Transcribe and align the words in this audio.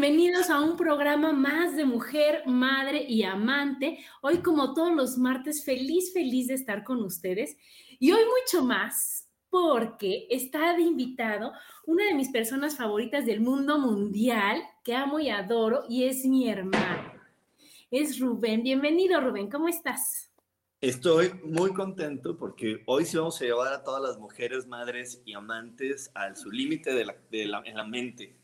Bienvenidos 0.00 0.50
a 0.50 0.60
un 0.60 0.76
programa 0.76 1.32
más 1.32 1.74
de 1.74 1.84
mujer, 1.84 2.42
madre 2.46 3.04
y 3.08 3.24
amante. 3.24 3.98
Hoy, 4.22 4.38
como 4.38 4.72
todos 4.72 4.94
los 4.94 5.18
martes, 5.18 5.64
feliz, 5.64 6.12
feliz 6.12 6.46
de 6.46 6.54
estar 6.54 6.84
con 6.84 7.02
ustedes. 7.02 7.56
Y 7.98 8.12
hoy 8.12 8.20
mucho 8.24 8.64
más 8.64 9.28
porque 9.48 10.26
está 10.30 10.74
de 10.74 10.82
invitado 10.82 11.52
una 11.86 12.04
de 12.04 12.14
mis 12.14 12.30
personas 12.30 12.76
favoritas 12.76 13.26
del 13.26 13.40
mundo 13.40 13.78
mundial 13.78 14.62
que 14.84 14.94
amo 14.94 15.18
y 15.18 15.28
adoro 15.28 15.82
y 15.88 16.04
es 16.04 16.24
mi 16.24 16.48
hermano. 16.48 17.12
Es 17.90 18.20
Rubén. 18.20 18.62
Bienvenido, 18.62 19.20
Rubén. 19.20 19.50
¿Cómo 19.50 19.68
estás? 19.68 20.30
Estoy 20.80 21.32
muy 21.44 21.74
contento 21.74 22.36
porque 22.36 22.82
hoy 22.86 23.04
sí 23.04 23.16
vamos 23.16 23.40
a 23.40 23.44
llevar 23.44 23.72
a 23.72 23.82
todas 23.82 24.02
las 24.02 24.18
mujeres, 24.18 24.66
madres 24.66 25.20
y 25.24 25.34
amantes 25.34 26.10
al 26.14 26.36
su 26.36 26.50
límite 26.50 26.94
de 26.94 27.06
en 27.32 27.76
la 27.76 27.84
mente. 27.84 28.39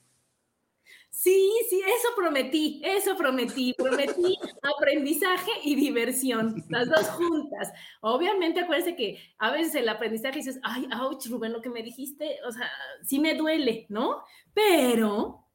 Sí, 1.16 1.50
sí, 1.70 1.80
eso 1.80 2.08
prometí, 2.14 2.82
eso 2.84 3.16
prometí, 3.16 3.72
prometí 3.72 4.36
aprendizaje 4.76 5.50
y 5.64 5.74
diversión, 5.74 6.62
las 6.68 6.90
dos 6.90 7.08
juntas. 7.08 7.72
Obviamente, 8.02 8.60
acuérdense 8.60 8.94
que 8.94 9.18
a 9.38 9.50
veces 9.50 9.76
el 9.76 9.88
aprendizaje 9.88 10.40
dices, 10.40 10.60
ay, 10.62 10.86
ouch, 11.00 11.26
Rubén, 11.28 11.54
lo 11.54 11.62
que 11.62 11.70
me 11.70 11.82
dijiste, 11.82 12.36
o 12.46 12.52
sea, 12.52 12.70
sí 13.02 13.18
me 13.18 13.34
duele, 13.34 13.86
¿no? 13.88 14.24
Pero 14.52 15.46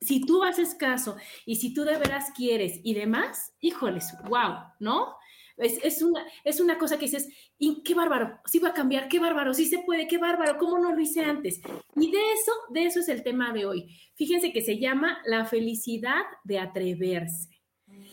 si 0.00 0.24
tú 0.24 0.44
haces 0.44 0.76
caso 0.76 1.16
y 1.44 1.56
si 1.56 1.74
tú 1.74 1.82
de 1.82 1.98
veras 1.98 2.30
quieres 2.30 2.78
y 2.84 2.94
demás, 2.94 3.52
híjoles, 3.58 4.14
wow, 4.28 4.66
¿no? 4.78 5.16
Es, 5.58 6.02
una, 6.02 6.24
es 6.44 6.60
una 6.60 6.78
cosa 6.78 6.96
que 6.96 7.06
dices, 7.06 7.28
y 7.58 7.82
qué 7.82 7.94
bárbaro, 7.94 8.38
sí 8.46 8.58
va 8.60 8.68
a 8.68 8.74
cambiar, 8.74 9.08
qué 9.08 9.18
bárbaro, 9.18 9.52
sí 9.52 9.66
se 9.66 9.80
puede, 9.80 10.06
qué 10.06 10.18
bárbaro, 10.18 10.56
¿cómo 10.56 10.78
no 10.78 10.92
lo 10.92 11.00
hice 11.00 11.20
antes? 11.20 11.60
Y 11.96 12.10
de 12.10 12.18
eso, 12.32 12.52
de 12.70 12.84
eso 12.84 13.00
es 13.00 13.08
el 13.08 13.22
tema 13.22 13.52
de 13.52 13.66
hoy. 13.66 13.98
Fíjense 14.14 14.52
que 14.52 14.62
se 14.62 14.78
llama 14.78 15.18
la 15.26 15.44
felicidad 15.46 16.22
de 16.44 16.60
atreverse. 16.60 17.48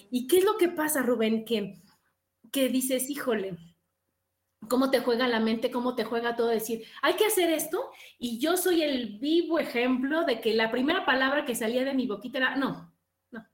¿Y 0.10 0.28
qué 0.28 0.40
es 0.40 0.46
lo 0.46 0.58
que 0.58 0.70
pasa, 0.70 1.04
Rubén? 1.04 1.46
Que, 1.46 1.82
que 2.52 2.70
dices, 2.70 3.10
híjole, 3.10 3.58
cómo 4.68 4.90
te 4.92 5.00
juega 5.00 5.28
la 5.28 5.40
mente, 5.40 5.72
cómo 5.72 5.96
te 5.96 6.04
juega 6.04 6.36
todo 6.36 6.48
decir, 6.48 6.84
hay 7.02 7.16
que 7.16 7.26
hacer 7.26 7.50
esto, 7.52 7.92
y 8.18 8.40
yo 8.40 8.58
soy 8.58 8.82
el 8.82 9.20
vivo 9.20 9.60
ejemplo 9.60 10.24
de 10.24 10.42
que 10.42 10.54
la 10.54 10.72
primera 10.72 11.06
palabra 11.06 11.46
que 11.46 11.56
salía 11.56 11.84
de 11.84 11.94
mi 11.94 12.08
boquita 12.08 12.40
era, 12.40 12.56
no, 12.56 12.94
no, 13.32 13.46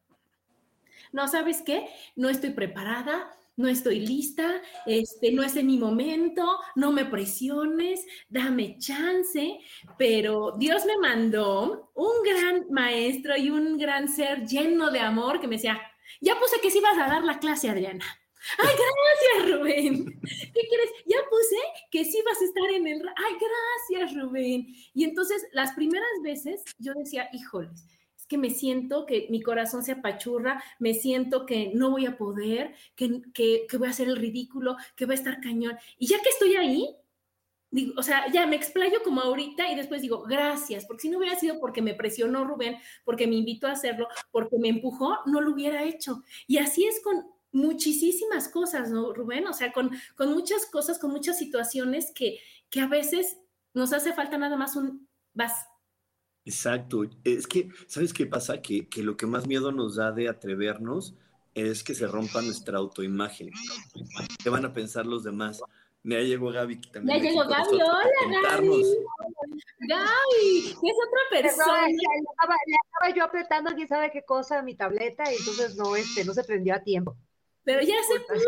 no, 1.12 1.28
¿sabes 1.28 1.62
qué? 1.62 1.88
No 2.16 2.30
estoy 2.30 2.52
preparada, 2.52 3.32
no 3.56 3.68
estoy 3.68 4.00
lista, 4.00 4.62
este, 4.86 5.32
no 5.32 5.44
es 5.44 5.56
en 5.56 5.68
mi 5.68 5.78
momento, 5.78 6.58
no 6.76 6.92
me 6.92 7.06
presiones, 7.06 8.06
dame 8.30 8.78
chance, 8.78 9.60
pero 9.98 10.56
Dios 10.58 10.86
me 10.86 10.98
mandó 10.98 11.92
un 11.94 12.24
gran 12.24 12.66
maestro 12.72 13.38
y 13.38 13.50
un 13.50 13.78
gran 13.78 14.08
ser 14.08 14.46
lleno 14.48 14.92
de 14.92 15.00
amor 15.00 15.40
que 15.40 15.48
me 15.48 15.56
decía, 15.56 15.80
ya 16.20 16.40
puse 16.40 16.60
que 16.62 16.72
sí 16.72 16.80
ibas 16.80 16.98
a 16.98 17.08
dar 17.08 17.24
la 17.24 17.40
clase, 17.40 17.70
Adriana. 17.70 18.06
Ay, 18.58 18.74
gracias, 18.76 19.56
Rubén. 19.56 20.06
¿Qué 20.22 20.68
quieres? 20.68 20.90
Ya 21.06 21.18
puse 21.30 21.58
que 21.92 22.06
sí 22.06 22.22
vas 22.26 22.42
a 22.42 22.46
estar 22.46 22.72
en 22.72 22.88
el... 22.88 23.02
Ay, 23.16 23.36
gracias, 23.40 24.20
Rubén. 24.20 24.68
Y 24.94 25.04
entonces 25.04 25.46
las 25.52 25.74
primeras 25.74 26.10
veces 26.24 26.64
yo 26.80 26.94
decía, 26.96 27.30
híjoles, 27.34 27.86
que 28.32 28.38
me 28.38 28.50
siento 28.50 29.06
que 29.06 29.28
mi 29.30 29.42
corazón 29.42 29.84
se 29.84 29.92
apachurra, 29.92 30.64
me 30.80 30.94
siento 30.94 31.46
que 31.46 31.74
no 31.76 31.92
voy 31.92 32.06
a 32.06 32.16
poder, 32.16 32.74
que, 32.96 33.22
que, 33.34 33.68
voy 33.78 33.90
a 33.90 33.92
hacer 33.92 34.08
el 34.08 34.16
ridículo, 34.16 34.78
que 34.96 35.06
voy 35.06 35.16
a 35.16 35.18
estar 35.18 35.42
cañón. 35.42 35.78
Y 35.98 36.08
ya 36.08 36.18
que 36.22 36.30
estoy 36.30 36.56
ahí, 36.56 36.96
digo, 37.72 37.94
o 37.98 38.04
sea, 38.04 38.32
ya 38.32 38.48
me 38.48 38.56
explayo 38.56 39.04
como 39.04 39.20
ahorita 39.20 39.70
y 39.70 39.76
después 39.76 40.02
digo, 40.02 40.24
gracias, 40.24 40.86
porque 40.86 41.02
si 41.02 41.10
no 41.10 41.18
hubiera 41.18 41.38
sido 41.38 41.60
porque 41.60 41.82
me 41.82 41.94
presionó 41.94 42.46
Rubén, 42.46 42.78
porque 43.04 43.28
me 43.28 43.36
invitó 43.36 43.68
a 43.68 43.74
hacerlo, 43.74 44.08
porque 44.32 44.58
me 44.58 44.70
empujó, 44.70 45.18
no 45.26 45.42
lo 45.42 45.52
hubiera 45.52 45.84
hecho. 45.84 46.24
Y 46.48 46.60
así 46.60 46.86
es 46.86 47.02
con 47.04 47.26
muchísimas 47.52 48.48
cosas, 48.48 48.92
¿no, 48.92 49.12
Rubén? 49.14 49.46
O 49.48 49.54
sea, 49.54 49.74
con, 49.74 49.92
con 50.16 50.32
muchas 50.32 50.68
cosas, 50.68 51.00
con 51.00 51.12
muchas 51.12 51.38
situaciones 51.38 52.14
que, 52.16 52.40
que 52.70 52.80
a 52.80 52.88
veces 52.88 53.40
nos 53.74 53.92
hace 53.92 54.14
falta 54.14 54.38
nada 54.38 54.56
más 54.56 54.78
un 54.78 55.10
vas, 55.34 55.66
Exacto. 56.46 57.04
Es 57.24 57.48
que, 57.48 57.70
¿sabes 57.88 58.14
qué 58.14 58.26
pasa? 58.26 58.62
Que, 58.62 58.88
que, 58.88 59.04
lo 59.04 59.16
que 59.16 59.26
más 59.26 59.48
miedo 59.48 59.72
nos 59.72 59.96
da 59.96 60.12
de 60.12 60.28
atrevernos 60.28 61.14
es 61.54 61.84
que 61.84 61.94
se 61.94 62.08
rompa 62.08 62.42
nuestra 62.42 62.78
autoimagen. 62.78 63.52
¿Qué 64.44 64.50
van 64.50 64.66
a 64.66 64.74
pensar 64.74 65.06
los 65.06 65.24
demás? 65.24 65.62
Me 66.04 66.16
ha 66.16 66.22
llegado 66.22 66.52
Gaby 66.52 66.82
también. 66.82 67.22
Ya 67.22 67.30
llegó 67.30 67.42
Gaby, 67.42 67.76
hola 67.76 68.42
Gaby. 68.44 68.84
Gaby, 69.88 70.58
es 70.70 70.98
otra 71.08 71.22
persona. 71.30 71.88
Le 71.88 71.96
estaba, 71.96 73.16
yo 73.16 73.24
apretando 73.24 73.72
quién 73.76 73.88
sabe 73.88 74.12
qué 74.12 74.24
cosa 74.24 74.60
a 74.60 74.64
mi 74.64 74.76
tableta 74.76 75.32
y 75.32 75.36
entonces 75.36 75.76
no, 75.76 75.96
este, 75.96 76.26
no 76.26 76.34
se 76.34 76.44
prendió 76.44 76.74
a 76.74 76.84
tiempo. 76.84 77.16
Pero 77.64 77.82
ya 77.82 77.96
se 78.04 78.20
pudo. 78.22 78.42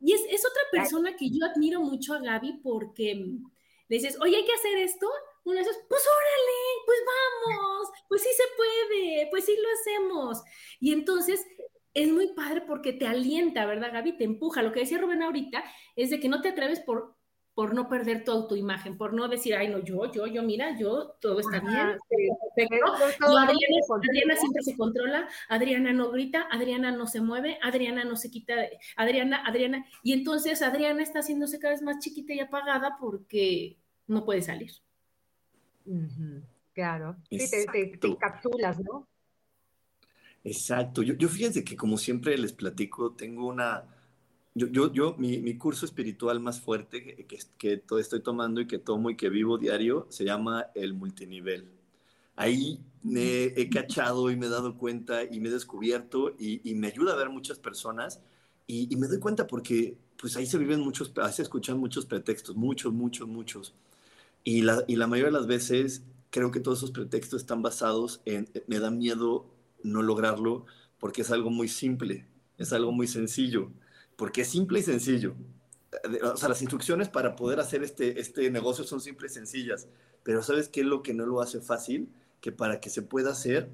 Y 0.00 0.12
es, 0.12 0.20
es 0.28 0.44
otra 0.44 0.62
persona 0.70 1.16
que 1.16 1.30
yo 1.30 1.46
admiro 1.46 1.80
mucho 1.80 2.12
a 2.12 2.18
Gaby 2.18 2.60
porque 2.62 3.14
le 3.14 3.96
dices, 3.96 4.18
oye, 4.20 4.36
hay 4.36 4.44
que 4.44 4.52
hacer 4.52 4.76
esto 4.76 5.08
uno 5.44 5.56
de 5.56 5.62
esos, 5.62 5.76
pues 5.88 6.02
órale, 6.02 6.59
pues 6.90 6.98
vamos, 7.46 7.88
pues 8.08 8.22
sí 8.22 8.28
se 8.36 8.42
puede, 8.56 9.28
pues 9.30 9.44
sí 9.44 9.56
lo 9.56 9.68
hacemos. 9.78 10.42
Y 10.80 10.92
entonces 10.92 11.46
es 11.94 12.08
muy 12.08 12.32
padre 12.34 12.62
porque 12.62 12.92
te 12.92 13.06
alienta, 13.06 13.64
¿verdad, 13.64 13.92
Gaby? 13.92 14.16
Te 14.16 14.24
empuja. 14.24 14.60
Lo 14.62 14.72
que 14.72 14.80
decía 14.80 14.98
Rubén 14.98 15.22
ahorita 15.22 15.62
es 15.94 16.10
de 16.10 16.18
que 16.18 16.28
no 16.28 16.40
te 16.40 16.48
atreves 16.48 16.80
por, 16.80 17.14
por 17.54 17.74
no 17.74 17.88
perder 17.88 18.24
toda 18.24 18.48
tu 18.48 18.56
imagen, 18.56 18.98
por 18.98 19.12
no 19.12 19.28
decir, 19.28 19.54
ay, 19.54 19.68
no, 19.68 19.78
yo, 19.78 20.10
yo, 20.10 20.26
yo, 20.26 20.42
mira, 20.42 20.76
yo, 20.76 21.10
todo 21.20 21.38
está 21.38 21.60
bien, 21.60 21.96
Adriana, 23.94 24.36
siempre 24.36 24.62
se 24.64 24.76
controla, 24.76 25.28
Adriana 25.48 25.92
no 25.92 26.10
grita, 26.10 26.48
Adriana 26.50 26.90
no 26.90 27.06
se 27.06 27.20
mueve, 27.20 27.56
Adriana 27.62 28.02
no 28.02 28.16
se 28.16 28.32
quita, 28.32 28.54
Adriana, 28.96 29.44
Adriana, 29.46 29.86
y 30.02 30.12
entonces 30.12 30.60
Adriana 30.60 31.04
está 31.04 31.20
haciéndose 31.20 31.60
cada 31.60 31.74
vez 31.74 31.82
más 31.82 32.00
chiquita 32.00 32.32
y 32.32 32.40
apagada 32.40 32.96
porque 33.00 33.78
no 34.08 34.24
puede 34.24 34.42
salir. 34.42 34.72
Claro, 36.72 37.16
sí, 37.28 37.38
te, 37.38 37.66
te, 37.66 38.16
capsulas, 38.16 38.78
¿no? 38.80 39.08
Exacto. 40.44 41.02
Yo, 41.02 41.14
yo, 41.14 41.28
fíjense 41.28 41.64
que 41.64 41.76
como 41.76 41.98
siempre 41.98 42.36
les 42.38 42.52
platico, 42.52 43.12
tengo 43.12 43.46
una, 43.46 43.84
yo, 44.54 44.68
yo, 44.68 44.92
yo 44.92 45.16
mi, 45.18 45.38
mi 45.38 45.56
curso 45.56 45.84
espiritual 45.84 46.40
más 46.40 46.60
fuerte 46.60 47.02
que, 47.02 47.26
que, 47.26 47.38
que 47.58 47.76
todo 47.76 47.98
estoy 47.98 48.20
tomando 48.20 48.60
y 48.60 48.66
que 48.66 48.78
tomo 48.78 49.10
y 49.10 49.16
que 49.16 49.28
vivo 49.28 49.58
diario 49.58 50.06
se 50.10 50.24
llama 50.24 50.66
el 50.74 50.94
multinivel. 50.94 51.68
Ahí 52.36 52.80
me 53.02 53.44
he 53.44 53.68
cachado 53.68 54.30
y 54.30 54.36
me 54.36 54.46
he 54.46 54.48
dado 54.48 54.76
cuenta 54.78 55.24
y 55.24 55.40
me 55.40 55.48
he 55.48 55.52
descubierto 55.52 56.34
y, 56.38 56.60
y 56.68 56.74
me 56.74 56.86
ayuda 56.86 57.12
a 57.12 57.16
ver 57.16 57.28
muchas 57.28 57.58
personas 57.58 58.20
y, 58.66 58.88
y, 58.90 58.96
me 58.96 59.08
doy 59.08 59.18
cuenta 59.18 59.46
porque 59.46 59.96
pues 60.16 60.36
ahí 60.36 60.46
se 60.46 60.56
viven 60.56 60.80
muchos, 60.80 61.12
ahí 61.22 61.32
se 61.32 61.42
escuchan 61.42 61.78
muchos 61.78 62.06
pretextos, 62.06 62.56
muchos, 62.56 62.92
muchos, 62.92 63.28
muchos. 63.28 63.74
Y 64.44 64.62
la, 64.62 64.84
y 64.86 64.96
la 64.96 65.06
mayoría 65.06 65.32
de 65.32 65.38
las 65.38 65.46
veces 65.46 66.02
creo 66.30 66.50
que 66.50 66.60
todos 66.60 66.78
esos 66.78 66.92
pretextos 66.92 67.42
están 67.42 67.62
basados 67.62 68.22
en, 68.24 68.48
me 68.66 68.78
da 68.78 68.90
miedo 68.90 69.46
no 69.82 70.02
lograrlo, 70.02 70.66
porque 70.98 71.22
es 71.22 71.30
algo 71.30 71.50
muy 71.50 71.68
simple, 71.68 72.26
es 72.58 72.72
algo 72.72 72.92
muy 72.92 73.06
sencillo, 73.06 73.70
porque 74.16 74.42
es 74.42 74.48
simple 74.48 74.80
y 74.80 74.82
sencillo. 74.82 75.34
O 76.22 76.36
sea, 76.36 76.48
las 76.48 76.62
instrucciones 76.62 77.08
para 77.08 77.34
poder 77.34 77.58
hacer 77.58 77.82
este, 77.82 78.20
este 78.20 78.50
negocio 78.50 78.84
son 78.84 79.00
simples 79.00 79.32
y 79.32 79.34
sencillas, 79.34 79.88
pero 80.22 80.42
¿sabes 80.42 80.68
qué 80.68 80.80
es 80.80 80.86
lo 80.86 81.02
que 81.02 81.14
no 81.14 81.26
lo 81.26 81.40
hace 81.40 81.60
fácil? 81.60 82.08
Que 82.40 82.52
para 82.52 82.80
que 82.80 82.90
se 82.90 83.02
pueda 83.02 83.30
hacer, 83.30 83.70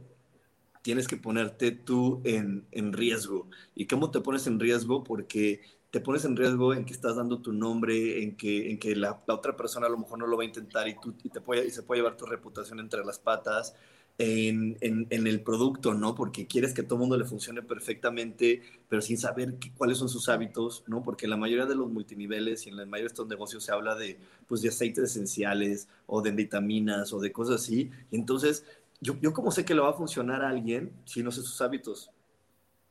tienes 0.83 1.09
que 1.09 1.17
ponerte 1.17 1.73
tú 1.73 2.21
en, 2.25 2.65
en 2.71 2.93
riesgo. 2.93 3.49
¿Y 3.75 3.87
cómo 3.87 4.11
te 4.11 4.21
pones 4.21 4.47
en 4.47 4.61
riesgo? 4.61 5.03
Porque 5.03 5.61
te 5.97 6.03
pones 6.03 6.27
en 6.27 6.37
riesgo 6.37 6.75
en 6.75 6.85
que 6.85 6.93
estás 6.93 7.17
dando 7.17 7.41
tu 7.41 7.55
nombre, 7.55 8.23
en 8.23 8.37
que, 8.37 8.71
en 8.71 8.79
que 8.79 8.95
la, 8.95 9.19
otra 9.29 9.57
persona 9.57 9.87
a 9.87 9.89
lo 9.89 9.97
mejor 9.97 10.19
no 10.19 10.27
lo 10.27 10.37
va 10.37 10.43
a 10.43 10.47
intentar 10.47 10.87
y, 10.87 11.01
tú, 11.01 11.15
y, 11.25 11.31
te 11.31 11.41
puede, 11.41 11.67
y 11.67 11.71
se 11.71 11.83
puede 11.85 12.03
llevar 12.03 12.19
tu 12.19 12.27
reputación 12.27 12.81
entre 12.81 13.03
las 13.03 13.19
patas 13.19 13.75
en, 14.19 14.77
en, 14.83 15.27
el 15.27 15.41
producto, 15.41 15.95
¿no? 15.95 16.15
Porque 16.15 16.47
quieres 16.47 16.75
que 16.75 16.83
todo 16.83 16.97
el 16.97 17.01
mundo 17.01 17.17
le 17.17 17.25
funcione 17.25 17.63
perfectamente, 17.63 18.61
pero 18.91 19.01
sin 19.01 19.17
saber 19.17 19.55
cuáles 19.79 19.97
son 19.97 20.11
sus 20.11 20.29
hábitos, 20.29 20.85
¿no? 20.87 21.03
Porque 21.03 21.27
la 21.27 21.39
mayoría 21.39 21.65
de 21.65 21.77
los 21.77 21.91
multiniveles 21.91 22.67
y 22.67 22.69
en 22.69 22.77
la 22.77 22.85
mayoría 22.85 23.05
de 23.05 23.15
estos 23.15 23.29
negocios 23.29 23.65
se 23.65 23.73
habla 23.73 23.95
de, 23.95 24.19
pues, 24.47 24.61
de 24.61 24.69
aceites 24.69 25.05
esenciales 25.05 25.89
o 26.05 26.21
de 26.21 26.31
vitaminas 26.33 27.15
o 27.15 27.21
de 27.21 27.33
cosas 27.33 27.63
así. 27.63 27.91
Y 28.11 28.17
entonces, 28.17 28.67
yo, 29.01 29.17
yo 29.23 29.33
como 29.33 29.51
sé 29.51 29.65
que 29.65 29.75
le 29.75 29.81
va 29.81 29.89
a 29.89 29.95
funcionar 29.95 30.43
a 30.43 30.51
alguien 30.51 30.93
si 31.07 31.23
no 31.23 31.31
sé 31.31 31.41
sus 31.41 31.63
hábitos, 31.63 32.11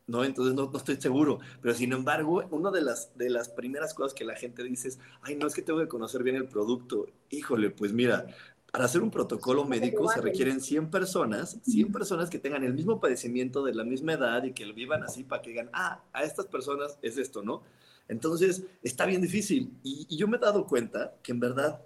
¿no? 0.07 0.24
Entonces 0.24 0.54
no, 0.54 0.69
no, 0.72 0.78
estoy 0.78 0.98
seguro. 0.98 1.40
Pero 1.62 1.74
sin 1.74 1.94
embargo, 1.94 2.44
una 2.52 2.72
de 2.72 2.81
las, 2.81 3.16
de 3.18 3.30
las 3.30 3.50
primeras 3.50 3.94
cosas 3.94 4.13
que 4.13 4.25
la 4.25 4.36
gente 4.36 4.63
dice 4.63 4.90
es, 4.90 5.00
ay, 5.22 5.36
no, 5.36 5.48
es 5.48 5.54
que 5.54 5.62
tengo 5.62 5.80
que 5.80 5.88
conocer 5.88 6.24
bien 6.24 6.36
el 6.36 6.48
producto. 6.48 7.07
Híjole, 7.30 7.69
pues 7.69 7.94
mira, 7.94 8.28
para 8.75 8.86
hacer 8.86 9.02
un 9.02 9.10
protocolo 9.10 9.63
médico 9.63 10.10
se 10.12 10.19
requieren 10.19 10.60
100 10.60 10.90
personas, 10.90 11.57
100 11.63 11.94
personas 11.94 12.30
que 12.30 12.40
tengan 12.40 12.63
el 12.66 12.74
mismo 12.74 13.00
padecimiento 13.00 13.63
de 13.63 13.74
la 13.74 13.86
misma 13.86 14.13
edad 14.13 14.44
y 14.44 14.52
que 14.52 14.66
lo 14.66 14.74
vivan 14.74 15.02
así 15.02 15.24
para 15.24 15.42
que 15.42 15.52
digan, 15.52 15.69
ah, 15.72 16.04
a 16.12 16.24
estas 16.24 16.48
personas 16.48 17.00
es 17.02 17.18
esto, 17.18 17.42
¿no? 17.42 17.63
Entonces, 18.10 18.63
está 18.84 19.06
bien 19.06 19.22
difícil. 19.22 19.72
Y, 19.81 20.13
yo 20.16 20.28
me 20.28 20.36
he 20.36 20.40
dado 20.42 20.66
cuenta 20.66 21.16
que 21.24 21.31
en 21.31 21.40
verdad 21.40 21.81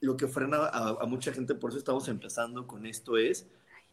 lo 0.00 0.16
que 0.16 0.28
frena 0.28 0.66
a, 0.72 1.04
mucha 1.04 1.30
gente, 1.30 1.54
por 1.54 1.70
eso 1.70 1.78
estamos 1.78 2.08
empezando 2.08 2.66
con 2.66 2.86
esto, 2.86 3.18
es, 3.18 3.46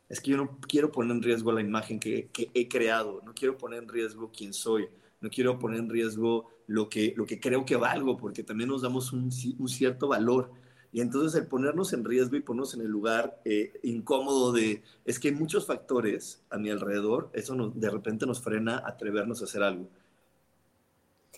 es 0.09 0.21
que 0.21 0.31
yo 0.31 0.37
no 0.37 0.57
quiero 0.67 0.91
poner 0.91 1.15
en 1.15 1.23
riesgo 1.23 1.51
la 1.51 1.61
imagen 1.61 1.99
que, 1.99 2.29
que 2.31 2.49
he 2.53 2.67
creado, 2.67 3.21
no 3.25 3.33
quiero 3.33 3.57
poner 3.57 3.83
en 3.83 3.89
riesgo 3.89 4.31
quién 4.35 4.53
soy, 4.53 4.87
no 5.21 5.29
quiero 5.29 5.59
poner 5.59 5.79
en 5.79 5.89
riesgo 5.89 6.49
lo 6.67 6.89
que, 6.89 7.13
lo 7.15 7.25
que 7.25 7.39
creo 7.39 7.65
que 7.65 7.75
valgo, 7.75 8.17
porque 8.17 8.43
también 8.43 8.69
nos 8.69 8.81
damos 8.81 9.11
un, 9.13 9.29
un 9.59 9.67
cierto 9.69 10.07
valor 10.07 10.51
y 10.91 11.01
entonces 11.01 11.39
el 11.39 11.47
ponernos 11.47 11.93
en 11.93 12.05
riesgo 12.05 12.37
y 12.37 12.41
ponernos 12.41 12.73
en 12.73 12.81
el 12.81 12.87
lugar 12.87 13.41
eh, 13.45 13.73
incómodo 13.83 14.53
de, 14.53 14.83
es 15.05 15.19
que 15.19 15.29
hay 15.29 15.35
muchos 15.35 15.65
factores 15.65 16.43
a 16.49 16.57
mi 16.57 16.69
alrededor, 16.69 17.29
eso 17.33 17.55
de 17.75 17.89
repente 17.89 18.25
nos 18.25 18.41
frena 18.41 18.77
a 18.77 18.89
atrevernos 18.89 19.41
a 19.41 19.45
hacer 19.45 19.63
algo. 19.63 19.89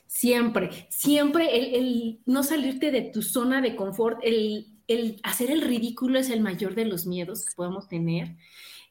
Siempre, 0.05 0.87
siempre 0.89 1.57
el, 1.57 1.75
el 1.75 2.19
no 2.25 2.43
salirte 2.43 2.91
de 2.91 3.01
tu 3.01 3.21
zona 3.21 3.61
de 3.61 3.75
confort, 3.75 4.19
el, 4.23 4.78
el 4.89 5.19
hacer 5.23 5.51
el 5.51 5.61
ridículo 5.61 6.19
es 6.19 6.29
el 6.29 6.41
mayor 6.41 6.75
de 6.75 6.85
los 6.85 7.05
miedos 7.05 7.45
que 7.45 7.55
podemos 7.55 7.87
tener 7.87 8.35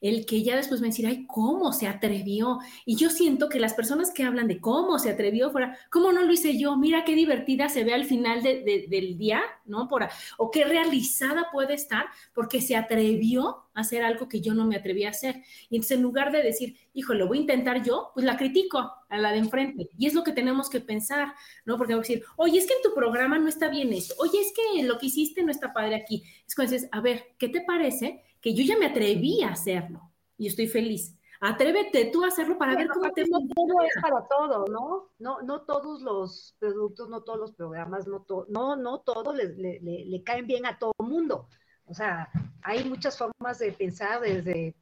el 0.01 0.25
que 0.25 0.43
ya 0.43 0.55
después 0.55 0.81
me 0.81 0.87
decir, 0.87 1.07
ay, 1.07 1.25
¿cómo 1.27 1.73
se 1.73 1.87
atrevió? 1.87 2.59
Y 2.85 2.95
yo 2.95 3.09
siento 3.09 3.49
que 3.49 3.59
las 3.59 3.73
personas 3.73 4.11
que 4.11 4.23
hablan 4.23 4.47
de 4.47 4.59
cómo 4.59 4.97
se 4.99 5.09
atrevió 5.09 5.51
fuera, 5.51 5.77
¿cómo 5.91 6.11
no 6.11 6.23
lo 6.23 6.31
hice 6.31 6.57
yo? 6.57 6.77
Mira 6.77 7.03
qué 7.03 7.15
divertida 7.15 7.69
se 7.69 7.83
ve 7.83 7.93
al 7.93 8.05
final 8.05 8.41
del 8.41 9.17
día, 9.17 9.41
¿no? 9.65 9.87
Por, 9.87 10.07
o 10.37 10.51
qué 10.51 10.63
realizada 10.63 11.49
puede 11.51 11.73
estar 11.73 12.05
porque 12.33 12.61
se 12.61 12.75
atrevió 12.75 13.65
a 13.73 13.81
hacer 13.81 14.03
algo 14.03 14.27
que 14.27 14.41
yo 14.41 14.53
no 14.53 14.65
me 14.65 14.77
atreví 14.77 15.03
a 15.03 15.09
hacer. 15.09 15.43
Y 15.69 15.75
entonces 15.75 15.97
en 15.97 16.03
lugar 16.03 16.31
de 16.31 16.43
decir, 16.43 16.75
hijo, 16.93 17.13
lo 17.13 17.27
voy 17.27 17.39
a 17.39 17.41
intentar 17.41 17.83
yo, 17.83 18.11
pues 18.13 18.25
la 18.25 18.37
critico 18.37 18.91
a 19.09 19.17
la 19.17 19.31
de 19.31 19.39
enfrente. 19.39 19.89
Y 19.97 20.07
es 20.07 20.13
lo 20.13 20.23
que 20.23 20.31
tenemos 20.31 20.69
que 20.69 20.79
pensar, 20.79 21.33
¿no? 21.65 21.77
Porque 21.77 21.93
voy 21.93 22.01
decir, 22.01 22.23
oye, 22.37 22.57
es 22.59 22.67
que 22.67 22.73
en 22.73 22.81
tu 22.83 22.93
programa 22.93 23.37
no 23.37 23.49
está 23.49 23.69
bien 23.69 23.91
esto, 23.93 24.15
oye, 24.19 24.39
es 24.39 24.53
que 24.53 24.83
lo 24.83 24.97
que 24.97 25.07
hiciste 25.07 25.43
no 25.43 25.51
está 25.51 25.73
padre 25.73 25.95
aquí. 25.95 26.23
Es 26.47 26.55
cuando 26.55 26.73
dices, 26.73 26.89
a 26.91 27.01
ver, 27.01 27.35
¿qué 27.37 27.49
te 27.49 27.61
parece? 27.61 28.23
Que 28.41 28.53
yo 28.53 28.63
ya 28.63 28.77
me 28.77 28.87
atreví 28.87 29.43
a 29.43 29.49
hacerlo 29.49 30.11
y 30.37 30.47
estoy 30.47 30.67
feliz. 30.67 31.15
Atrévete 31.41 32.05
tú 32.11 32.23
a 32.23 32.27
hacerlo 32.27 32.57
para 32.57 32.75
ver 32.75 32.89
cómo 32.89 33.11
te 33.13 33.25
No 33.25 33.39
todo 33.55 33.81
es 33.81 34.01
para 34.01 34.27
todo, 34.27 34.65
¿no? 34.67 35.09
No, 35.19 35.41
no 35.41 35.61
todos 35.61 36.01
los 36.01 36.55
productos, 36.59 37.07
no 37.07 37.21
todos 37.21 37.39
los 37.39 37.53
programas, 37.53 38.07
no, 38.07 38.25
no, 38.49 38.75
no 38.75 38.99
todos 38.99 39.35
le, 39.35 39.79
le, 39.79 40.23
caen 40.23 40.47
bien 40.47 40.65
a 40.65 40.77
todo 40.77 40.93
mundo. 40.99 41.47
O 41.85 41.93
sea, 41.93 42.29
hay 42.61 42.83
muchas 42.83 43.17
formas 43.17 43.59
de 43.59 43.71
pensar 43.71 44.19
desde, 44.19 44.75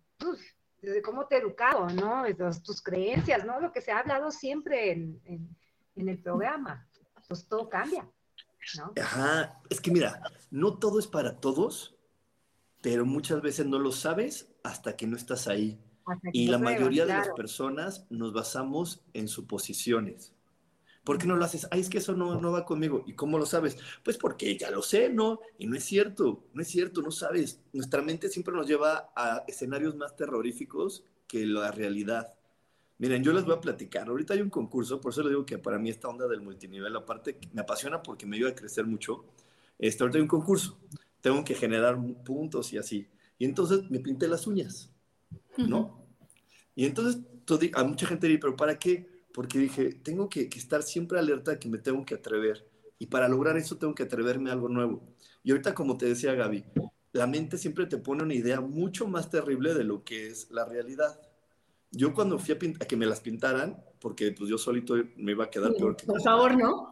desde 0.81 1.01
cómo 1.03 1.27
te 1.27 1.35
he 1.35 1.39
educado, 1.39 1.87
¿no? 1.89 2.23
Desde 2.23 2.59
tus 2.61 2.81
creencias, 2.81 3.45
¿no? 3.45 3.59
Lo 3.59 3.71
que 3.71 3.81
se 3.81 3.91
ha 3.91 3.99
hablado 3.99 4.31
siempre 4.31 4.91
en, 4.91 5.21
en, 5.25 5.55
en 5.95 6.09
el 6.09 6.17
programa. 6.17 6.87
Pues 7.27 7.47
todo 7.47 7.69
cambia, 7.69 8.09
¿no? 8.77 8.93
Ajá, 8.99 9.61
es 9.69 9.79
que 9.79 9.91
mira, 9.91 10.23
no 10.49 10.79
todo 10.79 10.97
es 10.97 11.07
para 11.07 11.39
todos, 11.39 11.96
pero 12.81 13.05
muchas 13.05 13.41
veces 13.41 13.65
no 13.65 13.79
lo 13.79 13.91
sabes 13.91 14.49
hasta 14.63 14.95
que 14.95 15.07
no 15.07 15.17
estás 15.17 15.47
ahí. 15.47 15.79
Y 16.31 16.47
la 16.47 16.57
mayoría 16.57 17.05
de 17.05 17.13
las 17.13 17.29
personas 17.29 18.05
nos 18.09 18.31
basamos 18.33 19.01
en 19.13 19.27
suposiciones. 19.27 20.33
¿Por 21.03 21.17
qué 21.17 21.25
no 21.25 21.37
lo 21.37 21.45
haces? 21.45 21.67
Ay, 21.71 21.81
es 21.81 21.89
que 21.89 21.99
eso 21.99 22.13
no, 22.15 22.39
no 22.39 22.51
va 22.51 22.65
conmigo. 22.65 23.03
¿Y 23.07 23.13
cómo 23.13 23.37
lo 23.37 23.45
sabes? 23.45 23.77
Pues 24.03 24.17
porque 24.17 24.57
ya 24.57 24.69
lo 24.71 24.81
sé, 24.81 25.09
¿no? 25.09 25.39
Y 25.57 25.65
no 25.65 25.75
es 25.75 25.85
cierto, 25.85 26.45
no 26.53 26.61
es 26.61 26.67
cierto, 26.67 27.01
no 27.01 27.11
sabes. 27.11 27.61
Nuestra 27.71 28.01
mente 28.01 28.29
siempre 28.29 28.53
nos 28.53 28.67
lleva 28.67 29.11
a 29.15 29.43
escenarios 29.47 29.95
más 29.95 30.15
terroríficos 30.15 31.05
que 31.25 31.45
la 31.45 31.71
realidad. 31.71 32.35
Miren, 32.97 33.23
yo 33.23 33.31
les 33.31 33.45
voy 33.45 33.55
a 33.55 33.61
platicar. 33.61 34.09
Ahorita 34.09 34.33
hay 34.33 34.41
un 34.41 34.49
concurso, 34.49 34.99
por 34.99 35.11
eso 35.11 35.21
les 35.21 35.29
digo 35.29 35.45
que 35.45 35.57
para 35.57 35.77
mí 35.77 35.89
esta 35.89 36.09
onda 36.09 36.27
del 36.27 36.41
multinivel, 36.41 36.95
aparte, 36.95 37.37
me 37.53 37.61
apasiona 37.61 38.01
porque 38.01 38.25
me 38.25 38.35
ayuda 38.35 38.49
a 38.49 38.55
crecer 38.55 38.85
mucho. 38.85 39.25
Este, 39.79 40.03
ahorita 40.03 40.17
hay 40.17 40.23
un 40.23 40.27
concurso 40.27 40.77
tengo 41.21 41.43
que 41.43 41.55
generar 41.55 41.97
puntos 42.23 42.73
y 42.73 42.77
así. 42.77 43.07
Y 43.37 43.45
entonces 43.45 43.89
me 43.89 43.99
pinté 43.99 44.27
las 44.27 44.47
uñas, 44.47 44.91
¿no? 45.57 46.05
Y 46.75 46.85
entonces 46.85 47.19
a 47.73 47.83
mucha 47.83 48.07
gente 48.07 48.27
dice, 48.27 48.39
pero 48.39 48.55
¿para 48.55 48.77
qué? 48.77 49.07
Porque 49.33 49.59
dije, 49.59 49.93
tengo 50.03 50.29
que, 50.29 50.49
estar 50.55 50.83
siempre 50.83 51.19
alerta 51.19 51.59
que 51.59 51.69
me 51.69 51.77
tengo 51.77 52.05
que 52.05 52.15
atrever. 52.15 52.67
Y 52.99 53.07
para 53.07 53.29
lograr 53.29 53.57
eso 53.57 53.77
tengo 53.77 53.93
que 53.93 54.03
atreverme 54.03 54.49
a 54.49 54.53
algo 54.53 54.69
nuevo. 54.69 55.03
Y 55.43 55.51
ahorita, 55.51 55.75
como 55.75 55.97
te 55.97 56.07
decía 56.07 56.33
Gaby, 56.33 56.65
la 57.13 57.27
mente 57.27 57.57
siempre 57.57 57.85
te 57.85 57.97
pone 57.97 58.23
una 58.23 58.33
idea 58.33 58.61
mucho 58.61 59.07
más 59.07 59.29
terrible 59.29 59.73
de 59.73 59.83
lo 59.83 60.03
que 60.03 60.27
es 60.27 60.49
la 60.51 60.65
realidad. 60.65 61.19
Yo 61.91 62.13
cuando 62.13 62.39
fui 62.39 62.53
a, 62.53 62.83
a 62.83 62.85
que 62.85 62.97
me 62.97 63.05
las 63.05 63.21
pintaran, 63.21 63.81
porque 63.99 64.31
pues 64.31 64.49
yo 64.49 64.57
solito 64.57 64.95
me 65.15 65.31
iba 65.31 65.45
a 65.45 65.49
quedar 65.49 65.73
peor 65.73 65.95
que... 65.95 66.05
Por 66.05 66.21
favor, 66.21 66.57
¿no? 66.57 66.91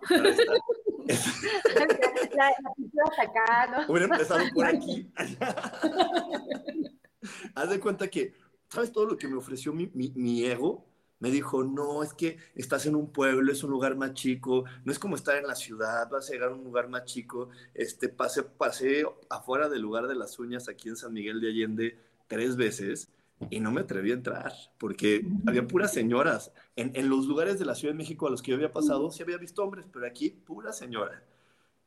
La. 2.34 3.86
Hubiera 3.90 4.06
empezado 4.06 4.44
por 4.54 4.66
aquí. 4.66 5.12
Haz 7.56 7.70
de 7.70 7.80
cuenta 7.80 8.08
que, 8.08 8.34
¿sabes 8.70 8.92
todo 8.92 9.06
lo 9.06 9.18
que 9.18 9.28
me 9.28 9.38
ofreció 9.38 9.74
mi, 9.74 9.92
mi, 9.94 10.46
ego? 10.46 10.86
Me 11.20 11.32
dijo, 11.32 11.64
no, 11.64 12.04
es 12.04 12.14
que 12.14 12.38
estás 12.56 12.86
en 12.86 12.96
un 12.96 13.12
pueblo, 13.12 13.52
es 13.52 13.64
un 13.64 13.72
lugar 13.72 13.96
más 13.96 14.14
chico, 14.14 14.66
no 14.84 14.92
es 14.92 15.00
como 15.00 15.16
estar 15.16 15.38
en 15.38 15.48
la 15.48 15.56
ciudad, 15.56 16.08
vas 16.10 16.30
a 16.30 16.34
llegar 16.34 16.50
a 16.50 16.54
un 16.54 16.64
lugar 16.64 16.90
más 16.90 17.06
chico. 17.06 17.50
Este, 17.74 18.10
pasé, 18.10 18.44
pasé 18.44 19.06
afuera 19.30 19.70
del 19.70 19.82
lugar 19.82 20.08
de 20.08 20.16
las 20.16 20.38
uñas 20.40 20.70
aquí 20.70 20.90
en 20.90 20.98
San 20.98 21.14
Miguel 21.14 21.42
de 21.42 21.50
Allende 21.50 21.98
tres 22.28 22.56
veces 22.56 23.10
y 23.50 23.60
no 23.60 23.72
me 23.72 23.82
atreví 23.82 24.12
a 24.12 24.16
entrar 24.16 24.54
porque 24.78 25.26
había 25.46 25.68
puras 25.68 25.94
señoras. 25.94 26.52
En, 26.76 26.92
en, 26.96 27.10
los 27.10 27.26
lugares 27.26 27.60
de 27.60 27.66
la 27.66 27.76
Ciudad 27.76 27.94
de 27.94 27.98
México 27.98 28.28
a 28.28 28.30
los 28.30 28.42
que 28.42 28.52
yo 28.52 28.58
había 28.58 28.72
pasado 28.72 29.12
sí 29.12 29.24
había 29.24 29.38
visto 29.38 29.64
hombres, 29.64 29.86
pero 29.92 30.06
aquí 30.06 30.30
pura 30.30 30.72
señora. 30.74 31.24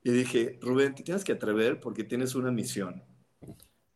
Y 0.02 0.10
dije, 0.10 0.58
Rubén, 0.62 0.94
te 0.94 1.02
tienes 1.02 1.24
que 1.24 1.32
atrever 1.32 1.80
porque 1.80 2.04
tienes 2.04 2.34
una 2.34 2.50
misión. 2.50 3.02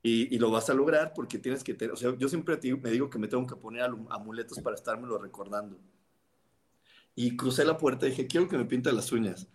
Y, 0.02 0.34
y 0.34 0.38
lo 0.38 0.50
vas 0.50 0.68
a 0.68 0.74
lograr 0.74 1.12
porque 1.14 1.38
tienes 1.38 1.62
que 1.62 1.74
tener, 1.74 1.92
o 1.92 1.96
sea, 1.96 2.16
yo 2.18 2.28
siempre 2.28 2.58
me 2.76 2.90
digo 2.90 3.08
que 3.08 3.18
me 3.18 3.28
tengo 3.28 3.46
que 3.46 3.54
poner 3.54 3.88
amuletos 4.10 4.58
para 4.60 4.74
estármelo 4.74 5.16
recordando. 5.18 5.78
Y 7.14 7.36
crucé 7.36 7.64
la 7.64 7.78
puerta 7.78 8.06
y 8.06 8.10
dije, 8.10 8.26
quiero 8.26 8.48
que 8.48 8.58
me 8.58 8.64
pinte 8.64 8.92
las 8.92 9.12
uñas. 9.12 9.48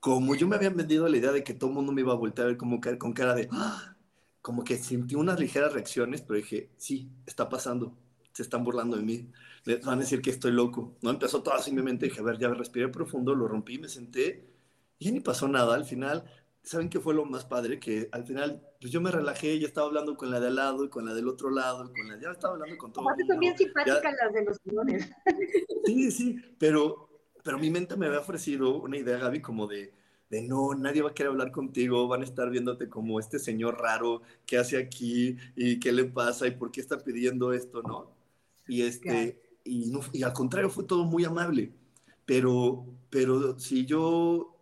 Como 0.00 0.34
yo 0.34 0.46
me 0.46 0.56
había 0.56 0.70
vendido 0.70 1.08
la 1.08 1.16
idea 1.16 1.32
de 1.32 1.42
que 1.42 1.54
todo 1.54 1.70
el 1.70 1.76
mundo 1.76 1.92
me 1.92 2.02
iba 2.02 2.12
a 2.12 2.16
voltear 2.16 2.46
a 2.46 2.48
ver 2.48 2.58
como 2.58 2.80
con 2.98 3.12
cara 3.12 3.34
de, 3.34 3.48
¡Ah! 3.52 3.93
Como 4.44 4.62
que 4.62 4.76
sentí 4.76 5.14
unas 5.14 5.40
ligeras 5.40 5.72
reacciones, 5.72 6.20
pero 6.20 6.36
dije, 6.36 6.68
sí, 6.76 7.10
está 7.24 7.48
pasando, 7.48 7.96
se 8.30 8.42
están 8.42 8.62
burlando 8.62 8.98
de 8.98 9.02
mí, 9.02 9.32
me 9.64 9.76
van 9.76 9.96
a 9.96 10.02
decir 10.02 10.20
que 10.20 10.28
estoy 10.28 10.52
loco. 10.52 10.98
No 11.00 11.08
empezó 11.08 11.42
todo 11.42 11.54
así 11.54 11.72
mi 11.72 11.80
mente, 11.80 12.04
dije, 12.04 12.20
a 12.20 12.24
ver, 12.24 12.36
ya 12.36 12.48
respiré 12.48 12.88
profundo, 12.88 13.34
lo 13.34 13.48
rompí, 13.48 13.78
me 13.78 13.88
senté 13.88 14.46
y 14.98 15.06
ya 15.06 15.12
ni 15.12 15.20
pasó 15.20 15.48
nada. 15.48 15.74
Al 15.74 15.86
final, 15.86 16.24
¿saben 16.62 16.90
qué 16.90 17.00
fue 17.00 17.14
lo 17.14 17.24
más 17.24 17.46
padre? 17.46 17.80
Que 17.80 18.10
al 18.12 18.26
final, 18.26 18.62
pues 18.82 18.92
yo 18.92 19.00
me 19.00 19.10
relajé, 19.10 19.58
ya 19.58 19.66
estaba 19.66 19.86
hablando 19.86 20.14
con 20.14 20.30
la 20.30 20.38
de 20.40 20.48
al 20.48 20.56
lado 20.56 20.84
y 20.84 20.90
con 20.90 21.06
la 21.06 21.14
del 21.14 21.26
otro 21.26 21.48
lado, 21.48 21.86
y 21.86 21.98
con 21.98 22.06
la, 22.06 22.20
ya 22.20 22.30
estaba 22.30 22.52
hablando 22.52 22.76
con 22.76 22.92
todo. 22.92 23.02
Aparte 23.02 23.24
son 23.26 23.40
bien 23.40 23.56
simpáticas 23.56 24.14
las 24.22 24.34
de 24.34 24.44
los. 24.44 24.60
Sí, 25.86 26.10
sí, 26.10 26.36
pero, 26.58 27.08
pero 27.42 27.58
mi 27.58 27.70
mente 27.70 27.96
me 27.96 28.08
había 28.08 28.20
ofrecido 28.20 28.76
una 28.76 28.98
idea, 28.98 29.16
Gaby, 29.16 29.40
como 29.40 29.66
de, 29.66 29.94
de 30.34 30.42
no, 30.42 30.74
nadie 30.74 31.02
va 31.02 31.10
a 31.10 31.14
querer 31.14 31.30
hablar 31.30 31.52
contigo, 31.52 32.08
van 32.08 32.22
a 32.22 32.24
estar 32.24 32.50
viéndote 32.50 32.88
como 32.88 33.20
este 33.20 33.38
señor 33.38 33.78
raro, 33.80 34.22
¿qué 34.46 34.58
hace 34.58 34.76
aquí? 34.76 35.36
¿Y 35.54 35.78
qué 35.78 35.92
le 35.92 36.06
pasa? 36.06 36.48
¿Y 36.48 36.52
por 36.52 36.72
qué 36.72 36.80
está 36.80 36.98
pidiendo 36.98 37.52
esto? 37.52 37.82
¿No? 37.82 38.10
Y 38.66 38.82
este, 38.82 39.40
y, 39.62 39.86
no, 39.90 40.00
y 40.12 40.24
al 40.24 40.32
contrario, 40.32 40.70
fue 40.70 40.84
todo 40.84 41.04
muy 41.04 41.24
amable. 41.24 41.72
Pero, 42.26 42.84
pero 43.10 43.58
si 43.58 43.86
yo, 43.86 44.56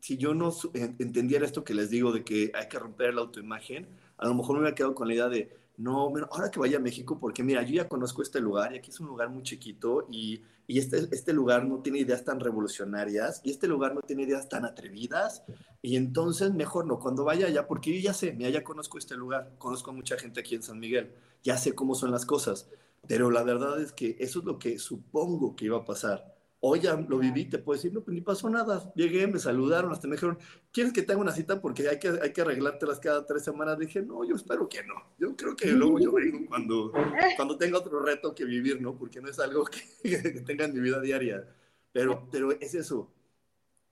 si 0.00 0.16
yo 0.16 0.34
no 0.34 0.52
entendiera 0.72 1.46
esto 1.46 1.62
que 1.62 1.74
les 1.74 1.90
digo 1.90 2.10
de 2.10 2.24
que 2.24 2.50
hay 2.52 2.68
que 2.68 2.78
romper 2.78 3.14
la 3.14 3.20
autoimagen, 3.20 3.86
a 4.16 4.26
lo 4.26 4.34
mejor 4.34 4.56
me 4.56 4.62
hubiera 4.62 4.74
quedado 4.74 4.94
con 4.96 5.06
la 5.06 5.14
idea 5.14 5.28
de, 5.28 5.50
no, 5.76 6.12
ahora 6.32 6.50
que 6.50 6.58
vaya 6.58 6.78
a 6.78 6.80
México, 6.80 7.20
porque 7.20 7.44
mira, 7.44 7.62
yo 7.62 7.74
ya 7.74 7.88
conozco 7.88 8.22
este 8.22 8.40
lugar 8.40 8.74
y 8.74 8.78
aquí 8.78 8.90
es 8.90 8.98
un 8.98 9.06
lugar 9.06 9.28
muy 9.28 9.44
chiquito 9.44 10.08
y, 10.10 10.42
y 10.66 10.78
este, 10.78 11.08
este 11.12 11.32
lugar 11.32 11.66
no 11.66 11.80
tiene 11.80 11.98
ideas 11.98 12.24
tan 12.24 12.40
revolucionarias 12.40 13.40
y 13.44 13.50
este 13.50 13.68
lugar 13.68 13.94
no 13.94 14.00
tiene 14.00 14.22
ideas 14.22 14.48
tan 14.48 14.64
atrevidas 14.64 15.42
y 15.82 15.96
entonces 15.96 16.54
mejor 16.54 16.86
no, 16.86 16.98
cuando 16.98 17.24
vaya 17.24 17.46
allá, 17.46 17.66
porque 17.66 18.00
ya 18.00 18.14
sé, 18.14 18.32
mira, 18.32 18.50
ya 18.50 18.64
conozco 18.64 18.98
este 18.98 19.16
lugar, 19.16 19.52
conozco 19.58 19.90
a 19.90 19.94
mucha 19.94 20.16
gente 20.16 20.40
aquí 20.40 20.54
en 20.54 20.62
San 20.62 20.78
Miguel, 20.78 21.14
ya 21.42 21.56
sé 21.58 21.74
cómo 21.74 21.94
son 21.94 22.10
las 22.10 22.24
cosas, 22.24 22.68
pero 23.06 23.30
la 23.30 23.42
verdad 23.42 23.80
es 23.80 23.92
que 23.92 24.16
eso 24.18 24.38
es 24.38 24.44
lo 24.44 24.58
que 24.58 24.78
supongo 24.78 25.54
que 25.56 25.66
iba 25.66 25.78
a 25.78 25.84
pasar. 25.84 26.33
Ya 26.76 26.96
lo 26.96 27.18
viví, 27.18 27.44
te 27.44 27.58
puedo 27.58 27.76
decir, 27.76 27.92
no, 27.92 28.00
pues 28.02 28.14
ni 28.14 28.22
pasó 28.22 28.48
nada. 28.48 28.90
Llegué, 28.94 29.26
me 29.26 29.38
saludaron, 29.38 29.92
hasta 29.92 30.08
me 30.08 30.14
dijeron, 30.14 30.38
¿quieres 30.72 30.94
que 30.94 31.02
te 31.02 31.12
haga 31.12 31.20
una 31.20 31.32
cita? 31.32 31.60
Porque 31.60 31.86
hay 31.88 31.98
que, 31.98 32.08
hay 32.08 32.32
que 32.32 32.40
arreglártelas 32.40 33.00
cada 33.00 33.26
tres 33.26 33.44
semanas. 33.44 33.78
Dije, 33.78 34.00
no, 34.00 34.24
yo 34.24 34.34
espero 34.34 34.66
que 34.66 34.82
no. 34.82 34.94
Yo 35.18 35.36
creo 35.36 35.54
que 35.54 35.70
luego 35.72 36.00
yo 36.00 36.12
vengo 36.12 36.46
cuando, 36.48 36.90
cuando 37.36 37.58
tenga 37.58 37.78
otro 37.78 38.00
reto 38.00 38.34
que 38.34 38.46
vivir, 38.46 38.80
¿no? 38.80 38.96
Porque 38.96 39.20
no 39.20 39.28
es 39.28 39.38
algo 39.38 39.66
que, 39.66 40.22
que 40.32 40.40
tenga 40.40 40.64
en 40.64 40.72
mi 40.72 40.80
vida 40.80 41.00
diaria. 41.02 41.46
Pero, 41.92 42.26
pero 42.32 42.50
es 42.52 42.74
eso. 42.74 43.12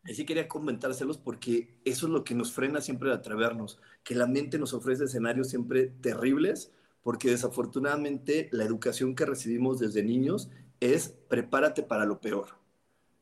Y 0.06 0.14
sí 0.14 0.24
quería 0.24 0.48
comentárselos 0.48 1.18
porque 1.18 1.78
eso 1.84 2.06
es 2.06 2.12
lo 2.12 2.24
que 2.24 2.34
nos 2.34 2.52
frena 2.52 2.80
siempre 2.80 3.10
de 3.10 3.16
atrevernos, 3.16 3.78
que 4.02 4.14
la 4.14 4.26
mente 4.26 4.58
nos 4.58 4.72
ofrece 4.72 5.04
escenarios 5.04 5.50
siempre 5.50 5.92
terribles, 6.00 6.72
porque 7.02 7.28
desafortunadamente 7.28 8.48
la 8.50 8.64
educación 8.64 9.14
que 9.14 9.26
recibimos 9.26 9.78
desde 9.78 10.02
niños 10.02 10.50
es 10.80 11.10
prepárate 11.28 11.82
para 11.82 12.06
lo 12.06 12.20
peor 12.20 12.61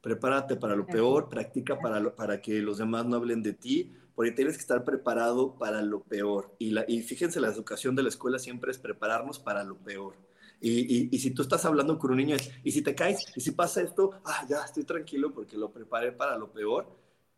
prepárate 0.00 0.56
para 0.56 0.76
lo 0.76 0.86
peor, 0.86 1.28
practica 1.28 1.78
para, 1.78 2.14
para 2.14 2.40
que 2.40 2.60
los 2.60 2.78
demás 2.78 3.06
no 3.06 3.16
hablen 3.16 3.42
de 3.42 3.52
ti, 3.52 3.92
porque 4.14 4.32
tienes 4.32 4.56
que 4.56 4.60
estar 4.60 4.84
preparado 4.84 5.56
para 5.58 5.82
lo 5.82 6.02
peor. 6.02 6.54
Y, 6.58 6.70
la, 6.70 6.84
y 6.88 7.02
fíjense, 7.02 7.40
la 7.40 7.48
educación 7.48 7.94
de 7.96 8.02
la 8.02 8.08
escuela 8.08 8.38
siempre 8.38 8.70
es 8.70 8.78
prepararnos 8.78 9.38
para 9.38 9.64
lo 9.64 9.76
peor. 9.78 10.16
Y, 10.60 11.08
y, 11.14 11.18
si 11.18 11.30
tú 11.30 11.40
estás 11.40 11.64
hablando 11.64 11.98
con 11.98 12.10
un 12.10 12.18
niño, 12.18 12.36
y 12.62 12.72
si 12.72 12.82
te 12.82 12.94
caes, 12.94 13.24
y 13.34 13.40
si 13.40 13.52
pasa 13.52 13.80
esto, 13.80 14.10
ah, 14.24 14.44
ya 14.48 14.62
estoy 14.62 14.84
tranquilo 14.84 15.32
porque 15.32 15.56
lo 15.56 15.72
preparé 15.72 16.12
para 16.12 16.36
lo 16.36 16.52
peor. 16.52 16.86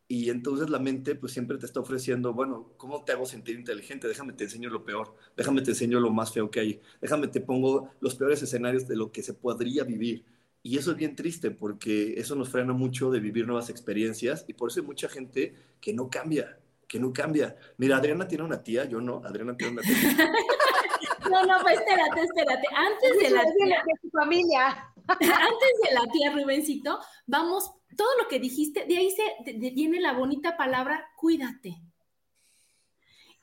Y 0.09 0.28
entonces 0.28 0.69
la 0.69 0.78
mente 0.78 1.14
pues 1.14 1.33
siempre 1.33 1.57
te 1.57 1.64
está 1.64 1.81
ofreciendo, 1.81 2.35
bueno, 2.35 2.73
¿cómo 2.76 3.04
te 3.04 3.12
hago 3.12 3.25
sentir 3.25 3.57
inteligente? 3.57 4.09
Déjame 4.09 4.33
te 4.35 4.45
enseño 4.45 4.69
lo 4.69 4.85
peor, 4.85 5.14
déjame 5.37 5.62
te 5.62 5.71
enseño 5.71 6.00
lo 6.00 6.11
más 6.11 6.33
feo 6.33 6.50
que 6.50 6.61
hay, 6.61 6.81
déjame 7.00 7.28
te 7.28 7.40
pongo 7.40 7.90
los 8.00 8.14
peores 8.14 8.42
escenarios 8.42 8.87
de 8.87 8.97
lo 8.97 9.11
que 9.11 9.23
se 9.23 9.33
podría 9.33 9.85
vivir. 9.85 10.25
Y 10.62 10.78
eso 10.78 10.92
es 10.92 10.97
bien 10.97 11.16
triste 11.16 11.50
porque 11.50 12.14
eso 12.16 12.37
nos 12.37 12.49
frena 12.49 12.73
mucho 12.73 13.11
de 13.11 13.19
vivir 13.19 13.47
nuevas 13.47 13.69
experiencias 13.69 14.45
y 14.47 14.54
por 14.54 14.71
eso 14.71 14.81
hay 14.81 14.87
mucha 14.87 15.09
gente 15.09 15.54
que 15.81 15.92
no 15.92 16.09
cambia, 16.09 16.59
que 16.87 17.00
no 17.00 17.12
cambia. 17.12 17.57
Mira, 17.78 17.97
Adriana 17.97 18.28
tiene 18.28 18.45
una 18.45 18.62
tía, 18.62 18.85
yo 18.85 19.00
no, 19.00 19.23
Adriana 19.25 19.57
tiene 19.57 19.73
una 19.73 19.83
tía. 19.83 19.92
no, 21.31 21.45
no, 21.47 21.54
pues 21.62 21.81
espérate, 21.81 22.23
espérate. 22.23 22.66
Antes 22.76 23.19
de 23.19 23.31
la 23.31 23.42
tía, 23.42 23.83
de 23.85 23.92
tu 24.00 24.11
familia. 24.11 24.92
Antes 25.09 25.73
de 25.83 25.95
la 25.95 26.07
tía 26.12 26.33
Rubencito, 26.33 27.00
vamos, 27.26 27.73
todo 27.97 28.09
lo 28.23 28.28
que 28.28 28.38
dijiste, 28.38 28.87
de 28.87 28.97
ahí 28.97 29.11
se 29.11 29.52
viene 29.73 30.00
la 30.00 30.12
bonita 30.12 30.57
palabra 30.57 31.09
cuídate. 31.16 31.83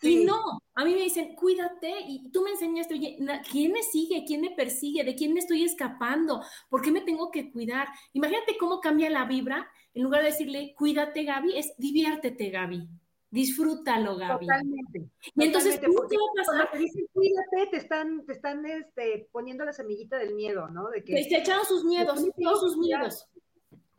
Y 0.01 0.23
no, 0.23 0.58
a 0.79 0.85
mí 0.85 0.95
me 0.95 1.01
dicen, 1.01 1.35
cuídate, 1.35 1.93
y 2.07 2.31
tú 2.31 2.41
me 2.41 2.51
enseñaste, 2.51 2.93
oye, 2.93 3.17
¿quién 3.51 3.73
me 3.73 3.83
sigue? 3.83 4.23
¿Quién 4.25 4.39
me 4.39 4.51
persigue? 4.51 5.03
¿De 5.03 5.13
quién 5.13 5.33
me 5.33 5.41
estoy 5.41 5.65
escapando? 5.65 6.41
¿Por 6.69 6.81
qué 6.81 6.89
me 6.89 7.01
tengo 7.01 7.31
que 7.31 7.51
cuidar? 7.51 7.89
Imagínate 8.13 8.57
cómo 8.57 8.79
cambia 8.79 9.09
la 9.09 9.25
vibra. 9.25 9.69
En 9.93 10.03
lugar 10.03 10.21
de 10.21 10.29
decirle, 10.29 10.73
cuídate, 10.77 11.25
Gaby, 11.25 11.57
es 11.57 11.73
diviértete, 11.77 12.49
Gaby. 12.49 12.87
Disfrútalo, 13.29 14.15
Gaby. 14.15 14.47
Totalmente. 14.47 15.09
Y 15.35 15.43
entonces, 15.43 15.81
¿cómo 15.85 16.07
te 16.07 16.15
va 16.15 16.23
a 16.23 16.45
pasar? 16.45 16.71
Te 16.71 16.77
dicen 16.77 17.05
cuídate, 17.11 17.67
te 17.71 17.77
están, 17.77 18.25
te 18.25 18.31
están 18.31 18.65
este, 18.65 19.27
poniendo 19.33 19.65
la 19.65 19.73
semillita 19.73 20.17
del 20.17 20.33
miedo, 20.33 20.69
¿no? 20.69 20.89
De 20.91 21.03
que, 21.03 21.19
echaron 21.19 21.65
sus 21.65 21.83
miedos, 21.83 22.25
todos 22.41 22.59
sus 22.61 22.77
miedos. 22.77 23.27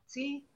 Sí, 0.07 0.49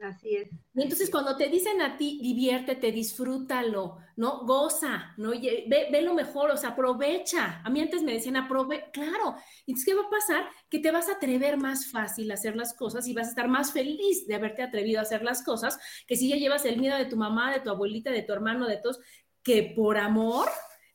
Así 0.00 0.36
es. 0.36 0.50
Y 0.74 0.82
entonces 0.82 1.08
cuando 1.08 1.36
te 1.36 1.48
dicen 1.48 1.80
a 1.80 1.96
ti, 1.96 2.18
diviértete, 2.20 2.90
disfrútalo, 2.90 3.98
¿no? 4.16 4.44
Goza, 4.44 5.14
¿no? 5.16 5.30
Ve, 5.30 5.88
ve, 5.90 6.02
lo 6.02 6.14
mejor, 6.14 6.50
o 6.50 6.56
sea, 6.56 6.70
aprovecha. 6.70 7.62
A 7.64 7.70
mí 7.70 7.80
antes 7.80 8.02
me 8.02 8.12
decían, 8.12 8.36
aprove, 8.36 8.90
claro. 8.92 9.36
Entonces, 9.66 9.84
¿qué 9.86 9.94
va 9.94 10.02
a 10.02 10.10
pasar? 10.10 10.48
Que 10.68 10.80
te 10.80 10.90
vas 10.90 11.08
a 11.08 11.12
atrever 11.12 11.56
más 11.56 11.90
fácil 11.90 12.30
a 12.30 12.34
hacer 12.34 12.56
las 12.56 12.74
cosas 12.74 13.06
y 13.06 13.14
vas 13.14 13.28
a 13.28 13.30
estar 13.30 13.48
más 13.48 13.72
feliz 13.72 14.26
de 14.26 14.34
haberte 14.34 14.62
atrevido 14.62 14.98
a 14.98 15.02
hacer 15.02 15.22
las 15.22 15.44
cosas 15.44 15.78
que 16.06 16.16
si 16.16 16.28
ya 16.28 16.36
llevas 16.36 16.64
el 16.64 16.80
miedo 16.80 16.96
de 16.96 17.06
tu 17.06 17.16
mamá, 17.16 17.52
de 17.52 17.60
tu 17.60 17.70
abuelita, 17.70 18.10
de 18.10 18.22
tu 18.22 18.32
hermano, 18.32 18.66
de 18.66 18.78
todos, 18.78 18.98
que 19.44 19.72
por 19.76 19.96
amor 19.96 20.48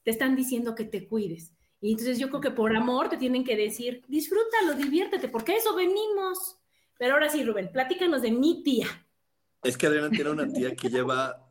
te 0.03 0.11
están 0.11 0.35
diciendo 0.35 0.75
que 0.75 0.85
te 0.85 1.07
cuides. 1.07 1.53
Y 1.81 1.91
entonces 1.91 2.19
yo 2.19 2.27
creo 2.29 2.41
que 2.41 2.51
por 2.51 2.75
amor 2.75 3.09
te 3.09 3.17
tienen 3.17 3.45
que 3.45 3.55
decir, 3.55 4.03
disfrútalo, 4.09 4.73
diviértete, 4.75 5.29
porque 5.29 5.53
a 5.53 5.57
eso 5.57 5.73
venimos. 5.75 6.58
Pero 6.99 7.13
ahora 7.13 7.29
sí, 7.29 7.43
Rubén, 7.45 7.71
platícanos 7.71 8.21
de 8.21 8.29
mi 8.29 8.61
tía. 8.61 8.85
Es 9.63 9.77
que 9.77 9.87
Adriana 9.87 10.09
tiene 10.09 10.29
una 10.29 10.51
tía 10.51 10.75
que 10.75 10.89
lleva 10.89 11.47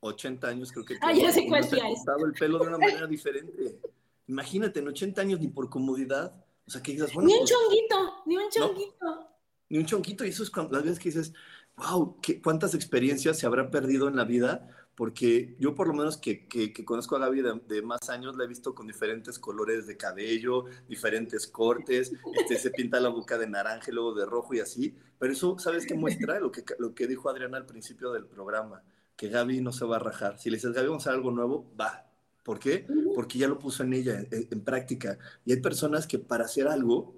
80 0.00 0.46
años, 0.46 0.70
creo 0.70 0.84
que. 0.84 0.98
Ah, 1.00 1.12
ya 1.12 1.32
sé 1.32 1.46
cuál 1.48 1.68
tía 1.68 1.88
es. 1.88 2.00
el 2.24 2.32
pelo 2.34 2.58
de 2.58 2.68
una 2.68 2.78
manera 2.78 3.06
diferente. 3.06 3.80
Imagínate, 4.28 4.80
en 4.80 4.88
80 4.88 5.20
años 5.22 5.40
ni 5.40 5.48
por 5.48 5.70
comodidad. 5.70 6.44
O 6.66 6.70
sea, 6.70 6.82
que 6.82 6.92
bueno. 7.14 7.22
Ni 7.22 7.32
un 7.32 7.38
pues, 7.40 7.50
chonguito, 7.50 8.22
ni 8.26 8.36
un 8.36 8.50
chonguito. 8.50 9.28
ni 9.70 9.78
un 9.78 9.86
chonguito. 9.86 10.24
Y 10.26 10.28
eso 10.28 10.42
es 10.42 10.50
cuando, 10.50 10.74
las 10.74 10.82
veces 10.82 10.98
que 10.98 11.08
dices, 11.08 11.32
wow, 11.76 12.20
¿qué, 12.20 12.42
¿cuántas 12.42 12.74
experiencias 12.74 13.38
se 13.38 13.46
habrá 13.46 13.70
perdido 13.70 14.08
en 14.08 14.16
la 14.16 14.24
vida 14.24 14.68
porque 14.94 15.56
yo 15.58 15.74
por 15.74 15.88
lo 15.88 15.94
menos 15.94 16.18
que, 16.18 16.46
que, 16.46 16.72
conozco 16.84 17.16
a 17.16 17.20
Gaby 17.20 17.42
de, 17.66 17.82
más 17.82 18.10
años, 18.10 18.36
la 18.36 18.44
he 18.44 18.46
visto 18.46 18.74
con 18.74 18.86
diferentes 18.86 19.38
colores 19.38 19.86
de 19.86 19.96
cabello, 19.96 20.66
diferentes 20.88 21.46
cortes, 21.46 22.12
este, 22.34 22.58
se 22.58 22.70
pinta 22.70 23.00
la 23.00 23.08
boca 23.08 23.38
de 23.38 23.48
naranja 23.48 23.90
y 23.90 23.94
luego 23.94 24.14
de 24.14 24.26
rojo 24.26 24.54
y 24.54 24.60
así, 24.60 24.94
pero 25.18 25.32
eso, 25.32 25.58
¿sabes 25.58 25.86
qué 25.86 25.94
muestra? 25.94 26.38
Lo 26.40 26.52
que, 26.52 26.64
lo 26.78 26.94
que 26.94 27.06
dijo 27.06 27.30
Adriana 27.30 27.56
al 27.56 27.66
principio 27.66 28.12
del 28.12 28.26
programa, 28.26 28.82
que 29.16 29.28
Gaby 29.28 29.60
no 29.60 29.72
se 29.72 29.84
va 29.84 29.96
a 29.96 30.00
rajar. 30.00 30.38
Si 30.38 30.50
le 30.50 30.56
dices, 30.56 30.72
Gaby, 30.72 30.88
vamos 30.88 31.06
a 31.06 31.10
hacer 31.10 31.18
algo 31.18 31.30
nuevo, 31.30 31.72
va. 31.80 32.06
¿Por 32.42 32.58
qué? 32.58 32.86
Porque 33.14 33.38
ya 33.38 33.46
lo 33.46 33.58
puso 33.58 33.84
en 33.84 33.92
ella, 33.92 34.18
en, 34.18 34.48
en 34.50 34.64
práctica. 34.64 35.16
Y 35.44 35.52
hay 35.52 35.60
personas 35.60 36.08
que 36.08 36.18
para 36.18 36.44
hacer 36.44 36.66
algo 36.66 37.14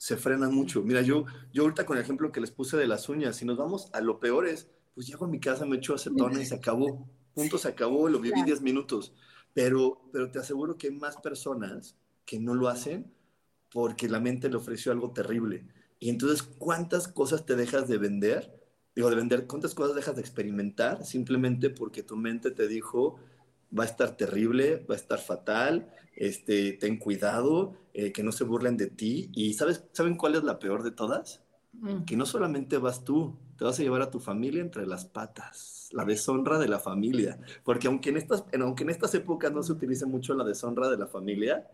se 0.00 0.16
frenan 0.16 0.54
mucho. 0.54 0.82
Mira, 0.82 1.02
yo, 1.02 1.24
yo 1.52 1.62
ahorita 1.62 1.84
con 1.84 1.98
el 1.98 2.02
ejemplo 2.02 2.32
que 2.32 2.40
les 2.40 2.50
puse 2.50 2.78
de 2.78 2.86
las 2.86 3.08
uñas, 3.10 3.36
si 3.36 3.44
nos 3.44 3.58
vamos 3.58 3.90
a 3.92 4.00
lo 4.00 4.18
peor 4.18 4.46
es 4.46 4.70
pues 4.94 5.06
llego 5.06 5.24
a 5.24 5.28
mi 5.28 5.40
casa, 5.40 5.66
me 5.66 5.76
echo 5.76 5.94
acetona 5.94 6.40
y 6.40 6.46
se 6.46 6.54
acabó. 6.56 7.08
Punto, 7.34 7.58
se 7.58 7.68
acabó, 7.68 8.08
lo 8.08 8.18
viví 8.18 8.42
10 8.42 8.60
minutos. 8.62 9.12
Pero, 9.54 10.02
pero 10.12 10.30
te 10.30 10.38
aseguro 10.38 10.76
que 10.76 10.88
hay 10.88 10.94
más 10.94 11.16
personas 11.16 11.96
que 12.24 12.38
no 12.38 12.54
lo 12.54 12.68
hacen 12.68 13.12
porque 13.72 14.08
la 14.08 14.20
mente 14.20 14.48
le 14.48 14.56
ofreció 14.56 14.92
algo 14.92 15.12
terrible. 15.12 15.66
Y 15.98 16.10
entonces, 16.10 16.42
¿cuántas 16.42 17.08
cosas 17.08 17.46
te 17.46 17.56
dejas 17.56 17.88
de 17.88 17.98
vender? 17.98 18.60
Digo, 18.94 19.10
de 19.10 19.16
vender, 19.16 19.46
¿cuántas 19.46 19.74
cosas 19.74 19.94
dejas 19.94 20.16
de 20.16 20.22
experimentar 20.22 21.04
simplemente 21.04 21.70
porque 21.70 22.02
tu 22.02 22.16
mente 22.16 22.50
te 22.50 22.66
dijo, 22.66 23.18
va 23.76 23.84
a 23.84 23.86
estar 23.86 24.16
terrible, 24.16 24.84
va 24.88 24.94
a 24.94 24.98
estar 24.98 25.18
fatal, 25.18 25.92
este, 26.16 26.72
ten 26.72 26.98
cuidado, 26.98 27.74
eh, 27.94 28.12
que 28.12 28.22
no 28.22 28.32
se 28.32 28.44
burlen 28.44 28.76
de 28.76 28.88
ti. 28.88 29.30
Y 29.32 29.54
¿sabes, 29.54 29.84
¿saben 29.92 30.16
cuál 30.16 30.34
es 30.34 30.42
la 30.42 30.58
peor 30.58 30.82
de 30.82 30.90
todas? 30.90 31.42
Mm. 31.72 32.04
Que 32.04 32.16
no 32.16 32.26
solamente 32.26 32.78
vas 32.78 33.04
tú, 33.04 33.36
te 33.60 33.66
vas 33.66 33.78
a 33.78 33.82
llevar 33.82 34.00
a 34.00 34.10
tu 34.10 34.20
familia 34.20 34.62
entre 34.62 34.86
las 34.86 35.04
patas, 35.04 35.90
la 35.92 36.06
deshonra 36.06 36.58
de 36.58 36.66
la 36.66 36.78
familia, 36.78 37.38
porque 37.62 37.88
aunque 37.88 38.08
en 38.08 38.16
estas, 38.16 38.42
aunque 38.58 38.84
en 38.84 38.88
estas 38.88 39.14
épocas 39.14 39.52
no 39.52 39.62
se 39.62 39.72
utilice 39.72 40.06
mucho 40.06 40.32
la 40.32 40.44
deshonra 40.44 40.88
de 40.88 40.96
la 40.96 41.06
familia, 41.06 41.68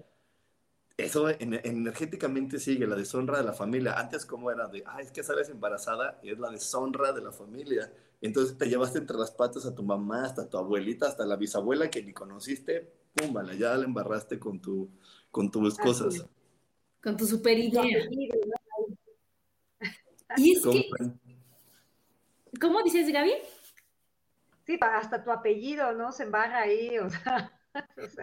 eso 0.96 1.28
energéticamente 1.30 2.58
sigue, 2.58 2.88
la 2.88 2.96
deshonra 2.96 3.38
de 3.38 3.44
la 3.44 3.52
familia. 3.52 3.92
Antes 3.92 4.26
como 4.26 4.50
era 4.50 4.66
de, 4.66 4.82
ah, 4.84 5.00
es 5.00 5.12
que 5.12 5.22
sales 5.22 5.48
embarazada, 5.48 6.18
y 6.24 6.30
es 6.30 6.40
la 6.40 6.50
deshonra 6.50 7.12
de 7.12 7.20
la 7.20 7.30
familia. 7.30 7.92
Entonces 8.20 8.58
te 8.58 8.68
llevaste 8.68 8.98
entre 8.98 9.16
las 9.16 9.30
patas 9.30 9.64
a 9.64 9.72
tu 9.72 9.84
mamá, 9.84 10.24
hasta 10.24 10.50
tu 10.50 10.58
abuelita, 10.58 11.06
hasta 11.06 11.24
la 11.24 11.36
bisabuela 11.36 11.88
que 11.88 12.02
ni 12.02 12.12
conociste, 12.12 12.94
pum, 13.14 13.32
vale, 13.32 13.56
ya 13.56 13.76
la 13.76 13.84
embarraste 13.84 14.40
con, 14.40 14.60
tu, 14.60 14.90
con 15.30 15.52
tus 15.52 15.78
cosas. 15.78 16.26
Con 17.00 17.16
tu 17.16 17.28
super 17.28 17.56
idea. 17.56 17.84
Y 20.36 20.56
es 20.56 20.62
que 20.62 20.90
¿Cómo 22.60 22.82
dices, 22.82 23.10
Gaby? 23.10 23.32
Sí, 24.66 24.78
hasta 24.80 25.22
tu 25.22 25.30
apellido, 25.30 25.92
¿no? 25.92 26.12
Se 26.12 26.24
embarra 26.24 26.60
ahí, 26.60 26.98
o 26.98 27.08
sea. 27.08 27.52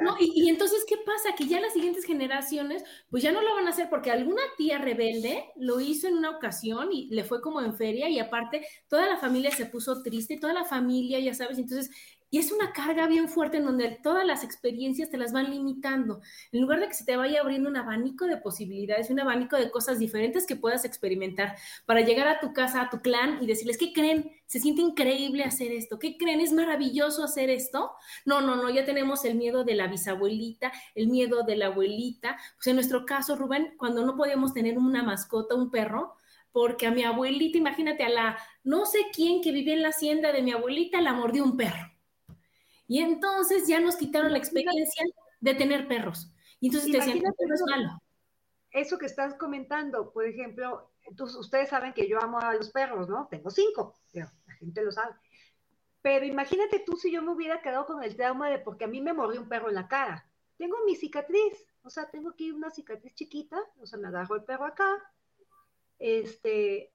No, 0.02 0.16
y, 0.20 0.50
entonces, 0.50 0.84
¿qué 0.88 0.98
pasa? 0.98 1.36
Que 1.38 1.46
ya 1.46 1.62
las 1.62 1.74
siguientes 1.74 2.06
generaciones, 2.06 2.84
pues 3.12 3.22
ya 3.22 3.32
no 3.32 3.42
lo 3.42 3.54
van 3.54 3.68
a 3.68 3.70
hacer 3.70 3.88
porque 3.90 4.10
alguna 4.10 4.42
tía 4.58 4.80
rebelde 4.80 5.46
lo 5.56 5.80
hizo 5.80 6.08
en 6.08 6.16
una 6.16 6.32
ocasión 6.32 6.92
y 6.92 7.08
le 7.12 7.24
fue 7.24 7.40
como 7.40 7.62
en 7.62 7.76
feria 7.76 8.10
y 8.10 8.20
aparte 8.20 8.66
toda 8.88 9.08
la 9.08 9.18
familia 9.18 9.52
se 9.52 9.68
puso 9.68 10.02
triste, 10.02 10.40
toda 10.40 10.54
la 10.54 10.66
familia, 10.66 11.20
ya 11.20 11.36
sabes, 11.36 11.60
entonces 11.60 11.92
Y 12.34 12.40
es 12.40 12.52
una 12.52 12.74
carga 12.74 13.06
bien 13.06 13.30
fuerte 13.30 13.58
en 13.58 13.66
donde 13.66 13.92
todas 14.02 14.26
las 14.26 14.44
experiencias 14.44 15.12
te 15.12 15.20
las 15.20 15.34
van 15.34 15.52
limitando. 15.52 16.20
En 16.52 16.62
lugar 16.62 16.80
de 16.80 16.88
que 16.88 16.96
se 16.96 17.06
te 17.06 17.16
vaya 17.16 17.42
abriendo 17.42 17.70
un 17.70 17.78
abanico 17.78 18.26
de 18.26 18.38
posibilidades, 18.38 19.12
un 19.12 19.20
abanico 19.20 19.56
de 19.56 19.70
cosas 19.70 20.00
diferentes 20.00 20.48
que 20.48 20.56
puedas 20.56 20.84
experimentar 20.84 21.56
para 21.86 22.02
llegar 22.02 22.28
a 22.28 22.40
tu 22.40 22.52
casa, 22.52 22.82
a 22.82 22.90
tu 22.90 23.02
clan 23.02 23.38
y 23.40 23.46
decirles, 23.46 23.78
¿qué 23.78 23.94
creen? 23.94 24.32
Se 24.48 24.60
siente 24.60 24.82
increíble 24.82 25.44
hacer 25.44 25.72
esto. 25.72 26.00
¿Qué 26.00 26.18
creen? 26.18 26.42
¿Es 26.42 26.52
maravilloso 26.54 27.24
hacer 27.24 27.52
esto? 27.52 27.92
No, 28.26 28.42
no, 28.42 28.56
no, 28.56 28.68
ya 28.72 28.84
tenemos 28.84 29.26
el 29.26 29.36
miedo 29.36 29.64
de 29.64 29.76
la 29.76 29.86
bisabuelita, 29.86 30.72
el 30.96 31.10
miedo 31.10 31.44
de 31.44 31.56
la 31.56 31.68
abuelita. 31.68 32.40
Pues 32.56 32.66
en 32.66 32.78
nuestro 32.78 33.06
caso, 33.06 33.36
Rubén, 33.36 33.76
cuando 33.78 34.04
no 34.04 34.16
podíamos 34.16 34.56
tener 34.56 34.80
una 34.80 35.04
mascota, 35.04 35.54
un 35.54 35.70
perro, 35.70 36.16
porque 36.52 36.88
a 36.88 36.92
mi 36.92 37.04
abuelita, 37.04 37.60
imagínate, 37.60 38.04
a 38.04 38.10
la 38.10 38.38
no 38.64 38.88
sé 38.88 38.98
quién 39.14 39.44
que 39.44 39.52
vivía 39.52 39.76
en 39.76 39.84
la 39.84 39.90
hacienda 39.90 40.32
de 40.32 40.42
mi 40.42 40.52
abuelita, 40.52 41.00
la 41.00 41.14
mordió 41.14 41.44
un 41.44 41.58
perro. 41.58 41.93
Y 42.88 43.02
entonces 43.02 43.68
ya 43.68 43.80
nos 43.80 43.96
quitaron 43.96 44.32
la 44.32 44.38
experiencia 44.38 45.06
de 45.40 45.56
tener 45.56 45.88
perros. 45.88 46.32
Y 46.60 46.68
entonces 46.68 46.92
te 46.92 46.98
decían, 46.98 47.18
es 47.18 47.64
malo. 47.70 48.02
Eso 48.72 48.98
que 48.98 49.06
estás 49.06 49.36
comentando, 49.36 50.12
por 50.12 50.26
ejemplo, 50.26 50.92
ustedes 51.18 51.70
saben 51.70 51.94
que 51.94 52.08
yo 52.08 52.22
amo 52.22 52.40
a 52.40 52.56
los 52.56 52.72
perros, 52.72 53.08
¿no? 53.08 53.28
Tengo 53.30 53.50
cinco, 53.50 53.96
pero 54.12 54.28
la 54.48 54.54
gente 54.56 54.82
lo 54.84 54.92
sabe. 54.92 55.14
Pero 56.02 56.26
imagínate 56.26 56.80
tú 56.80 56.98
si 56.98 57.12
yo 57.12 57.22
me 57.22 57.32
hubiera 57.32 57.62
quedado 57.62 57.86
con 57.86 58.04
el 58.04 58.16
trauma 58.16 58.50
de 58.50 58.60
porque 58.60 58.86
a 58.86 58.88
mí 58.88 59.02
me 59.02 59.14
mordió 59.14 59.42
un 59.42 59.50
perro 59.50 59.70
en 59.70 59.76
la 59.76 59.88
cara. 59.88 60.30
Tengo 60.58 60.78
mi 60.86 60.96
cicatriz, 60.96 61.66
o 61.82 61.90
sea, 61.90 62.10
tengo 62.10 62.30
aquí 62.30 62.52
una 62.52 62.70
cicatriz 62.70 63.14
chiquita, 63.16 63.58
o 63.80 63.86
sea, 63.86 64.00
me 64.00 64.08
agarró 64.08 64.36
el 64.36 64.44
perro 64.44 64.66
acá, 64.66 65.02
este, 66.00 66.94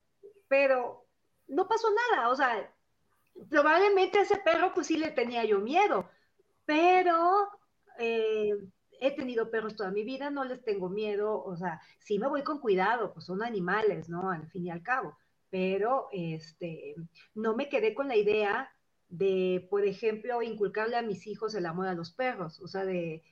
pero 0.49 1.07
no 1.47 1.69
pasó 1.69 1.89
nada, 2.11 2.29
o 2.29 2.37
sea, 2.37 2.73
probablemente 3.51 4.19
a 4.19 4.23
ese 4.23 4.37
perro 4.39 4.73
pues 4.75 4.87
sí 4.87 4.97
le 4.97 5.11
tenía 5.11 5.45
yo 5.45 5.61
miedo, 5.61 6.09
pero 6.65 7.49
eh, 7.99 8.53
he 9.01 9.11
tenido 9.13 9.51
perros 9.51 9.77
toda 9.77 9.91
mi 9.91 10.05
vida, 10.05 10.31
no 10.31 10.45
les 10.45 10.63
tengo 10.63 10.89
miedo, 10.89 11.43
o 11.43 11.57
sea, 11.57 11.81
sí 11.99 12.19
me 12.19 12.29
voy 12.29 12.43
con 12.43 12.61
cuidado, 12.61 13.13
pues 13.13 13.27
son 13.27 13.43
animales, 13.43 14.09
¿no? 14.09 14.31
Al 14.31 14.49
fin 14.49 14.67
y 14.67 14.71
al 14.71 14.83
cabo, 14.83 15.17
pero 15.51 16.09
este, 16.13 16.95
no 17.35 17.55
me 17.55 17.69
quedé 17.69 17.95
con 17.95 18.09
la 18.09 18.17
idea 18.17 18.71
de, 19.09 19.67
por 19.71 19.85
ejemplo, 19.87 20.43
inculcarle 20.43 20.97
a 20.97 21.03
mis 21.03 21.27
hijos 21.27 21.55
el 21.55 21.67
amor 21.67 21.87
a 21.87 21.95
los 21.95 22.13
perros, 22.13 22.61
o 22.61 22.69
sea, 22.69 22.85
de, 22.85 23.23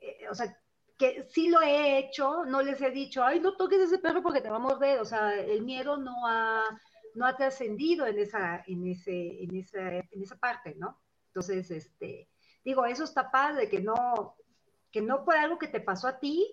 eh, 0.00 0.28
o 0.30 0.34
sea, 0.34 0.56
que 0.96 1.24
sí 1.30 1.48
lo 1.48 1.60
he 1.62 1.98
hecho, 1.98 2.44
no 2.44 2.62
les 2.62 2.80
he 2.80 2.90
dicho, 2.90 3.22
ay, 3.24 3.38
no 3.40 3.56
toques 3.56 3.78
ese 3.80 3.98
perro 3.98 4.22
porque 4.22 4.40
te 4.40 4.50
va 4.50 4.56
a 4.56 4.60
morder, 4.60 5.00
o 5.00 5.04
sea, 5.04 5.38
el 5.40 5.62
miedo 5.62 5.96
no 5.96 6.26
ha, 6.26 6.64
no 7.18 7.26
ha 7.26 7.36
trascendido 7.36 8.06
en 8.06 8.18
esa, 8.18 8.62
en, 8.66 8.86
ese, 8.86 9.42
en, 9.42 9.56
esa, 9.56 9.96
en 9.96 10.22
esa 10.22 10.36
parte, 10.36 10.76
¿no? 10.76 11.00
Entonces, 11.26 11.70
este, 11.70 12.28
digo, 12.64 12.86
eso 12.86 13.04
está 13.04 13.30
padre, 13.30 13.68
que 13.68 13.80
no, 13.80 14.36
que 14.90 15.02
no 15.02 15.24
fue 15.24 15.36
algo 15.36 15.58
que 15.58 15.68
te 15.68 15.80
pasó 15.80 16.08
a 16.08 16.18
ti, 16.18 16.48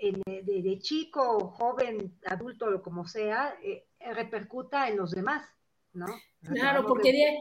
de, 0.00 0.78
chico, 0.80 1.50
joven, 1.50 2.18
adulto, 2.26 2.66
o 2.74 2.82
como 2.82 3.06
sea, 3.06 3.56
eh, 3.62 3.86
repercuta 4.14 4.88
en 4.88 4.96
los 4.96 5.10
demás, 5.10 5.46
¿no? 5.92 6.06
Claro, 6.42 6.86
porque 6.86 7.12
de, 7.12 7.38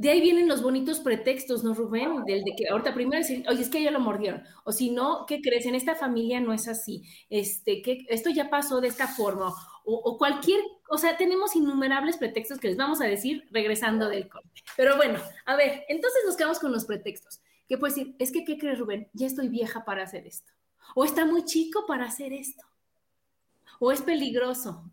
de 0.00 0.08
ahí 0.08 0.22
vienen 0.22 0.48
los 0.48 0.62
bonitos 0.62 1.00
pretextos, 1.00 1.62
¿no, 1.62 1.74
Rubén? 1.74 2.24
Del 2.24 2.42
de 2.42 2.54
que 2.56 2.68
ahorita 2.70 2.94
primero 2.94 3.18
decir, 3.18 3.44
oye, 3.50 3.60
es 3.60 3.68
que 3.68 3.82
ya 3.82 3.90
lo 3.90 4.00
mordieron. 4.00 4.42
O 4.64 4.72
si 4.72 4.90
no, 4.90 5.26
¿qué 5.26 5.42
crees? 5.42 5.66
En 5.66 5.74
esta 5.74 5.94
familia 5.94 6.40
no 6.40 6.54
es 6.54 6.68
así. 6.68 7.02
Este, 7.28 7.82
que 7.82 8.06
esto 8.08 8.30
ya 8.30 8.48
pasó 8.48 8.80
de 8.80 8.88
esta 8.88 9.06
forma. 9.06 9.52
O, 9.84 10.18
cualquier, 10.18 10.60
o 10.88 10.98
sea, 10.98 11.16
tenemos 11.16 11.56
innumerables 11.56 12.16
pretextos 12.16 12.58
que 12.58 12.68
les 12.68 12.76
vamos 12.76 13.00
a 13.00 13.06
decir 13.06 13.48
regresando 13.50 14.08
del 14.08 14.28
corte. 14.28 14.62
Pero 14.76 14.96
bueno, 14.96 15.18
a 15.46 15.56
ver, 15.56 15.84
entonces 15.88 16.20
nos 16.26 16.36
quedamos 16.36 16.58
con 16.58 16.70
los 16.70 16.84
pretextos. 16.84 17.40
¿Qué 17.68 17.78
puedes 17.78 17.96
decir? 17.96 18.14
Es 18.18 18.30
que, 18.30 18.44
¿qué 18.44 18.58
crees, 18.58 18.78
Rubén? 18.78 19.08
Ya 19.12 19.26
estoy 19.26 19.48
vieja 19.48 19.84
para 19.84 20.04
hacer 20.04 20.26
esto. 20.26 20.52
O 20.94 21.04
está 21.04 21.24
muy 21.24 21.44
chico 21.44 21.86
para 21.86 22.04
hacer 22.04 22.32
esto. 22.32 22.64
O 23.78 23.90
es 23.90 24.02
peligroso. 24.02 24.90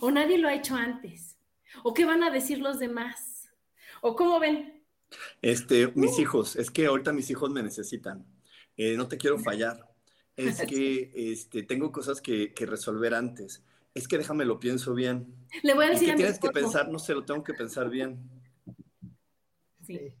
O 0.00 0.10
nadie 0.10 0.38
lo 0.38 0.48
ha 0.48 0.54
hecho 0.54 0.74
antes. 0.74 1.36
O 1.82 1.94
qué 1.94 2.04
van 2.04 2.22
a 2.22 2.30
decir 2.30 2.58
los 2.58 2.78
demás 2.78 3.34
¿O 4.06 4.14
cómo 4.14 4.38
ven? 4.38 4.82
Este, 5.40 5.90
mis 5.94 6.18
uh. 6.18 6.20
hijos, 6.20 6.56
es 6.56 6.70
que 6.70 6.84
ahorita 6.84 7.14
mis 7.14 7.30
hijos 7.30 7.50
me 7.50 7.62
necesitan. 7.62 8.26
Eh, 8.76 8.98
no 8.98 9.08
te 9.08 9.16
quiero 9.16 9.38
fallar. 9.38 9.90
Es 10.36 10.60
que 10.68 11.10
este, 11.14 11.62
tengo 11.62 11.90
cosas 11.90 12.20
que, 12.20 12.52
resolver 12.58 13.14
antes. 13.14 13.62
Es 13.94 14.08
que 14.08 14.18
déjame 14.18 14.44
lo 14.44 14.58
pienso 14.58 14.92
bien. 14.92 15.34
Le 15.62 15.72
voy 15.74 15.86
a 15.86 15.90
decir 15.90 16.10
a 16.10 16.16
tienes 16.16 16.40
que 16.40 16.50
pensar, 16.50 16.90
no 16.90 16.98
sé, 16.98 17.14
lo 17.14 17.24
tengo 17.24 17.44
que 17.44 17.54
pensar 17.54 17.88
bien. 17.88 18.28
Sí. 19.82 20.14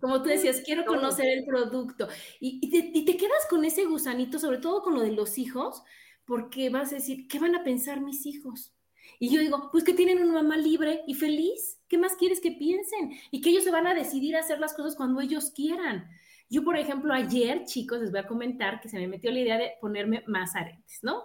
Como 0.00 0.22
tú 0.22 0.28
decías, 0.28 0.62
quiero 0.64 0.84
conocer 0.84 1.26
el 1.26 1.44
producto. 1.44 2.08
Y, 2.40 2.68
te, 2.70 2.90
y, 2.92 3.04
te, 3.04 3.16
quedas 3.16 3.46
con 3.48 3.64
ese 3.64 3.84
gusanito, 3.84 4.38
sobre 4.38 4.58
todo 4.58 4.82
con 4.82 4.94
lo 4.94 5.00
de 5.00 5.12
los 5.12 5.38
hijos, 5.38 5.82
porque 6.24 6.68
vas 6.68 6.92
a 6.92 6.96
decir, 6.96 7.28
¿qué 7.28 7.38
van 7.38 7.54
a 7.54 7.62
pensar 7.64 8.00
mis 8.00 8.26
hijos? 8.26 8.74
Y 9.20 9.30
yo 9.30 9.40
digo, 9.40 9.70
pues 9.70 9.84
que 9.84 9.94
tienen 9.94 10.18
una 10.22 10.42
mamá 10.42 10.56
libre 10.56 11.02
y 11.06 11.14
feliz. 11.14 11.80
¿Qué 11.88 11.96
más 11.96 12.16
quieres 12.16 12.40
que 12.40 12.52
piensen? 12.52 13.12
Y 13.30 13.40
que 13.40 13.50
ellos 13.50 13.64
se 13.64 13.70
van 13.70 13.86
a 13.86 13.94
decidir 13.94 14.36
a 14.36 14.40
hacer 14.40 14.58
las 14.58 14.74
cosas 14.74 14.96
cuando 14.96 15.20
ellos 15.20 15.52
quieran. 15.54 16.08
Yo, 16.50 16.64
por 16.64 16.76
ejemplo, 16.76 17.12
ayer, 17.12 17.64
chicos, 17.64 18.00
les 18.00 18.10
voy 18.10 18.20
a 18.20 18.26
comentar 18.26 18.80
que 18.80 18.88
se 18.88 18.98
me 18.98 19.08
metió 19.08 19.30
la 19.30 19.40
idea 19.40 19.58
de 19.58 19.72
ponerme 19.80 20.24
más 20.26 20.54
aretes, 20.56 21.00
¿no? 21.02 21.24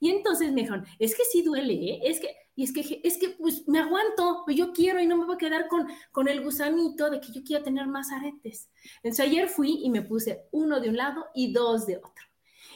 Y 0.00 0.10
entonces 0.10 0.50
me 0.52 0.62
dijeron, 0.62 0.84
es 0.98 1.14
que 1.14 1.24
sí 1.24 1.42
duele, 1.42 1.74
¿eh? 1.74 2.00
Es 2.04 2.20
que, 2.20 2.34
y 2.56 2.64
es 2.64 2.72
que, 2.72 3.00
es 3.04 3.18
que, 3.18 3.30
pues 3.30 3.68
me 3.68 3.78
aguanto, 3.78 4.42
pues 4.44 4.56
yo 4.56 4.72
quiero 4.72 5.00
y 5.00 5.06
no 5.06 5.16
me 5.16 5.26
voy 5.26 5.34
a 5.34 5.38
quedar 5.38 5.68
con, 5.68 5.86
con 6.10 6.26
el 6.26 6.42
gusanito 6.42 7.10
de 7.10 7.20
que 7.20 7.32
yo 7.32 7.42
quiero 7.44 7.62
tener 7.62 7.86
más 7.86 8.10
aretes. 8.10 8.70
Entonces 9.02 9.26
ayer 9.26 9.48
fui 9.48 9.80
y 9.82 9.90
me 9.90 10.02
puse 10.02 10.46
uno 10.50 10.80
de 10.80 10.88
un 10.88 10.96
lado 10.96 11.26
y 11.34 11.52
dos 11.52 11.86
de 11.86 11.98
otro. 11.98 12.24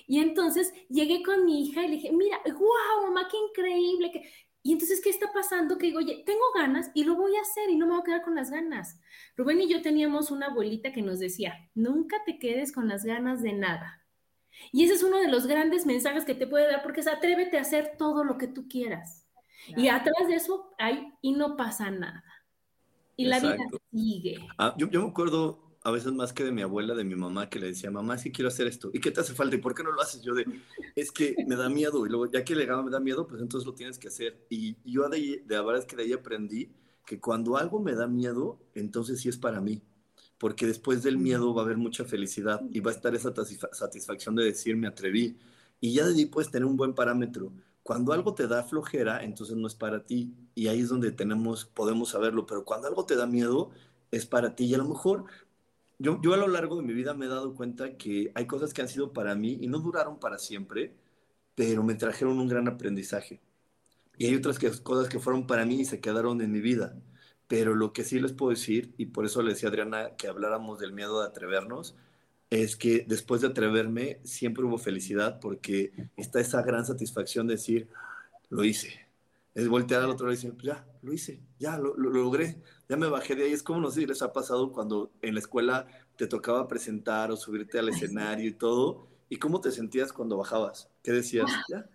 Y 0.06 0.20
entonces 0.20 0.72
llegué 0.90 1.22
con 1.22 1.44
mi 1.44 1.66
hija 1.66 1.82
y 1.82 1.88
le 1.88 1.94
dije, 1.96 2.12
mira, 2.12 2.40
wow, 2.44 3.06
mamá, 3.06 3.26
qué 3.30 3.38
increíble. 3.38 4.10
Que... 4.12 4.30
Y 4.62 4.72
entonces, 4.72 5.00
¿qué 5.02 5.10
está 5.10 5.32
pasando? 5.32 5.78
Que 5.78 5.86
digo, 5.86 5.98
oye, 5.98 6.22
tengo 6.26 6.44
ganas 6.54 6.90
y 6.94 7.04
lo 7.04 7.16
voy 7.16 7.36
a 7.36 7.40
hacer 7.40 7.68
y 7.70 7.76
no 7.76 7.86
me 7.86 7.92
voy 7.92 8.00
a 8.02 8.04
quedar 8.04 8.22
con 8.22 8.34
las 8.34 8.50
ganas. 8.50 8.98
Rubén 9.36 9.60
y 9.60 9.68
yo 9.68 9.82
teníamos 9.82 10.30
una 10.30 10.46
abuelita 10.46 10.92
que 10.92 11.02
nos 11.02 11.18
decía, 11.20 11.70
nunca 11.74 12.22
te 12.24 12.38
quedes 12.38 12.72
con 12.72 12.88
las 12.88 13.04
ganas 13.04 13.42
de 13.42 13.52
nada. 13.52 14.03
Y 14.72 14.84
ese 14.84 14.94
es 14.94 15.02
uno 15.02 15.18
de 15.18 15.28
los 15.28 15.46
grandes 15.46 15.86
mensajes 15.86 16.24
que 16.24 16.34
te 16.34 16.46
puede 16.46 16.68
dar, 16.68 16.82
porque 16.82 17.00
es 17.00 17.06
atrévete 17.06 17.58
a 17.58 17.62
hacer 17.62 17.92
todo 17.98 18.24
lo 18.24 18.38
que 18.38 18.46
tú 18.46 18.68
quieras. 18.68 19.26
Y 19.68 19.88
atrás 19.88 20.28
de 20.28 20.34
eso 20.34 20.74
hay 20.78 21.12
y 21.22 21.32
no 21.32 21.56
pasa 21.56 21.90
nada. 21.90 22.24
Y 23.16 23.26
la 23.26 23.40
vida 23.40 23.56
sigue. 23.92 24.46
Ah, 24.58 24.74
yo, 24.76 24.88
yo, 24.90 25.02
me 25.02 25.08
acuerdo 25.08 25.78
a 25.82 25.90
veces 25.90 26.12
más 26.12 26.32
que 26.32 26.44
de 26.44 26.52
mi 26.52 26.62
abuela, 26.62 26.94
de 26.94 27.04
mi 27.04 27.14
mamá, 27.14 27.48
que 27.48 27.58
le 27.58 27.68
decía, 27.68 27.90
mamá, 27.90 28.18
sí 28.18 28.32
quiero 28.32 28.48
hacer 28.48 28.66
esto. 28.66 28.90
¿Y 28.92 29.00
qué 29.00 29.10
te 29.10 29.20
hace 29.20 29.34
falta? 29.34 29.56
¿Y 29.56 29.60
por 29.60 29.74
qué 29.74 29.82
no 29.82 29.92
lo 29.92 30.00
haces? 30.00 30.22
Yo 30.22 30.34
de, 30.34 30.46
es 30.96 31.12
que 31.12 31.36
me 31.46 31.56
da 31.56 31.68
miedo. 31.68 32.04
Y 32.06 32.08
luego, 32.08 32.30
ya 32.30 32.44
que 32.44 32.54
le 32.54 32.66
me 32.66 32.90
da 32.90 33.00
miedo, 33.00 33.26
pues 33.26 33.40
entonces 33.40 33.66
lo 33.66 33.74
tienes 33.74 33.98
que 33.98 34.08
hacer. 34.08 34.46
Y 34.48 34.76
yo 34.84 35.08
de, 35.08 35.42
de 35.46 35.54
la 35.54 35.62
verdad 35.62 35.82
es 35.82 35.86
que 35.86 35.96
de 35.96 36.04
ahí 36.04 36.12
aprendí 36.12 36.72
que 37.06 37.20
cuando 37.20 37.56
algo 37.56 37.80
me 37.80 37.94
da 37.94 38.06
miedo, 38.06 38.58
entonces 38.74 39.20
sí 39.20 39.28
es 39.28 39.36
para 39.36 39.60
mí. 39.60 39.82
Porque 40.44 40.66
después 40.66 41.02
del 41.02 41.16
miedo 41.16 41.54
va 41.54 41.62
a 41.62 41.64
haber 41.64 41.78
mucha 41.78 42.04
felicidad 42.04 42.60
y 42.70 42.80
va 42.80 42.90
a 42.90 42.94
estar 42.94 43.14
esa 43.14 43.32
satisfacción 43.72 44.36
de 44.36 44.44
decir, 44.44 44.76
me 44.76 44.86
atreví. 44.86 45.38
Y 45.80 45.94
ya 45.94 46.04
de 46.04 46.12
ahí 46.12 46.26
puedes 46.26 46.50
tener 46.50 46.66
un 46.66 46.76
buen 46.76 46.94
parámetro. 46.94 47.50
Cuando 47.82 48.12
algo 48.12 48.34
te 48.34 48.46
da 48.46 48.62
flojera, 48.62 49.24
entonces 49.24 49.56
no 49.56 49.66
es 49.66 49.74
para 49.74 50.04
ti. 50.04 50.34
Y 50.54 50.68
ahí 50.68 50.80
es 50.82 50.90
donde 50.90 51.12
tenemos, 51.12 51.64
podemos 51.64 52.10
saberlo. 52.10 52.44
Pero 52.44 52.62
cuando 52.66 52.88
algo 52.88 53.06
te 53.06 53.16
da 53.16 53.26
miedo, 53.26 53.70
es 54.10 54.26
para 54.26 54.54
ti. 54.54 54.66
Y 54.66 54.74
a 54.74 54.76
lo 54.76 54.86
mejor 54.86 55.24
yo, 55.98 56.20
yo 56.20 56.34
a 56.34 56.36
lo 56.36 56.48
largo 56.48 56.76
de 56.76 56.82
mi 56.82 56.92
vida 56.92 57.14
me 57.14 57.24
he 57.24 57.28
dado 57.30 57.54
cuenta 57.54 57.96
que 57.96 58.30
hay 58.34 58.46
cosas 58.46 58.74
que 58.74 58.82
han 58.82 58.88
sido 58.90 59.14
para 59.14 59.34
mí 59.34 59.56
y 59.62 59.66
no 59.66 59.78
duraron 59.78 60.20
para 60.20 60.36
siempre, 60.36 60.94
pero 61.54 61.82
me 61.82 61.94
trajeron 61.94 62.38
un 62.38 62.48
gran 62.48 62.68
aprendizaje. 62.68 63.40
Y 64.18 64.26
hay 64.26 64.34
otras 64.36 64.58
cosas 64.82 65.08
que 65.08 65.20
fueron 65.20 65.46
para 65.46 65.64
mí 65.64 65.80
y 65.80 65.84
se 65.86 66.00
quedaron 66.02 66.42
en 66.42 66.52
mi 66.52 66.60
vida. 66.60 67.00
Pero 67.54 67.76
lo 67.76 67.92
que 67.92 68.02
sí 68.02 68.18
les 68.18 68.32
puedo 68.32 68.50
decir, 68.50 68.92
y 68.98 69.06
por 69.06 69.24
eso 69.24 69.40
le 69.40 69.52
decía 69.52 69.68
a 69.68 69.70
Adriana 69.70 70.16
que 70.16 70.26
habláramos 70.26 70.80
del 70.80 70.92
miedo 70.92 71.20
de 71.20 71.28
atrevernos, 71.28 71.94
es 72.50 72.74
que 72.74 73.04
después 73.06 73.42
de 73.42 73.46
atreverme 73.46 74.18
siempre 74.24 74.64
hubo 74.64 74.76
felicidad 74.76 75.38
porque 75.38 75.92
está 76.16 76.40
esa 76.40 76.62
gran 76.62 76.84
satisfacción 76.84 77.46
de 77.46 77.54
decir, 77.54 77.88
lo 78.50 78.64
hice, 78.64 79.06
es 79.54 79.68
voltear 79.68 80.02
al 80.02 80.10
otro 80.10 80.26
lado 80.26 80.32
y 80.32 80.42
decir, 80.42 80.56
ya, 80.64 80.84
lo 81.00 81.12
hice, 81.12 81.38
ya, 81.60 81.78
lo, 81.78 81.96
logré, 81.96 82.60
ya 82.88 82.96
me 82.96 83.06
bajé 83.06 83.36
de 83.36 83.44
ahí. 83.44 83.52
Es 83.52 83.62
como, 83.62 83.80
no 83.80 83.92
sé 83.92 84.00
si 84.00 84.06
les 84.06 84.20
ha 84.22 84.32
pasado 84.32 84.72
cuando 84.72 85.12
en 85.22 85.34
la 85.34 85.38
escuela 85.38 85.86
te 86.16 86.26
tocaba 86.26 86.66
presentar 86.66 87.30
o 87.30 87.36
subirte 87.36 87.78
al 87.78 87.88
escenario 87.88 88.48
y 88.48 88.54
todo, 88.54 89.06
y 89.28 89.36
cómo 89.36 89.60
te 89.60 89.70
sentías 89.70 90.12
cuando 90.12 90.36
bajabas. 90.36 90.90
¿Qué 91.04 91.12
decías? 91.12 91.48
¿Ya? 91.70 91.88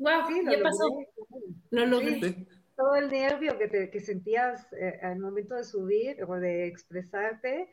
Wow, 0.00 0.28
sí, 0.28 0.42
ya 0.44 0.62
pasó. 0.62 0.84
Lo 1.70 1.86
logré. 1.86 2.46
Todo 2.78 2.94
el 2.94 3.10
nervio 3.10 3.58
que, 3.58 3.66
te, 3.66 3.90
que 3.90 4.00
sentías 4.00 4.72
eh, 4.72 5.00
al 5.02 5.18
momento 5.18 5.56
de 5.56 5.64
subir 5.64 6.22
o 6.22 6.36
de 6.36 6.68
expresarte, 6.68 7.68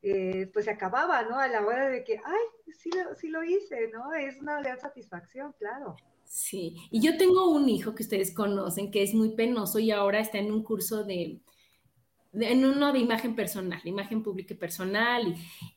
eh, 0.00 0.48
pues 0.54 0.64
se 0.64 0.70
acababa, 0.70 1.22
¿no? 1.24 1.38
A 1.38 1.46
la 1.46 1.60
hora 1.60 1.90
de 1.90 2.02
que, 2.04 2.14
ay, 2.24 2.72
sí 2.72 2.88
lo, 2.90 3.14
sí 3.14 3.28
lo 3.28 3.44
hice, 3.44 3.88
¿no? 3.88 4.14
Es 4.14 4.40
una 4.40 4.58
gran 4.62 4.80
satisfacción, 4.80 5.52
claro. 5.58 5.94
Sí, 6.24 6.74
y 6.90 7.02
yo 7.02 7.18
tengo 7.18 7.50
un 7.50 7.68
hijo 7.68 7.94
que 7.94 8.02
ustedes 8.02 8.32
conocen 8.32 8.90
que 8.90 9.02
es 9.02 9.12
muy 9.12 9.34
penoso 9.34 9.78
y 9.78 9.90
ahora 9.90 10.20
está 10.20 10.38
en 10.38 10.52
un 10.52 10.62
curso 10.62 11.04
de, 11.04 11.42
en 12.32 12.64
uno 12.64 12.94
de 12.94 12.98
imagen 12.98 13.36
personal, 13.36 13.82
imagen 13.84 14.22
pública 14.22 14.54
y 14.54 14.56
personal, 14.56 15.28
y, 15.28 15.34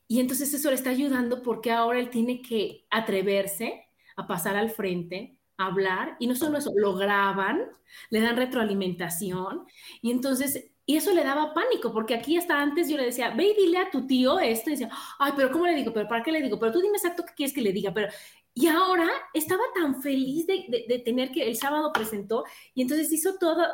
y 0.07 0.19
entonces 0.21 0.53
eso 0.53 0.69
le 0.69 0.75
está 0.75 0.91
ayudando 0.91 1.41
porque 1.41 1.71
ahora 1.71 1.99
él 1.99 2.09
tiene 2.09 2.41
que 2.41 2.85
atreverse 2.89 3.89
a 4.15 4.25
pasar 4.25 4.55
al 4.55 4.69
frente, 4.69 5.37
hablar, 5.57 6.15
y 6.19 6.27
no 6.27 6.35
solo 6.35 6.57
eso, 6.57 6.71
lo 6.75 6.95
graban, 6.95 7.63
le 8.09 8.21
dan 8.21 8.37
retroalimentación, 8.37 9.65
y 10.01 10.11
entonces 10.11 10.73
y 10.85 10.97
eso 10.97 11.13
le 11.13 11.23
daba 11.23 11.53
pánico, 11.53 11.93
porque 11.93 12.13
aquí 12.13 12.35
hasta 12.37 12.61
antes 12.61 12.89
yo 12.89 12.97
le 12.97 13.05
decía, 13.05 13.29
ve 13.29 13.47
y 13.47 13.55
dile 13.55 13.77
a 13.77 13.89
tu 13.89 14.05
tío 14.05 14.39
esto, 14.39 14.69
y 14.69 14.73
decía, 14.73 14.89
ay, 15.17 15.31
pero 15.35 15.49
¿cómo 15.51 15.65
le 15.65 15.75
digo? 15.75 15.93
¿Pero 15.93 16.09
para 16.09 16.23
qué 16.23 16.31
le 16.31 16.41
digo? 16.41 16.59
Pero 16.59 16.73
tú 16.73 16.81
dime 16.81 16.97
exacto 16.97 17.23
qué 17.25 17.33
quieres 17.35 17.55
que 17.55 17.61
le 17.61 17.71
diga, 17.71 17.93
pero... 17.93 18.09
Y 18.55 18.67
ahora 18.67 19.09
estaba 19.33 19.63
tan 19.73 20.03
feliz 20.03 20.45
de, 20.45 20.85
de, 20.87 20.99
tener 20.99 21.31
que 21.31 21.47
el 21.47 21.55
sábado 21.55 21.91
presentó, 21.91 22.43
y 22.75 22.81
entonces 22.81 23.11
hizo 23.11 23.37
todo, 23.39 23.65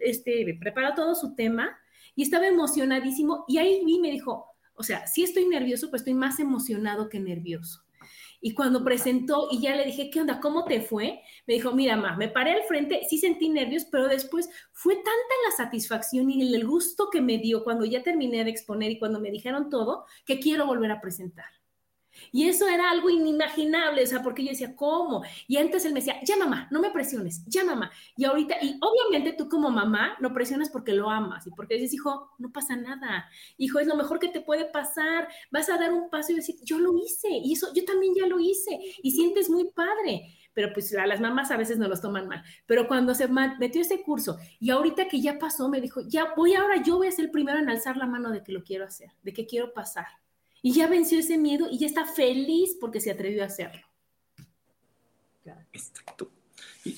este, 0.00 0.56
preparó 0.60 0.94
todo 0.94 1.14
su 1.14 1.34
tema, 1.34 1.76
y 2.14 2.22
estaba 2.22 2.46
emocionadísimo, 2.46 3.44
y 3.48 3.58
ahí 3.58 3.82
vi, 3.84 3.98
me 3.98 4.10
dijo, 4.10 4.46
o 4.74 4.82
sea, 4.82 5.06
si 5.06 5.24
estoy 5.24 5.46
nervioso, 5.46 5.90
pues 5.90 6.02
estoy 6.02 6.14
más 6.14 6.38
emocionado 6.38 7.08
que 7.08 7.18
nervioso. 7.18 7.82
Y 8.40 8.54
cuando 8.54 8.82
presentó 8.84 9.48
y 9.50 9.60
ya 9.60 9.76
le 9.76 9.84
dije, 9.84 10.10
¿qué 10.10 10.20
onda? 10.20 10.40
¿Cómo 10.40 10.64
te 10.64 10.80
fue? 10.80 11.22
Me 11.46 11.54
dijo, 11.54 11.72
mira, 11.72 11.96
ma, 11.96 12.16
me 12.16 12.28
paré 12.28 12.52
al 12.52 12.62
frente, 12.62 13.02
sí 13.08 13.18
sentí 13.18 13.48
nervios, 13.48 13.86
pero 13.90 14.08
después 14.08 14.48
fue 14.72 14.94
tanta 14.94 15.34
la 15.48 15.56
satisfacción 15.56 16.30
y 16.30 16.54
el 16.54 16.66
gusto 16.66 17.08
que 17.10 17.20
me 17.20 17.38
dio 17.38 17.62
cuando 17.64 17.84
ya 17.84 18.02
terminé 18.02 18.44
de 18.44 18.50
exponer 18.50 18.90
y 18.90 18.98
cuando 18.98 19.20
me 19.20 19.30
dijeron 19.30 19.68
todo, 19.68 20.06
que 20.24 20.40
quiero 20.40 20.66
volver 20.66 20.90
a 20.90 21.00
presentar. 21.00 21.59
Y 22.32 22.48
eso 22.48 22.68
era 22.68 22.90
algo 22.90 23.10
inimaginable, 23.10 24.02
o 24.02 24.06
sea, 24.06 24.22
porque 24.22 24.44
yo 24.44 24.50
decía, 24.50 24.74
¿cómo? 24.74 25.22
Y 25.48 25.56
antes 25.56 25.84
él 25.84 25.92
me 25.92 26.00
decía, 26.00 26.20
ya 26.22 26.36
mamá, 26.36 26.68
no 26.70 26.80
me 26.80 26.90
presiones, 26.90 27.44
ya 27.46 27.64
mamá. 27.64 27.90
Y 28.16 28.24
ahorita, 28.24 28.56
y 28.62 28.78
obviamente 28.80 29.32
tú 29.32 29.48
como 29.48 29.70
mamá 29.70 30.16
no 30.20 30.32
presionas 30.32 30.70
porque 30.70 30.92
lo 30.92 31.10
amas 31.10 31.46
y 31.46 31.50
porque 31.50 31.74
dices, 31.74 31.94
hijo, 31.94 32.30
no 32.38 32.52
pasa 32.52 32.76
nada, 32.76 33.28
hijo, 33.58 33.78
es 33.78 33.86
lo 33.86 33.96
mejor 33.96 34.18
que 34.18 34.28
te 34.28 34.40
puede 34.40 34.64
pasar, 34.64 35.28
vas 35.50 35.68
a 35.68 35.78
dar 35.78 35.92
un 35.92 36.10
paso 36.10 36.32
y 36.32 36.36
decir, 36.36 36.56
yo 36.62 36.78
lo 36.78 36.96
hice, 36.96 37.28
y 37.30 37.52
eso 37.52 37.68
yo 37.74 37.84
también 37.84 38.14
ya 38.14 38.26
lo 38.26 38.38
hice, 38.40 38.78
y 39.02 39.10
sientes 39.10 39.50
muy 39.50 39.70
padre 39.70 40.36
pero 40.52 40.72
pues 40.72 40.94
a 40.94 41.06
las 41.06 41.20
mamás 41.20 41.50
a 41.50 41.56
veces 41.56 41.78
no 41.78 41.88
los 41.88 42.00
toman 42.00 42.28
mal. 42.28 42.42
Pero 42.66 42.88
cuando 42.88 43.14
se 43.14 43.28
metió 43.28 43.80
ese 43.80 44.02
curso 44.02 44.38
y 44.58 44.70
ahorita 44.70 45.08
que 45.08 45.20
ya 45.20 45.38
pasó, 45.38 45.68
me 45.68 45.80
dijo, 45.80 46.02
ya 46.06 46.34
voy 46.34 46.54
ahora, 46.54 46.82
yo 46.82 46.96
voy 46.96 47.08
a 47.08 47.12
ser 47.12 47.26
el 47.26 47.30
primero 47.30 47.58
en 47.58 47.70
alzar 47.70 47.96
la 47.96 48.06
mano 48.06 48.30
de 48.30 48.42
que 48.42 48.52
lo 48.52 48.62
quiero 48.62 48.84
hacer, 48.84 49.10
de 49.22 49.32
que 49.32 49.46
quiero 49.46 49.72
pasar. 49.72 50.06
Y 50.62 50.72
ya 50.72 50.86
venció 50.88 51.18
ese 51.18 51.38
miedo 51.38 51.68
y 51.70 51.78
ya 51.78 51.86
está 51.86 52.04
feliz 52.04 52.76
porque 52.80 53.00
se 53.00 53.10
atrevió 53.10 53.42
a 53.42 53.46
hacerlo. 53.46 53.82
Exacto. 55.72 56.30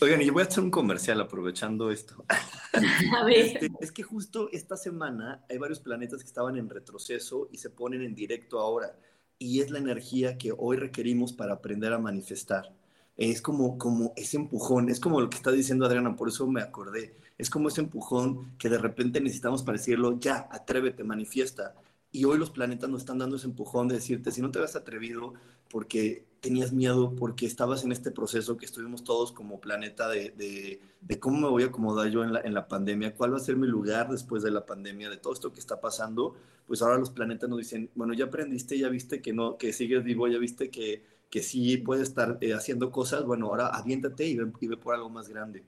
oigan, 0.00 0.22
y 0.22 0.26
yo 0.26 0.32
voy 0.32 0.42
a 0.42 0.46
hacer 0.46 0.62
un 0.62 0.70
comercial 0.70 1.20
aprovechando 1.20 1.90
esto. 1.90 2.24
A 3.18 3.24
ver. 3.24 3.36
Este, 3.36 3.70
es 3.80 3.92
que 3.92 4.02
justo 4.02 4.48
esta 4.52 4.76
semana 4.76 5.44
hay 5.48 5.58
varios 5.58 5.80
planetas 5.80 6.20
que 6.22 6.26
estaban 6.26 6.56
en 6.56 6.68
retroceso 6.68 7.48
y 7.52 7.58
se 7.58 7.70
ponen 7.70 8.02
en 8.02 8.14
directo 8.14 8.58
ahora. 8.58 8.98
Y 9.38 9.60
es 9.60 9.70
la 9.70 9.78
energía 9.78 10.38
que 10.38 10.52
hoy 10.56 10.76
requerimos 10.76 11.32
para 11.32 11.54
aprender 11.54 11.92
a 11.92 11.98
manifestar. 11.98 12.74
Es 13.16 13.42
como, 13.42 13.76
como 13.76 14.12
ese 14.16 14.36
empujón, 14.38 14.88
es 14.88 14.98
como 14.98 15.20
lo 15.20 15.28
que 15.28 15.36
está 15.36 15.50
diciendo 15.50 15.84
Adriana, 15.84 16.16
por 16.16 16.28
eso 16.28 16.46
me 16.46 16.62
acordé. 16.62 17.16
Es 17.36 17.50
como 17.50 17.68
ese 17.68 17.80
empujón 17.80 18.56
que 18.56 18.68
de 18.68 18.78
repente 18.78 19.20
necesitamos 19.20 19.62
para 19.62 19.78
decirlo, 19.78 20.18
ya, 20.18 20.48
atrévete, 20.50 21.04
manifiesta. 21.04 21.74
Y 22.12 22.24
hoy 22.26 22.38
los 22.38 22.50
planetas 22.50 22.90
nos 22.90 23.00
están 23.00 23.18
dando 23.18 23.36
ese 23.36 23.46
empujón 23.46 23.88
de 23.88 23.94
decirte, 23.94 24.30
si 24.30 24.42
no 24.42 24.50
te 24.50 24.58
habías 24.58 24.76
atrevido 24.76 25.32
porque 25.70 26.26
tenías 26.40 26.72
miedo, 26.72 27.14
porque 27.16 27.46
estabas 27.46 27.84
en 27.84 27.92
este 27.92 28.10
proceso 28.10 28.58
que 28.58 28.66
estuvimos 28.66 29.02
todos 29.02 29.32
como 29.32 29.60
planeta 29.60 30.08
de, 30.10 30.80
de, 31.00 31.18
cómo 31.20 31.40
me 31.40 31.48
voy 31.48 31.62
a 31.62 31.66
acomodar 31.66 32.10
yo 32.10 32.22
en 32.22 32.34
la, 32.34 32.40
en 32.40 32.52
la, 32.52 32.68
pandemia, 32.68 33.14
cuál 33.14 33.32
va 33.32 33.38
a 33.38 33.40
ser 33.40 33.56
mi 33.56 33.66
lugar 33.66 34.10
después 34.10 34.42
de 34.42 34.50
la 34.50 34.66
pandemia, 34.66 35.08
de 35.08 35.16
todo 35.16 35.32
esto 35.32 35.52
que 35.52 35.60
está 35.60 35.80
pasando, 35.80 36.34
pues 36.66 36.82
ahora 36.82 36.98
los 36.98 37.10
planetas 37.10 37.48
nos 37.48 37.58
dicen, 37.58 37.88
bueno, 37.94 38.12
ya 38.12 38.26
aprendiste, 38.26 38.78
ya 38.78 38.88
viste 38.88 39.22
que 39.22 39.32
no, 39.32 39.56
que 39.56 39.72
sigues 39.72 40.04
vivo, 40.04 40.28
ya 40.28 40.38
viste 40.38 40.68
que, 40.68 41.04
que 41.30 41.42
sí 41.42 41.78
puedes 41.78 42.08
estar 42.08 42.36
eh, 42.42 42.52
haciendo 42.52 42.90
cosas, 42.90 43.24
bueno, 43.24 43.46
ahora 43.46 43.68
aviéntate 43.68 44.26
y 44.26 44.36
ve, 44.36 44.52
y 44.60 44.66
ve 44.66 44.76
por 44.76 44.94
algo 44.94 45.08
más 45.08 45.28
grande. 45.28 45.64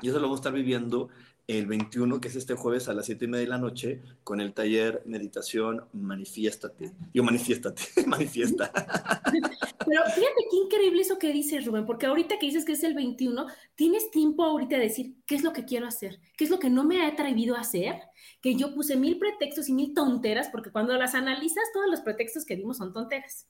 Y 0.00 0.08
eso 0.08 0.16
lo 0.16 0.22
vamos 0.22 0.38
a 0.38 0.40
estar 0.40 0.52
viviendo 0.52 1.10
el 1.48 1.66
21, 1.66 2.20
que 2.20 2.28
es 2.28 2.36
este 2.36 2.54
jueves 2.54 2.88
a 2.88 2.94
las 2.94 3.06
7 3.06 3.24
y 3.24 3.28
media 3.28 3.44
de 3.44 3.50
la 3.50 3.58
noche, 3.58 4.00
con 4.22 4.40
el 4.40 4.54
taller 4.54 5.02
Meditación 5.06 5.84
Manifiéstate. 5.92 6.92
Yo 7.12 7.24
manifiéstate, 7.24 7.82
manifiesta. 8.06 8.70
Pero 8.72 10.02
fíjate 10.04 10.46
qué 10.50 10.56
increíble 10.56 11.02
eso 11.02 11.18
que 11.18 11.32
dices, 11.32 11.64
Rubén, 11.66 11.84
porque 11.84 12.06
ahorita 12.06 12.38
que 12.38 12.46
dices 12.46 12.64
que 12.64 12.72
es 12.72 12.84
el 12.84 12.94
21, 12.94 13.46
tienes 13.74 14.10
tiempo 14.10 14.44
ahorita 14.44 14.76
de 14.76 14.82
decir 14.82 15.14
qué 15.26 15.34
es 15.34 15.42
lo 15.42 15.52
que 15.52 15.64
quiero 15.64 15.86
hacer, 15.86 16.20
qué 16.36 16.44
es 16.44 16.50
lo 16.50 16.58
que 16.58 16.70
no 16.70 16.84
me 16.84 16.98
he 16.98 17.06
atrevido 17.06 17.56
a 17.56 17.60
hacer, 17.60 17.96
que 18.40 18.54
yo 18.54 18.74
puse 18.74 18.96
mil 18.96 19.18
pretextos 19.18 19.68
y 19.68 19.72
mil 19.72 19.94
tonteras, 19.94 20.48
porque 20.48 20.70
cuando 20.70 20.96
las 20.96 21.14
analizas, 21.14 21.64
todos 21.74 21.90
los 21.90 22.00
pretextos 22.00 22.44
que 22.44 22.56
dimos 22.56 22.78
son 22.78 22.92
tonteras. 22.92 23.48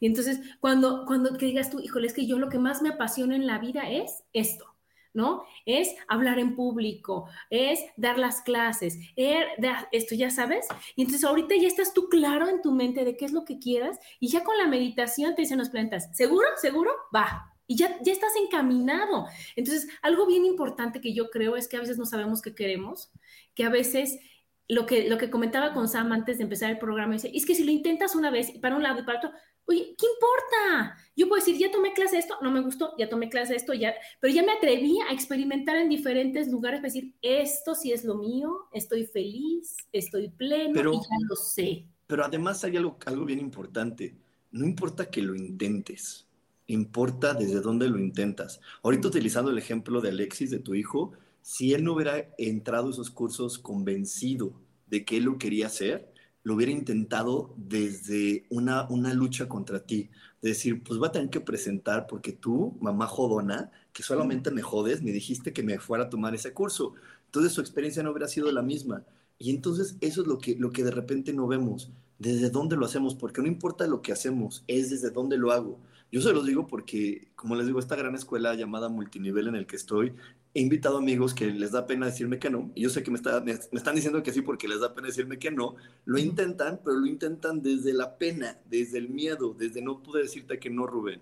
Y 0.00 0.06
entonces, 0.06 0.40
cuando, 0.60 1.04
cuando 1.06 1.36
que 1.36 1.46
digas 1.46 1.70
tú, 1.70 1.80
híjole, 1.80 2.06
es 2.06 2.14
que 2.14 2.26
yo 2.26 2.38
lo 2.38 2.48
que 2.48 2.58
más 2.58 2.80
me 2.80 2.90
apasiona 2.90 3.36
en 3.36 3.46
la 3.46 3.58
vida 3.58 3.90
es 3.90 4.24
esto 4.32 4.75
¿no? 5.16 5.44
Es 5.64 5.96
hablar 6.06 6.38
en 6.38 6.54
público, 6.54 7.28
es 7.50 7.80
dar 7.96 8.18
las 8.18 8.42
clases, 8.42 8.98
es 9.16 9.46
esto 9.90 10.14
ya 10.14 10.30
sabes. 10.30 10.66
Y 10.94 11.02
entonces 11.02 11.24
ahorita 11.24 11.56
ya 11.56 11.66
estás 11.66 11.92
tú 11.94 12.08
claro 12.08 12.48
en 12.48 12.62
tu 12.62 12.70
mente 12.70 13.04
de 13.04 13.16
qué 13.16 13.24
es 13.24 13.32
lo 13.32 13.44
que 13.44 13.58
quieras 13.58 13.98
y 14.20 14.28
ya 14.28 14.44
con 14.44 14.56
la 14.58 14.66
meditación 14.66 15.34
te 15.34 15.42
dicen 15.42 15.58
los 15.58 15.70
planetas, 15.70 16.14
¿seguro? 16.14 16.46
¿Seguro? 16.56 16.90
Va. 17.14 17.52
Y 17.66 17.76
ya, 17.76 17.98
ya 18.02 18.12
estás 18.12 18.32
encaminado. 18.36 19.26
Entonces, 19.56 19.88
algo 20.02 20.26
bien 20.26 20.44
importante 20.44 21.00
que 21.00 21.14
yo 21.14 21.30
creo 21.30 21.56
es 21.56 21.66
que 21.66 21.76
a 21.76 21.80
veces 21.80 21.98
no 21.98 22.06
sabemos 22.06 22.42
qué 22.42 22.54
queremos, 22.54 23.10
que 23.54 23.64
a 23.64 23.70
veces 23.70 24.20
lo 24.68 24.86
que, 24.86 25.08
lo 25.08 25.18
que 25.18 25.30
comentaba 25.30 25.72
con 25.72 25.88
Sam 25.88 26.12
antes 26.12 26.38
de 26.38 26.44
empezar 26.44 26.70
el 26.70 26.78
programa, 26.78 27.16
es 27.16 27.46
que 27.46 27.54
si 27.54 27.64
lo 27.64 27.72
intentas 27.72 28.14
una 28.14 28.30
vez 28.30 28.52
para 28.60 28.76
un 28.76 28.82
lado 28.82 29.00
y 29.00 29.02
para 29.04 29.18
otro, 29.18 29.32
Oye, 29.68 29.96
¿qué 29.98 30.06
importa? 30.06 30.96
Yo 31.16 31.28
puedo 31.28 31.44
decir, 31.44 31.58
ya 31.58 31.70
tomé 31.70 31.92
clase 31.92 32.16
de 32.16 32.20
esto, 32.20 32.36
no 32.40 32.50
me 32.50 32.60
gustó, 32.60 32.92
ya 32.98 33.08
tomé 33.08 33.28
clase 33.28 33.52
de 33.52 33.56
esto, 33.56 33.74
ya, 33.74 33.94
pero 34.20 34.32
ya 34.32 34.44
me 34.44 34.52
atreví 34.52 34.98
a 35.08 35.12
experimentar 35.12 35.76
en 35.76 35.88
diferentes 35.88 36.48
lugares 36.48 36.78
para 36.78 36.92
decir, 36.92 37.14
esto 37.20 37.74
sí 37.74 37.90
es 37.92 38.04
lo 38.04 38.16
mío, 38.16 38.68
estoy 38.72 39.06
feliz, 39.06 39.76
estoy 39.92 40.28
pleno 40.28 40.78
y 40.92 40.96
ya 40.96 41.16
lo 41.28 41.34
sé. 41.34 41.84
Pero 42.06 42.24
además 42.24 42.62
hay 42.62 42.76
algo, 42.76 42.96
algo 43.06 43.24
bien 43.24 43.40
importante, 43.40 44.14
no 44.52 44.64
importa 44.64 45.10
que 45.10 45.20
lo 45.20 45.34
intentes, 45.34 46.26
importa 46.68 47.34
desde 47.34 47.60
dónde 47.60 47.88
lo 47.88 47.98
intentas. 47.98 48.60
Ahorita 48.82 49.08
utilizando 49.08 49.50
el 49.50 49.58
ejemplo 49.58 50.00
de 50.00 50.10
Alexis, 50.10 50.50
de 50.50 50.60
tu 50.60 50.74
hijo, 50.74 51.12
si 51.42 51.74
él 51.74 51.82
no 51.82 51.94
hubiera 51.94 52.28
entrado 52.38 52.88
a 52.88 52.90
esos 52.90 53.10
cursos 53.10 53.58
convencido 53.58 54.52
de 54.86 55.04
que 55.04 55.16
él 55.16 55.24
lo 55.24 55.38
quería 55.38 55.66
hacer, 55.66 56.12
lo 56.46 56.54
hubiera 56.54 56.70
intentado 56.70 57.52
desde 57.56 58.46
una, 58.50 58.86
una 58.88 59.12
lucha 59.12 59.48
contra 59.48 59.84
ti. 59.84 60.10
De 60.40 60.50
decir, 60.50 60.80
pues 60.84 61.02
va 61.02 61.08
a 61.08 61.10
tener 61.12 61.28
que 61.28 61.40
presentar 61.40 62.06
porque 62.06 62.30
tú, 62.30 62.76
mamá 62.80 63.08
jodona, 63.08 63.72
que 63.92 64.04
solamente 64.04 64.52
me 64.52 64.62
jodes, 64.62 65.02
me 65.02 65.10
dijiste 65.10 65.52
que 65.52 65.64
me 65.64 65.80
fuera 65.80 66.04
a 66.04 66.08
tomar 66.08 66.36
ese 66.36 66.52
curso. 66.52 66.94
Entonces 67.24 67.52
su 67.52 67.60
experiencia 67.60 68.04
no 68.04 68.12
hubiera 68.12 68.28
sido 68.28 68.52
la 68.52 68.62
misma. 68.62 69.02
Y 69.40 69.50
entonces 69.50 69.96
eso 70.00 70.22
es 70.22 70.28
lo 70.28 70.38
que, 70.38 70.54
lo 70.54 70.70
que 70.70 70.84
de 70.84 70.92
repente 70.92 71.32
no 71.32 71.48
vemos. 71.48 71.90
Desde 72.20 72.48
dónde 72.48 72.76
lo 72.76 72.86
hacemos, 72.86 73.16
porque 73.16 73.42
no 73.42 73.48
importa 73.48 73.88
lo 73.88 74.00
que 74.00 74.12
hacemos, 74.12 74.62
es 74.68 74.90
desde 74.90 75.10
dónde 75.10 75.38
lo 75.38 75.50
hago. 75.50 75.80
Yo 76.12 76.20
se 76.20 76.32
los 76.32 76.46
digo 76.46 76.68
porque, 76.68 77.26
como 77.34 77.56
les 77.56 77.66
digo, 77.66 77.80
esta 77.80 77.96
gran 77.96 78.14
escuela 78.14 78.54
llamada 78.54 78.88
multinivel 78.88 79.48
en 79.48 79.56
el 79.56 79.66
que 79.66 79.74
estoy 79.74 80.14
he 80.56 80.60
invitado 80.62 80.96
amigos 80.96 81.34
que 81.34 81.48
les 81.48 81.72
da 81.72 81.86
pena 81.86 82.06
decirme 82.06 82.38
que 82.38 82.48
no, 82.48 82.72
y 82.74 82.80
yo 82.80 82.88
sé 82.88 83.02
que 83.02 83.10
me, 83.10 83.20
me, 83.44 83.52
están 83.52 83.94
diciendo 83.94 84.22
que 84.22 84.32
sí 84.32 84.40
porque 84.40 84.66
les 84.66 84.80
da 84.80 84.94
pena 84.94 85.08
decirme 85.08 85.38
que 85.38 85.50
no, 85.50 85.76
lo 86.06 86.18
intentan, 86.18 86.80
pero 86.82 86.96
lo 86.96 87.06
intentan 87.06 87.60
desde 87.60 87.92
la 87.92 88.16
pena, 88.16 88.58
desde 88.70 88.96
el 88.96 89.10
miedo, 89.10 89.54
desde 89.58 89.82
no 89.82 90.02
poder 90.02 90.24
decirte 90.24 90.58
que 90.58 90.70
no, 90.70 90.86
Rubén. 90.86 91.20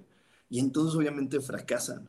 Y 0.49 0.61
entonces 0.61 0.95
obviamente 0.95 1.41
fracasan, 1.41 2.09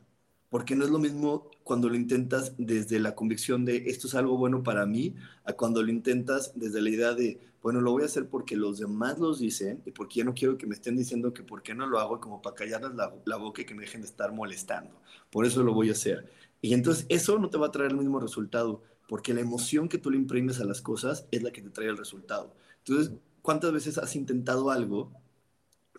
porque 0.50 0.76
no 0.76 0.84
es 0.84 0.90
lo 0.90 1.00
mismo 1.00 1.50
cuando 1.64 1.88
lo 1.88 1.96
intentas 1.96 2.52
desde 2.58 3.00
la 3.00 3.16
convicción 3.16 3.64
de 3.64 3.78
esto 3.88 4.06
es 4.06 4.14
algo 4.14 4.38
bueno 4.38 4.62
para 4.62 4.86
mí, 4.86 5.16
a 5.44 5.52
cuando 5.54 5.82
lo 5.82 5.90
intentas 5.90 6.52
desde 6.54 6.80
la 6.80 6.90
idea 6.90 7.12
de, 7.12 7.40
bueno, 7.60 7.80
lo 7.80 7.90
voy 7.90 8.04
a 8.04 8.06
hacer 8.06 8.28
porque 8.28 8.54
los 8.54 8.78
demás 8.78 9.18
los 9.18 9.40
dicen 9.40 9.82
y 9.84 9.90
porque 9.90 10.18
ya 10.18 10.24
no 10.24 10.32
quiero 10.32 10.56
que 10.56 10.68
me 10.68 10.76
estén 10.76 10.96
diciendo 10.96 11.34
que 11.34 11.42
por 11.42 11.64
qué 11.64 11.74
no 11.74 11.88
lo 11.88 11.98
hago 11.98 12.20
como 12.20 12.40
para 12.40 12.54
callarles 12.54 12.94
la, 12.94 13.12
la 13.24 13.36
boca 13.36 13.62
y 13.62 13.64
que 13.64 13.74
me 13.74 13.82
dejen 13.82 14.02
de 14.02 14.06
estar 14.06 14.30
molestando. 14.30 14.92
Por 15.28 15.44
eso 15.44 15.64
lo 15.64 15.74
voy 15.74 15.88
a 15.88 15.92
hacer. 15.92 16.30
Y 16.60 16.74
entonces 16.74 17.06
eso 17.08 17.38
no 17.38 17.50
te 17.50 17.58
va 17.58 17.68
a 17.68 17.72
traer 17.72 17.92
el 17.92 17.98
mismo 17.98 18.20
resultado, 18.20 18.82
porque 19.08 19.34
la 19.34 19.40
emoción 19.40 19.88
que 19.88 19.98
tú 19.98 20.10
le 20.10 20.16
imprimes 20.16 20.60
a 20.60 20.64
las 20.64 20.80
cosas 20.80 21.26
es 21.30 21.42
la 21.42 21.52
que 21.52 21.62
te 21.62 21.70
trae 21.70 21.88
el 21.88 21.96
resultado. 21.96 22.54
Entonces, 22.78 23.14
¿cuántas 23.42 23.72
veces 23.72 23.98
has 23.98 24.16
intentado 24.16 24.70
algo, 24.70 25.12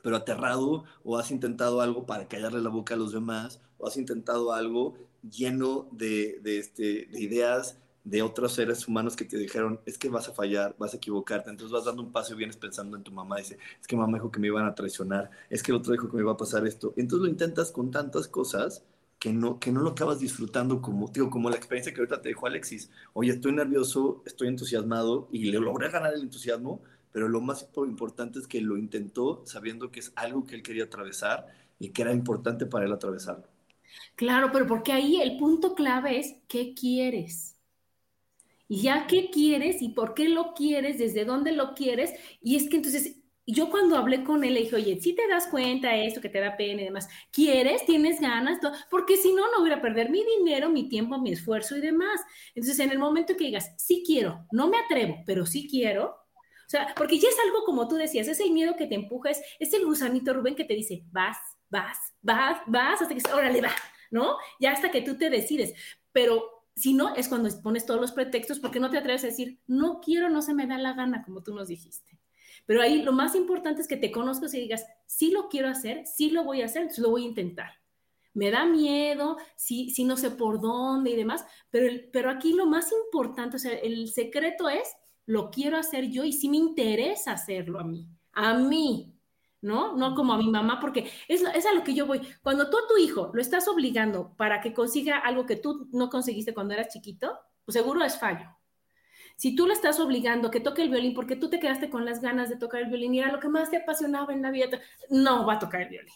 pero 0.04 0.15
aterrado, 0.15 0.84
o 1.04 1.17
has 1.17 1.32
intentado 1.32 1.82
algo 1.82 2.06
para 2.06 2.28
callarle 2.28 2.62
la 2.62 2.70
boca 2.70 2.96
a 2.96 2.98
los 2.98 3.12
demás, 3.12 3.62
o 3.78 3.88
has 3.88 3.98
intentado 3.98 4.54
algo 4.54 4.96
lleno 5.30 5.88
de, 5.91 6.39
de, 6.41 6.60
este, 6.60 7.08
de 7.12 7.20
ideas 7.20 7.78
de 8.04 8.22
otros 8.22 8.54
seres 8.54 8.88
humanos 8.88 9.17
que 9.17 9.26
te 9.26 9.38
dijeron, 9.38 9.82
es 9.86 9.98
que 9.98 10.08
vas 10.08 10.30
a 10.30 10.34
fallar, 10.34 10.76
vas 10.80 10.93
a 10.93 10.98
equivocarte, 10.98 11.50
entonces 11.50 11.74
vas 11.74 11.84
dando 11.84 12.02
un 12.02 12.12
paso 12.13 12.34
y 12.34 12.38
vienes 12.38 12.56
pensando 12.56 12.96
en 12.96 13.04
tu 13.04 13.12
mamá, 13.12 13.38
dice, 13.38 13.58
es 13.82 13.86
que 13.86 13.98
mamá 13.98 14.17
dijo 14.17 14.32
que 14.32 14.39
me 14.39 14.48
iban 14.48 14.65
a 14.65 14.74
traicionar, 14.74 15.30
es 15.50 15.62
que 15.62 15.72
el 15.74 15.78
otro 15.78 15.91
dijo 15.91 16.10
que 16.10 16.15
me 16.15 16.22
iba 16.22 16.32
a 16.32 16.38
pasar 16.38 16.65
esto, 16.65 16.93
entonces 16.96 17.26
lo 17.26 17.30
intentas 17.30 17.70
con 17.70 17.91
tantas 17.91 18.30
cosas 18.30 18.86
que 19.20 19.34
no, 19.34 19.60
que 19.60 19.72
no 19.72 19.82
lo 19.82 19.92
acabas 19.92 20.20
disfrutando 20.20 20.82
como, 20.82 21.08
digo, 21.10 21.30
como 21.30 21.50
la 21.50 21.56
experiencia 21.56 21.94
que 21.94 22.00
ahorita 22.00 22.22
te 22.22 22.30
dijo 22.30 22.46
Alexis. 22.46 22.92
Oye, 23.14 23.32
estoy 23.32 23.52
nervioso, 23.54 24.22
estoy 24.26 24.48
entusiasmado 24.48 25.28
y 25.32 25.46
le 25.46 25.60
logré 25.60 25.90
ganar 25.90 26.14
el 26.14 26.22
entusiasmo, 26.22 26.82
pero 27.12 27.28
lo 27.28 27.42
más 27.42 27.68
importante 27.76 28.40
es 28.40 28.48
que 28.48 28.62
lo 28.62 28.78
intentó 28.78 29.44
sabiendo 29.46 29.92
que 29.92 30.02
es 30.02 30.14
algo 30.16 30.46
que 30.46 30.56
él 30.56 30.64
quería 30.64 30.86
atravesar 30.86 31.48
y 31.80 31.90
que 31.90 32.04
era 32.04 32.14
importante 32.14 32.66
para 32.66 32.86
él 32.86 32.94
atravesarlo. 32.94 33.48
Claro, 34.16 34.50
pero 34.52 34.68
porque 34.68 34.92
ahí 34.92 35.20
el 35.22 35.38
punto 35.38 35.74
clave 35.74 36.20
es 36.20 36.36
qué 36.48 36.74
quieres. 36.74 37.56
Y 38.68 38.82
ya 38.82 39.08
qué 39.08 39.30
quieres 39.32 39.82
y 39.82 39.90
por 39.90 40.14
qué 40.14 40.28
lo 40.28 40.54
quieres, 40.54 40.98
desde 41.00 41.24
dónde 41.24 41.54
lo 41.54 41.74
quieres. 41.74 42.12
Y 42.42 42.58
es 42.58 42.70
que 42.70 42.78
entonces 42.78 43.17
yo 43.48 43.70
cuando 43.70 43.96
hablé 43.96 44.26
con 44.26 44.44
él 44.44 44.54
le 44.54 44.60
dije, 44.62 44.76
oye, 44.76 45.00
si 45.00 45.14
te 45.14 45.28
das 45.28 45.48
cuenta 45.48 45.92
de 45.92 46.06
esto, 46.06 46.20
que 46.20 46.30
te 46.30 46.40
da 46.40 46.58
pena 46.58 46.82
y 46.82 46.86
demás, 46.86 47.08
¿quieres? 47.32 47.86
¿Tienes 47.86 48.20
ganas? 48.20 48.60
Porque 48.90 49.16
si 49.16 49.34
no, 49.34 49.50
no 49.52 49.62
voy 49.62 49.72
a 49.72 49.82
perder 49.82 50.10
mi 50.10 50.24
dinero, 50.38 50.70
mi 50.70 50.90
tiempo, 50.90 51.18
mi 51.18 51.32
esfuerzo 51.32 51.78
y 51.78 51.82
demás. 51.82 52.20
Entonces, 52.54 52.78
en 52.80 52.92
el 52.92 53.00
momento 53.00 53.38
que 53.38 53.46
digas, 53.46 53.74
sí 53.78 54.04
quiero, 54.06 54.46
no 54.52 54.68
me 54.68 54.78
atrevo, 54.78 55.24
pero 55.26 55.46
sí 55.46 55.68
quiero, 55.70 56.28
o 56.68 56.70
sea, 56.70 56.94
porque 56.98 57.18
ya 57.18 57.30
es 57.30 57.38
algo 57.46 57.64
como 57.64 57.88
tú 57.88 57.96
decías, 57.96 58.28
es 58.28 58.42
el 58.42 58.52
miedo 58.52 58.76
que 58.76 58.88
te 58.88 58.96
empuja, 58.96 59.30
es, 59.30 59.42
es 59.58 59.74
el 59.74 59.86
gusanito 59.86 60.34
Rubén 60.34 60.56
que 60.56 60.66
te 60.66 60.74
dice, 60.74 61.06
vas, 61.12 61.38
vas, 61.70 61.98
vas, 62.22 62.60
vas, 62.68 63.02
hasta 63.02 63.16
que, 63.16 63.22
órale, 63.34 63.62
va, 63.62 63.72
¿no? 64.12 64.36
Ya 64.60 64.74
hasta 64.74 64.92
que 64.92 65.02
tú 65.02 65.18
te 65.18 65.30
decides. 65.30 65.74
Pero 66.12 66.66
si 66.76 66.94
no, 66.94 67.16
es 67.16 67.30
cuando 67.30 67.50
pones 67.62 67.86
todos 67.86 68.02
los 68.02 68.12
pretextos 68.12 68.60
porque 68.60 68.82
no 68.82 68.90
te 68.90 68.98
atreves 68.98 69.24
a 69.24 69.28
decir, 69.28 69.62
no 69.66 70.02
quiero, 70.02 70.30
no 70.30 70.42
se 70.42 70.54
me 70.54 70.68
da 70.68 70.78
la 70.78 70.92
gana, 70.92 71.24
como 71.24 71.42
tú 71.42 71.56
nos 71.56 71.70
dijiste. 71.70 72.17
Pero 72.68 72.82
ahí 72.82 73.02
lo 73.02 73.14
más 73.14 73.34
importante 73.34 73.82
es 73.82 73.88
que 73.88 73.98
te 73.98 74.12
conozcas 74.12 74.54
y 74.54 74.60
digas, 74.60 74.86
sí 75.08 75.32
lo 75.32 75.48
quiero 75.48 75.70
hacer, 75.70 76.06
sí 76.06 76.30
lo 76.30 76.44
voy 76.44 76.62
a 76.62 76.66
hacer, 76.66 76.84
entonces 76.84 77.02
lo 77.02 77.10
voy 77.10 77.24
a 77.24 77.30
intentar. 77.30 77.72
Me 78.34 78.52
da 78.52 78.66
miedo, 78.66 79.38
sí, 79.56 79.90
sí 79.90 80.04
no 80.04 80.18
sé 80.18 80.32
por 80.32 80.62
dónde 80.62 81.12
y 81.12 81.16
demás, 81.16 81.46
pero, 81.72 81.88
pero 82.12 82.30
aquí 82.30 82.54
lo 82.54 82.68
más 82.68 82.92
importante, 82.92 83.56
o 83.56 83.60
sea, 83.60 83.72
el 83.72 84.10
secreto 84.10 84.70
es, 84.70 84.96
lo 85.26 85.50
quiero 85.50 85.78
hacer 85.78 86.10
yo 86.10 86.26
y 86.26 86.34
sí 86.34 86.50
me 86.50 86.58
interesa 86.58 87.32
hacerlo 87.32 87.80
a 87.80 87.86
mí, 87.86 88.06
a 88.34 88.54
mí, 88.54 89.16
¿no? 89.62 89.96
No 89.96 90.14
como 90.14 90.34
a 90.34 90.38
mi 90.38 90.50
mamá, 90.50 90.80
porque 90.82 91.10
es, 91.30 91.42
es 91.42 91.66
a 91.66 91.74
lo 91.74 91.86
que 91.86 91.94
yo 91.94 92.06
voy. 92.06 92.22
Cuando 92.44 92.70
tú 92.70 92.78
a 92.78 92.88
tu 92.88 92.98
hijo 92.98 93.32
lo 93.34 93.42
estás 93.42 93.68
obligando 93.70 94.36
para 94.36 94.60
que 94.60 94.74
consiga 94.74 95.20
algo 95.20 95.46
que 95.46 95.56
tú 95.56 95.88
no 95.94 96.10
conseguiste 96.10 96.54
cuando 96.54 96.74
eras 96.74 96.90
chiquito, 96.90 97.40
pues 97.64 97.74
seguro 97.74 98.04
es 98.04 98.20
fallo. 98.20 98.57
Si 99.38 99.56
tú 99.56 99.67
le 99.67 99.73
estás 99.73 100.00
obligando 100.00 100.47
a 100.47 100.52
que 100.52 100.60
toque 100.60 100.82
el 100.82 100.89
violín 100.89 101.13
porque 101.13 101.36
tú 101.36 101.50
te 101.50 101.60
quedaste 101.60 101.91
con 101.91 102.06
las 102.06 102.21
ganas 102.21 102.50
de 102.50 102.58
tocar 102.58 102.82
el 102.82 102.89
violín 102.89 103.13
y 103.13 103.19
era 103.19 103.32
lo 103.32 103.39
que 103.39 103.47
más 103.47 103.69
te 103.69 103.78
apasionaba 103.78 104.34
en 104.34 104.41
la 104.41 104.50
vida, 104.50 104.80
no 105.10 105.45
va 105.45 105.54
a 105.54 105.60
tocar 105.60 105.82
el 105.82 105.89
violín. 105.89 106.13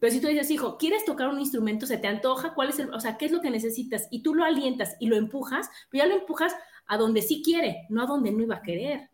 Pero 0.00 0.12
si 0.12 0.20
tú 0.20 0.26
dices, 0.26 0.50
hijo, 0.50 0.76
¿quieres 0.76 1.04
tocar 1.04 1.28
un 1.28 1.38
instrumento? 1.38 1.86
¿Se 1.86 1.98
te 1.98 2.08
antoja? 2.08 2.54
¿Cuál 2.54 2.70
es 2.70 2.80
el, 2.80 2.92
o 2.92 2.98
sea, 2.98 3.16
qué 3.16 3.26
es 3.26 3.32
lo 3.32 3.40
que 3.40 3.50
necesitas? 3.50 4.08
Y 4.10 4.22
tú 4.22 4.34
lo 4.34 4.44
alientas 4.44 4.96
y 4.98 5.06
lo 5.06 5.16
empujas, 5.16 5.70
pero 5.90 6.04
ya 6.04 6.08
lo 6.08 6.20
empujas 6.20 6.56
a 6.86 6.96
donde 6.96 7.22
sí 7.22 7.40
quiere, 7.44 7.86
no 7.88 8.02
a 8.02 8.06
donde 8.06 8.32
no 8.32 8.42
iba 8.42 8.56
a 8.56 8.62
querer. 8.62 9.10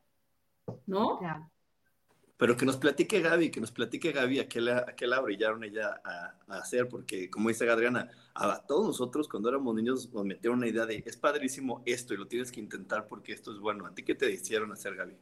¿No? 0.87 1.19
Claro. 1.19 1.51
Pero 2.39 2.57
que 2.57 2.67
nos 2.67 2.77
platique 2.77 3.21
Gaby, 3.21 3.51
que 3.51 3.61
nos 3.61 3.73
platique 3.73 4.13
Gaby 4.13 4.41
a 4.41 4.49
qué 4.49 4.61
la, 4.61 4.79
a 4.79 4.95
qué 4.95 5.07
la 5.07 5.21
brillaron 5.21 5.65
ella 5.65 6.01
a, 6.05 6.59
hacer, 6.59 6.87
porque 6.89 7.31
como 7.31 7.49
dice 7.49 7.69
Adriana, 7.69 8.11
a 8.35 8.63
todos 8.67 8.87
nosotros 8.87 9.27
cuando 9.27 9.49
éramos 9.49 9.75
niños 9.75 10.13
nos 10.13 10.25
metieron 10.25 10.59
una 10.59 10.69
idea 10.69 10.85
de 10.85 11.03
es 11.07 11.17
padrísimo 11.17 11.83
esto 11.87 12.13
y 12.13 12.19
lo 12.19 12.29
tienes 12.29 12.53
que 12.53 12.61
intentar 12.61 13.07
porque 13.07 13.33
esto 13.33 13.53
es 13.53 13.59
bueno. 13.59 13.87
¿A 13.87 13.95
ti 13.95 14.03
qué 14.03 14.15
te 14.15 14.31
hicieron 14.31 14.71
hacer, 14.71 14.95
Gaby? 14.97 15.17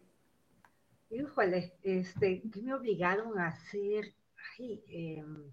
Híjole, 1.11 1.75
este, 1.83 2.43
¿qué 2.53 2.63
me 2.63 2.75
obligaron 2.75 3.39
a 3.39 3.49
hacer? 3.49 4.13
Ay, 4.59 4.83
em, 4.89 5.53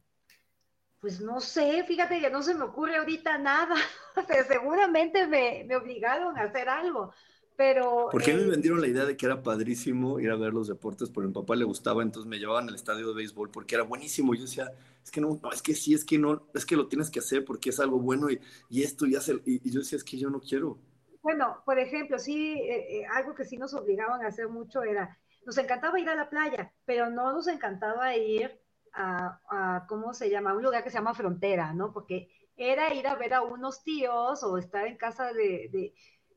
pues 1.00 1.22
no 1.22 1.40
sé, 1.40 1.84
fíjate 1.84 2.20
que 2.20 2.32
no 2.32 2.42
se 2.42 2.56
me 2.56 2.64
ocurre 2.64 2.98
ahorita 2.98 3.38
nada. 3.38 3.76
seguramente 4.48 5.28
me, 5.28 5.64
me 5.68 5.76
obligaron 5.76 6.36
a 6.38 6.44
hacer 6.44 6.68
algo 6.70 7.14
pero... 7.62 8.08
Porque 8.12 8.34
me 8.34 8.48
vendieron 8.48 8.82
la 8.82 8.88
idea 8.88 9.06
de 9.06 9.16
que 9.16 9.28
era 9.28 9.44
padrísimo 9.44 10.20
ir 10.20 10.32
a 10.32 10.36
ver 10.36 10.52
los 10.52 10.68
deportes, 10.68 11.12
porque 11.12 11.26
a 11.26 11.28
mi 11.28 11.34
papá 11.36 11.56
le 11.56 11.64
gustaba, 11.64 12.02
entonces 12.02 12.28
me 12.28 12.40
llevaban 12.40 12.68
al 12.68 12.74
estadio 12.74 13.10
de 13.10 13.14
béisbol 13.14 13.52
porque 13.52 13.76
era 13.76 13.84
buenísimo. 13.84 14.34
Yo 14.34 14.42
decía, 14.42 14.72
es 15.04 15.12
que 15.12 15.22
no, 15.22 15.40
es 15.54 15.62
que 15.62 15.76
sí, 15.76 15.94
es 15.94 16.04
que 16.04 16.18
no, 16.18 16.48
es 16.56 16.66
que 16.66 16.76
lo 16.76 16.88
tienes 16.88 17.12
que 17.12 17.20
hacer 17.20 17.46
porque 17.46 17.70
es 17.70 17.80
algo 17.80 18.00
bueno 18.00 18.32
y, 18.32 18.42
y 18.68 18.82
esto 18.82 19.06
y 19.06 19.16
hace, 19.16 19.40
y, 19.46 19.70
yo 19.70 19.82
decía, 19.82 19.98
es 19.98 20.04
que 20.04 20.18
yo 20.18 20.32
no 20.32 20.40
quiero. 20.40 20.80
Bueno, 21.22 21.62
por 21.64 21.78
ejemplo, 21.78 22.18
sí, 22.18 22.54
eh, 22.54 23.02
eh, 23.02 23.06
algo 23.06 23.36
que 23.36 23.46
sí 23.46 23.58
nos 23.58 23.76
obligaban 23.76 24.26
a 24.26 24.30
hacer 24.30 24.50
mucho 24.50 24.82
era, 24.82 25.20
nos 25.46 25.56
encantaba 25.60 26.00
ir 26.00 26.10
a 26.10 26.16
la 26.16 26.32
playa, 26.32 26.74
pero 26.84 27.12
no 27.12 27.32
nos 27.32 27.48
encantaba 27.48 28.18
ir 28.18 28.60
a, 28.94 29.40
a 29.52 29.86
¿cómo 29.88 30.16
se 30.16 30.32
llama? 30.32 30.56
Un 30.56 30.64
lugar 30.64 30.84
que 30.84 30.90
se 30.90 30.98
llama 30.98 31.14
Frontera, 31.14 31.76
¿no? 31.76 31.94
Porque 31.94 32.32
era 32.56 32.92
ir 32.92 33.06
a 33.06 33.14
ver 33.14 33.36
a 33.36 33.44
unos 33.44 33.84
tíos 33.84 34.44
o 34.44 34.58
estar 34.58 34.88
en 34.88 34.98
casa 34.98 35.32
de 35.32 35.94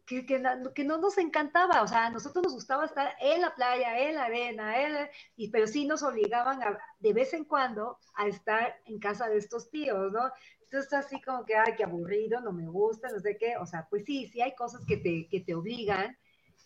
que, 0.07 0.27
que, 0.27 0.85
no 0.85 0.99
nos 0.99 1.19
encantaba, 1.19 1.83
o 1.83 1.89
sea, 1.89 2.07
a 2.07 2.11
nosotros 2.11 2.45
nos 2.45 2.55
gustaba 2.55 2.85
estar 2.85 3.15
en 3.21 3.41
la 3.41 3.55
playa, 3.55 3.99
en 3.99 4.17
la 4.17 4.25
arena, 4.25 5.11
y, 5.37 5.49
pero 5.49 5.67
sí 5.67 5.87
nos 5.87 6.03
obligaban 6.03 6.63
a, 6.63 6.79
de 6.99 7.13
vez 7.13 7.33
en 7.33 7.45
cuando 7.45 7.99
a 8.15 8.27
estar 8.27 8.81
en 8.85 8.99
casa 8.99 9.29
de 9.29 9.39
estos 9.39 9.71
tíos, 9.71 10.13
¿no? 10.13 10.31
Entonces 10.63 10.93
así 10.93 11.21
como 11.23 11.45
que, 11.45 11.57
ay, 11.57 11.75
qué 11.77 11.85
aburrido, 11.85 12.41
no 12.41 12.53
me 12.53 12.69
gusta, 12.69 13.09
no 13.11 13.19
sé 13.21 13.37
qué, 13.39 13.57
o 13.57 13.67
sea, 13.67 13.87
pues 13.89 14.05
sí, 14.05 14.29
sí 14.29 14.43
hay 14.43 14.55
cosas 14.55 14.85
que 14.87 14.99
te, 14.99 15.27
que 15.29 15.41
te 15.41 15.55
obligan, 15.55 16.17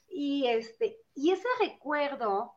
y 0.08 0.46
este, 0.46 0.98
y 1.14 1.30
ese 1.30 1.46
recuerdo, 1.60 2.54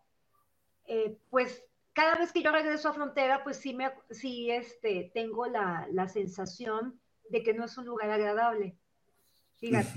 eh, 0.85 1.17
pues 1.29 1.63
cada 1.93 2.15
vez 2.15 2.31
que 2.31 2.41
yo 2.41 2.51
regreso 2.51 2.89
a 2.89 2.93
frontera, 2.93 3.43
pues 3.43 3.57
sí, 3.57 3.73
me, 3.73 3.91
sí 4.09 4.49
este, 4.49 5.11
tengo 5.13 5.45
la, 5.45 5.87
la 5.91 6.07
sensación 6.07 6.99
de 7.29 7.43
que 7.43 7.53
no 7.53 7.65
es 7.65 7.77
un 7.77 7.85
lugar 7.85 8.09
agradable 8.09 8.77
Fíjate, 9.61 9.93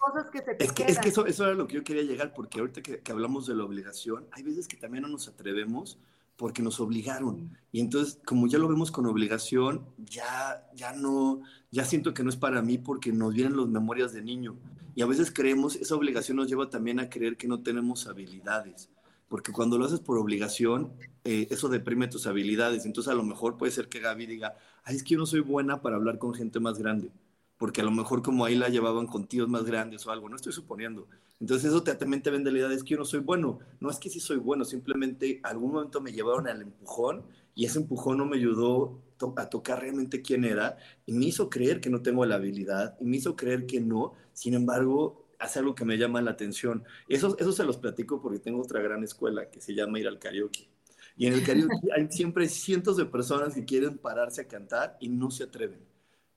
cosas 0.00 0.30
que 0.32 0.38
se 0.38 0.54
te 0.56 0.64
es 0.64 0.72
que, 0.72 0.82
es 0.82 0.98
que 0.98 1.08
eso, 1.10 1.26
eso, 1.26 1.44
era 1.44 1.54
lo 1.54 1.68
que 1.68 1.76
yo 1.76 1.84
quería 1.84 2.02
llegar, 2.02 2.34
porque 2.34 2.58
ahorita 2.58 2.82
que, 2.82 2.98
que, 2.98 3.12
hablamos 3.12 3.46
de 3.46 3.54
la 3.54 3.64
obligación, 3.64 4.26
hay 4.32 4.42
veces 4.42 4.66
que 4.66 4.76
también 4.76 5.02
no 5.02 5.08
nos 5.08 5.28
atrevemos 5.28 5.96
porque 6.36 6.60
nos 6.60 6.80
obligaron. 6.80 7.56
Y 7.70 7.80
entonces, 7.80 8.18
como 8.24 8.48
ya 8.48 8.58
lo 8.58 8.66
vemos 8.66 8.90
con 8.90 9.06
obligación, 9.06 9.86
ya, 9.98 10.68
ya 10.74 10.92
no, 10.92 11.40
ya 11.70 11.84
siento 11.84 12.14
que 12.14 12.24
no 12.24 12.30
es 12.30 12.36
para 12.36 12.60
mí 12.60 12.78
porque 12.78 13.12
nos 13.12 13.32
vienen 13.32 13.56
las 13.56 13.68
memorias 13.68 14.12
de 14.12 14.22
niño. 14.22 14.56
Y 14.96 15.02
a 15.02 15.06
veces 15.06 15.30
creemos, 15.32 15.76
esa 15.76 15.94
obligación 15.94 16.36
nos 16.36 16.48
lleva 16.48 16.68
también 16.68 16.98
a 16.98 17.08
creer 17.08 17.36
que 17.36 17.46
no 17.46 17.62
tenemos 17.62 18.08
habilidades. 18.08 18.90
Porque 19.28 19.52
cuando 19.52 19.78
lo 19.78 19.84
haces 19.84 20.00
por 20.00 20.18
obligación, 20.18 20.92
eh, 21.22 21.46
eso 21.50 21.68
deprime 21.68 22.08
tus 22.08 22.26
habilidades. 22.26 22.86
Entonces, 22.86 23.12
a 23.12 23.16
lo 23.16 23.22
mejor 23.22 23.56
puede 23.56 23.70
ser 23.70 23.88
que 23.88 24.00
Gaby 24.00 24.26
diga, 24.26 24.56
ay, 24.82 24.96
es 24.96 25.04
que 25.04 25.14
yo 25.14 25.18
no 25.18 25.26
soy 25.26 25.40
buena 25.40 25.80
para 25.80 25.94
hablar 25.94 26.18
con 26.18 26.34
gente 26.34 26.58
más 26.58 26.78
grande 26.78 27.12
porque 27.58 27.80
a 27.80 27.84
lo 27.84 27.90
mejor 27.90 28.22
como 28.22 28.44
ahí 28.44 28.54
la 28.54 28.68
llevaban 28.68 29.06
con 29.06 29.26
tíos 29.26 29.48
más 29.48 29.64
grandes 29.64 30.06
o 30.06 30.12
algo, 30.12 30.28
no 30.28 30.36
estoy 30.36 30.52
suponiendo. 30.52 31.08
Entonces 31.40 31.68
eso 31.70 31.82
te, 31.82 31.94
también 31.94 32.22
te 32.22 32.30
vende 32.30 32.50
la 32.52 32.58
idea 32.58 32.68
de 32.68 32.76
es 32.76 32.84
que 32.84 32.90
yo 32.90 32.98
no 32.98 33.04
soy 33.04 33.20
bueno. 33.20 33.58
No 33.80 33.90
es 33.90 33.98
que 33.98 34.08
sí 34.08 34.20
soy 34.20 34.38
bueno, 34.38 34.64
simplemente 34.64 35.40
algún 35.42 35.72
momento 35.72 36.00
me 36.00 36.12
llevaron 36.12 36.48
al 36.48 36.62
empujón 36.62 37.24
y 37.54 37.64
ese 37.64 37.80
empujón 37.80 38.18
no 38.18 38.26
me 38.26 38.36
ayudó 38.36 39.02
a 39.36 39.50
tocar 39.50 39.80
realmente 39.80 40.22
quién 40.22 40.44
era 40.44 40.78
y 41.04 41.12
me 41.12 41.26
hizo 41.26 41.50
creer 41.50 41.80
que 41.80 41.90
no 41.90 42.00
tengo 42.00 42.24
la 42.24 42.36
habilidad 42.36 42.96
y 43.00 43.04
me 43.04 43.16
hizo 43.16 43.34
creer 43.34 43.66
que 43.66 43.80
no. 43.80 44.14
Sin 44.32 44.54
embargo, 44.54 45.26
hace 45.40 45.58
algo 45.58 45.74
que 45.74 45.84
me 45.84 45.98
llama 45.98 46.22
la 46.22 46.30
atención. 46.30 46.84
Eso, 47.08 47.36
eso 47.38 47.52
se 47.52 47.64
los 47.64 47.76
platico 47.76 48.22
porque 48.22 48.38
tengo 48.38 48.62
otra 48.62 48.80
gran 48.80 49.02
escuela 49.02 49.50
que 49.50 49.60
se 49.60 49.74
llama 49.74 49.98
ir 49.98 50.06
al 50.06 50.20
karaoke. 50.20 50.68
Y 51.16 51.26
en 51.26 51.32
el 51.32 51.44
karaoke 51.44 51.88
hay 51.96 52.06
siempre 52.10 52.48
cientos 52.48 52.96
de 52.96 53.04
personas 53.04 53.54
que 53.54 53.64
quieren 53.64 53.98
pararse 53.98 54.42
a 54.42 54.46
cantar 54.46 54.96
y 55.00 55.08
no 55.08 55.32
se 55.32 55.42
atreven 55.42 55.80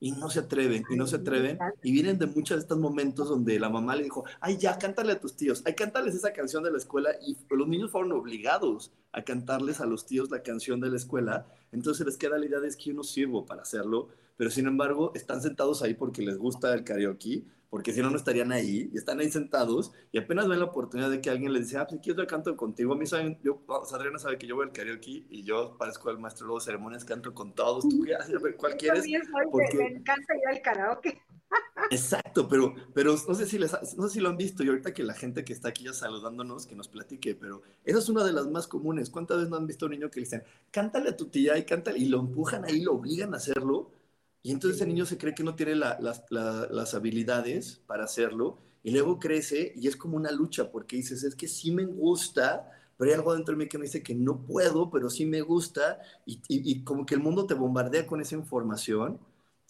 y 0.03 0.11
no 0.13 0.31
se 0.31 0.39
atreven, 0.39 0.83
y 0.89 0.95
no 0.95 1.05
se 1.05 1.17
atreven, 1.17 1.59
y 1.83 1.91
vienen 1.91 2.17
de 2.17 2.25
muchos 2.25 2.57
de 2.57 2.61
estos 2.61 2.79
momentos 2.79 3.29
donde 3.29 3.59
la 3.59 3.69
mamá 3.69 3.95
le 3.95 4.03
dijo, 4.03 4.25
ay, 4.39 4.57
ya, 4.57 4.79
cántale 4.79 5.13
a 5.13 5.19
tus 5.19 5.35
tíos, 5.37 5.61
ay, 5.63 5.75
cántales 5.75 6.15
esa 6.15 6.33
canción 6.33 6.63
de 6.63 6.71
la 6.71 6.79
escuela, 6.79 7.11
y 7.25 7.37
los 7.51 7.67
niños 7.67 7.91
fueron 7.91 8.11
obligados 8.11 8.91
a 9.11 9.23
cantarles 9.23 9.79
a 9.79 9.85
los 9.85 10.07
tíos 10.07 10.31
la 10.31 10.41
canción 10.41 10.81
de 10.81 10.89
la 10.89 10.97
escuela, 10.97 11.45
entonces 11.71 12.03
les 12.03 12.17
queda 12.17 12.39
la 12.39 12.47
idea 12.47 12.59
de 12.59 12.69
que 12.69 12.85
yo 12.85 12.93
no 12.95 13.03
sirvo 13.03 13.45
para 13.45 13.61
hacerlo, 13.61 14.09
pero 14.37 14.49
sin 14.49 14.65
embargo 14.65 15.11
están 15.13 15.39
sentados 15.39 15.83
ahí 15.83 15.93
porque 15.93 16.23
les 16.23 16.39
gusta 16.39 16.73
el 16.73 16.83
karaoke, 16.83 17.45
porque 17.71 17.93
si 17.93 18.01
no, 18.01 18.09
no 18.09 18.17
estarían 18.17 18.51
ahí, 18.51 18.89
y 18.93 18.97
están 18.97 19.21
ahí 19.21 19.31
sentados, 19.31 19.93
y 20.11 20.19
apenas 20.19 20.49
ven 20.49 20.59
la 20.59 20.65
oportunidad 20.65 21.09
de 21.09 21.21
que 21.21 21.29
alguien 21.29 21.53
les 21.53 21.67
dice, 21.67 21.77
ah, 21.77 21.87
pues 21.87 22.01
quiero 22.03 22.27
canto 22.27 22.55
contigo, 22.57 22.93
a 22.93 22.97
mí 22.97 23.05
saben, 23.07 23.39
yo, 23.43 23.63
Adriana 23.93 24.19
sabe 24.19 24.37
que 24.37 24.45
yo 24.45 24.57
voy 24.57 24.65
al 24.65 24.73
karaoke, 24.73 25.25
y 25.29 25.43
yo 25.43 25.77
parezco 25.77 26.11
el 26.11 26.19
maestro 26.19 26.53
de 26.53 26.59
ceremonias, 26.59 27.05
canto 27.05 27.33
con 27.33 27.55
todos, 27.55 27.87
tú 27.87 28.03
qué 28.05 28.13
haces, 28.13 28.35
a 28.35 28.39
ver, 28.39 28.57
¿cuál 28.57 28.75
quieres? 28.75 29.05
Porque... 29.49 29.77
Me 29.77 29.87
encanta 29.87 30.35
ir 30.35 30.47
al 30.49 30.61
karaoke. 30.61 31.21
Exacto, 31.91 32.47
pero, 32.49 32.75
pero 32.93 33.15
no, 33.25 33.35
sé 33.35 33.45
si 33.45 33.57
les, 33.57 33.71
no 33.97 34.07
sé 34.07 34.15
si 34.15 34.19
lo 34.19 34.27
han 34.27 34.37
visto 34.37 34.63
y 34.63 34.67
ahorita 34.67 34.93
que 34.93 35.03
la 35.03 35.13
gente 35.13 35.45
que 35.45 35.53
está 35.53 35.69
aquí 35.69 35.85
ya 35.85 35.93
saludándonos, 35.93 36.65
que 36.67 36.75
nos 36.75 36.89
platique, 36.89 37.35
pero 37.35 37.61
esa 37.85 37.99
es 37.99 38.09
una 38.09 38.25
de 38.25 38.33
las 38.33 38.47
más 38.47 38.67
comunes. 38.67 39.09
¿Cuántas 39.09 39.37
veces 39.37 39.49
no 39.49 39.57
han 39.57 39.67
visto 39.67 39.85
a 39.85 39.87
un 39.87 39.93
niño 39.93 40.09
que 40.09 40.19
le 40.19 40.25
dicen, 40.25 40.43
cántale 40.71 41.09
a 41.09 41.17
tu 41.17 41.27
tía 41.27 41.57
y 41.57 41.65
cántale, 41.65 41.99
y 41.99 42.05
lo 42.05 42.19
empujan 42.19 42.65
ahí, 42.65 42.81
lo 42.81 42.93
obligan 42.93 43.33
a 43.33 43.37
hacerlo? 43.37 43.91
Y 44.43 44.51
entonces 44.51 44.81
el 44.81 44.87
niño 44.87 45.05
se 45.05 45.17
cree 45.17 45.35
que 45.35 45.43
no 45.43 45.55
tiene 45.55 45.75
las 45.75 46.93
habilidades 46.93 47.81
para 47.85 48.05
hacerlo 48.05 48.59
y 48.83 48.91
luego 48.91 49.19
crece 49.19 49.73
y 49.75 49.87
es 49.87 49.95
como 49.95 50.17
una 50.17 50.31
lucha 50.31 50.71
porque 50.71 50.95
dices, 50.95 51.23
es 51.23 51.35
que 51.35 51.47
sí 51.47 51.71
me 51.71 51.85
gusta, 51.85 52.71
pero 52.97 53.11
hay 53.11 53.17
algo 53.17 53.35
dentro 53.35 53.53
de 53.53 53.63
mí 53.63 53.69
que 53.69 53.77
me 53.77 53.85
dice 53.85 54.01
que 54.01 54.15
no 54.15 54.41
puedo, 54.41 54.89
pero 54.89 55.09
sí 55.09 55.25
me 55.25 55.41
gusta 55.41 55.99
y, 56.25 56.41
y, 56.47 56.83
como 56.83 57.05
que 57.05 57.15
el 57.15 57.21
mundo 57.21 57.45
te 57.45 57.53
bombardea 57.53 58.07
con 58.07 58.21
esa 58.21 58.35
información 58.35 59.19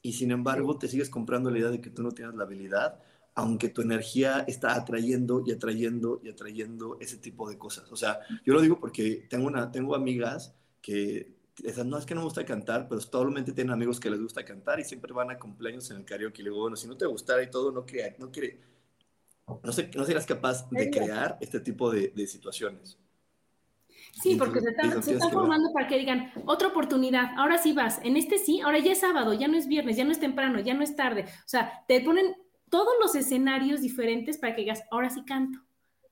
y 0.01 0.13
sin 0.13 0.31
embargo 0.31 0.77
te 0.77 0.87
sigues 0.87 1.09
comprando 1.09 1.51
la 1.51 1.59
idea 1.59 1.69
de 1.69 1.81
que 1.81 1.89
tú 1.89 2.03
no 2.03 2.11
tienes 2.11 2.35
la 2.35 2.45
habilidad, 2.45 2.99
aunque 3.35 3.69
tu 3.69 3.81
energía 3.81 4.45
está 4.47 4.75
atrayendo 4.75 5.43
y 5.45 5.51
atrayendo 5.51 6.21
y 6.23 6.29
atrayendo 6.29 6.97
ese 6.99 7.17
tipo 7.17 7.49
de 7.49 7.57
cosas. 7.57 7.91
O 7.91 7.95
sea, 7.95 8.19
yo 8.45 8.53
lo 8.53 8.61
digo 8.61 8.79
porque 8.79 9.27
tengo, 9.29 9.47
una, 9.47 9.71
tengo 9.71 9.95
amigas 9.95 10.55
que 10.81 11.40
no 11.85 11.97
es 11.97 12.05
que 12.05 12.13
no 12.13 12.21
me 12.21 12.25
gusta 12.25 12.45
cantar, 12.45 12.87
pero 12.87 13.01
totalmente 13.01 13.51
tienen 13.51 13.73
amigos 13.73 13.99
que 13.99 14.09
les 14.09 14.21
gusta 14.21 14.43
cantar 14.43 14.79
y 14.79 14.83
siempre 14.83 15.13
van 15.13 15.31
a 15.31 15.37
cumpleaños 15.37 15.89
en 15.91 15.97
el 15.97 16.05
karaoke. 16.05 16.41
Y 16.41 16.45
luego, 16.45 16.61
bueno, 16.61 16.75
si 16.75 16.87
no 16.87 16.97
te 16.97 17.05
gustara 17.05 17.43
y 17.43 17.49
todo, 17.49 17.71
no, 17.71 17.85
crea, 17.85 18.15
no, 18.17 18.31
quiere, 18.31 18.59
no, 19.63 19.71
sé, 19.71 19.89
no 19.95 20.05
serás 20.05 20.25
capaz 20.25 20.69
de 20.69 20.89
crear 20.89 21.37
este 21.41 21.59
tipo 21.59 21.91
de, 21.91 22.09
de 22.09 22.27
situaciones. 22.27 22.97
Sí, 24.21 24.35
porque 24.35 24.59
se 24.59 24.69
están, 24.69 25.01
se 25.01 25.17
formando 25.17 25.71
para 25.73 25.87
que 25.87 25.97
digan, 25.97 26.31
otra 26.45 26.67
oportunidad, 26.67 27.31
ahora 27.37 27.57
sí 27.57 27.73
vas, 27.73 27.99
en 28.03 28.17
este 28.17 28.37
sí, 28.37 28.59
ahora 28.59 28.79
ya 28.79 28.91
es 28.91 28.99
sábado, 28.99 29.33
ya 29.33 29.47
no 29.47 29.57
es 29.57 29.67
viernes, 29.67 29.95
ya 29.95 30.03
no 30.03 30.11
es 30.11 30.19
temprano, 30.19 30.59
ya 30.59 30.73
no 30.73 30.83
es 30.83 30.95
tarde. 30.95 31.23
O 31.23 31.47
sea, 31.47 31.83
te 31.87 32.01
ponen 32.01 32.35
todos 32.69 32.93
los 33.01 33.15
escenarios 33.15 33.81
diferentes 33.81 34.37
para 34.37 34.53
que 34.53 34.61
digas, 34.61 34.83
ahora 34.91 35.09
sí 35.09 35.23
canto, 35.23 35.59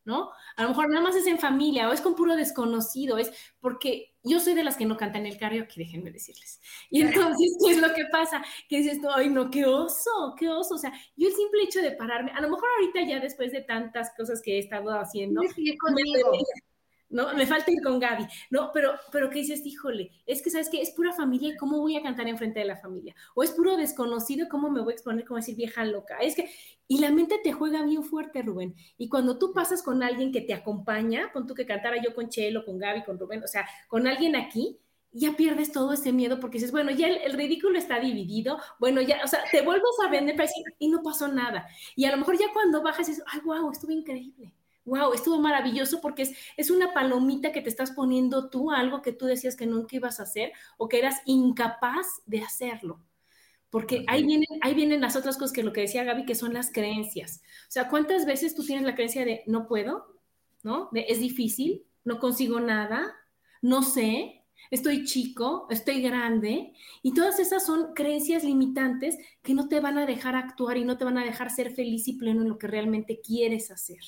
¿no? 0.09 0.31
A 0.55 0.63
lo 0.63 0.69
mejor 0.69 0.89
nada 0.89 1.01
más 1.01 1.15
es 1.15 1.27
en 1.27 1.37
familia 1.37 1.87
o 1.87 1.93
es 1.93 2.01
con 2.01 2.15
puro 2.15 2.35
desconocido, 2.35 3.19
es 3.19 3.31
porque 3.61 4.15
yo 4.23 4.39
soy 4.39 4.55
de 4.55 4.63
las 4.63 4.75
que 4.75 4.85
no 4.85 4.97
cantan 4.97 5.27
el 5.27 5.37
karaoke, 5.37 5.75
déjenme 5.77 6.11
decirles. 6.11 6.59
Y 6.89 7.01
entonces, 7.01 7.57
¿qué 7.63 7.71
es 7.73 7.77
lo 7.77 7.93
que 7.93 8.05
pasa? 8.11 8.43
Que 8.67 8.77
dices, 8.77 8.99
ay, 9.15 9.29
no, 9.29 9.51
qué 9.51 9.65
oso, 9.65 10.35
qué 10.37 10.49
oso. 10.49 10.75
O 10.75 10.77
sea, 10.77 10.91
yo 11.15 11.27
el 11.27 11.33
simple 11.35 11.63
hecho 11.63 11.81
de 11.81 11.91
pararme, 11.91 12.31
a 12.31 12.41
lo 12.41 12.49
mejor 12.49 12.67
ahorita 12.79 13.03
ya 13.07 13.19
después 13.19 13.51
de 13.51 13.61
tantas 13.61 14.11
cosas 14.17 14.41
que 14.41 14.55
he 14.55 14.59
estado 14.59 14.89
haciendo, 14.99 15.41
me, 15.41 15.49
¿no? 17.09 17.33
Me 17.33 17.45
falta 17.45 17.71
ir 17.71 17.81
con 17.81 17.99
Gaby, 17.99 18.25
¿no? 18.49 18.71
Pero, 18.71 18.93
pero 19.11 19.29
que 19.29 19.39
dices, 19.39 19.65
híjole, 19.65 20.11
es 20.25 20.41
que, 20.41 20.49
¿sabes 20.49 20.69
qué? 20.69 20.81
Es 20.81 20.91
pura 20.91 21.13
familia, 21.13 21.55
¿cómo 21.57 21.79
voy 21.79 21.97
a 21.97 22.03
cantar 22.03 22.27
en 22.27 22.37
frente 22.37 22.59
de 22.59 22.65
la 22.65 22.77
familia? 22.77 23.15
O 23.35 23.43
es 23.43 23.51
puro 23.51 23.75
desconocido, 23.75 24.47
¿cómo 24.49 24.69
me 24.69 24.81
voy 24.81 24.93
a 24.93 24.95
exponer 24.95 25.25
como 25.25 25.37
decir 25.37 25.55
vieja 25.55 25.83
loca? 25.85 26.17
Es 26.19 26.35
que, 26.35 26.49
y 26.87 26.99
la 26.99 27.11
mente 27.11 27.39
te 27.43 27.51
juega 27.51 27.83
bien 27.83 28.03
fuerte, 28.03 28.41
Rubén. 28.41 28.75
Y 28.97 29.09
cuando 29.09 29.37
tú 29.37 29.53
pasas 29.53 29.83
con 29.83 30.03
alguien 30.03 30.31
que 30.31 30.41
te 30.41 30.53
acompaña, 30.53 31.31
con 31.31 31.47
tú 31.47 31.53
que 31.53 31.65
cantara 31.65 32.01
yo 32.01 32.13
con 32.13 32.29
Chelo, 32.29 32.65
con 32.65 32.77
Gaby, 32.77 33.03
con 33.03 33.19
Rubén, 33.19 33.43
o 33.43 33.47
sea, 33.47 33.67
con 33.87 34.07
alguien 34.07 34.35
aquí, 34.35 34.79
ya 35.11 35.35
pierdes 35.35 35.71
todo 35.71 35.93
ese 35.93 36.13
miedo 36.13 36.39
porque 36.39 36.59
dices, 36.59 36.71
bueno, 36.71 36.91
ya 36.91 37.07
el, 37.07 37.33
ridículo 37.33 37.79
está 37.79 37.99
dividido, 37.99 38.59
bueno, 38.79 39.01
ya, 39.01 39.21
o 39.23 39.27
sea, 39.27 39.39
te 39.51 39.63
vuelves 39.63 39.89
a 40.05 40.09
vender 40.09 40.35
para 40.35 40.47
decir, 40.47 40.63
y 40.77 40.87
no 40.87 41.01
pasó 41.01 41.27
nada. 41.27 41.67
Y 41.95 42.05
a 42.05 42.11
lo 42.11 42.17
mejor 42.17 42.37
ya 42.37 42.53
cuando 42.53 42.83
bajas 42.83 43.07
dices, 43.07 43.23
ay, 43.27 43.39
wow, 43.43 43.71
estuvo 43.71 43.91
increíble 43.91 44.53
wow, 44.89 45.13
estuvo 45.13 45.39
maravilloso 45.39 46.01
porque 46.01 46.23
es, 46.23 46.35
es 46.57 46.69
una 46.69 46.93
palomita 46.93 47.51
que 47.51 47.61
te 47.61 47.69
estás 47.69 47.91
poniendo 47.91 48.49
tú 48.49 48.71
a 48.71 48.79
algo 48.79 49.01
que 49.01 49.13
tú 49.13 49.25
decías 49.25 49.55
que 49.55 49.65
nunca 49.65 49.95
ibas 49.95 50.19
a 50.19 50.23
hacer 50.23 50.51
o 50.77 50.89
que 50.89 50.99
eras 50.99 51.21
incapaz 51.25 52.21
de 52.25 52.41
hacerlo. 52.41 52.99
Porque 53.69 54.03
ahí 54.07 54.25
vienen, 54.25 54.47
ahí 54.61 54.73
vienen 54.73 55.01
las 55.01 55.15
otras 55.15 55.37
cosas 55.37 55.53
que 55.53 55.63
lo 55.63 55.73
que 55.73 55.81
decía 55.81 56.03
Gaby, 56.03 56.25
que 56.25 56.35
son 56.35 56.53
las 56.53 56.71
creencias. 56.71 57.43
O 57.67 57.71
sea, 57.71 57.87
¿cuántas 57.87 58.25
veces 58.25 58.55
tú 58.55 58.65
tienes 58.65 58.83
la 58.83 58.95
creencia 58.95 59.23
de 59.25 59.43
no 59.45 59.67
puedo? 59.67 60.15
¿No? 60.63 60.89
De 60.91 61.05
es 61.07 61.19
difícil, 61.19 61.85
no 62.03 62.19
consigo 62.19 62.59
nada, 62.59 63.15
no 63.61 63.83
sé, 63.83 64.43
estoy 64.71 65.05
chico, 65.05 65.67
estoy 65.69 66.01
grande, 66.01 66.73
y 67.01 67.13
todas 67.13 67.39
esas 67.39 67.65
son 67.65 67.93
creencias 67.93 68.43
limitantes 68.43 69.17
que 69.41 69.53
no 69.53 69.67
te 69.67 69.79
van 69.79 69.97
a 69.97 70.05
dejar 70.05 70.35
actuar 70.35 70.77
y 70.77 70.83
no 70.83 70.97
te 70.97 71.05
van 71.05 71.17
a 71.17 71.23
dejar 71.23 71.49
ser 71.49 71.71
feliz 71.71 72.07
y 72.07 72.13
pleno 72.13 72.41
en 72.41 72.49
lo 72.49 72.57
que 72.57 72.67
realmente 72.67 73.21
quieres 73.21 73.71
hacer. 73.71 73.99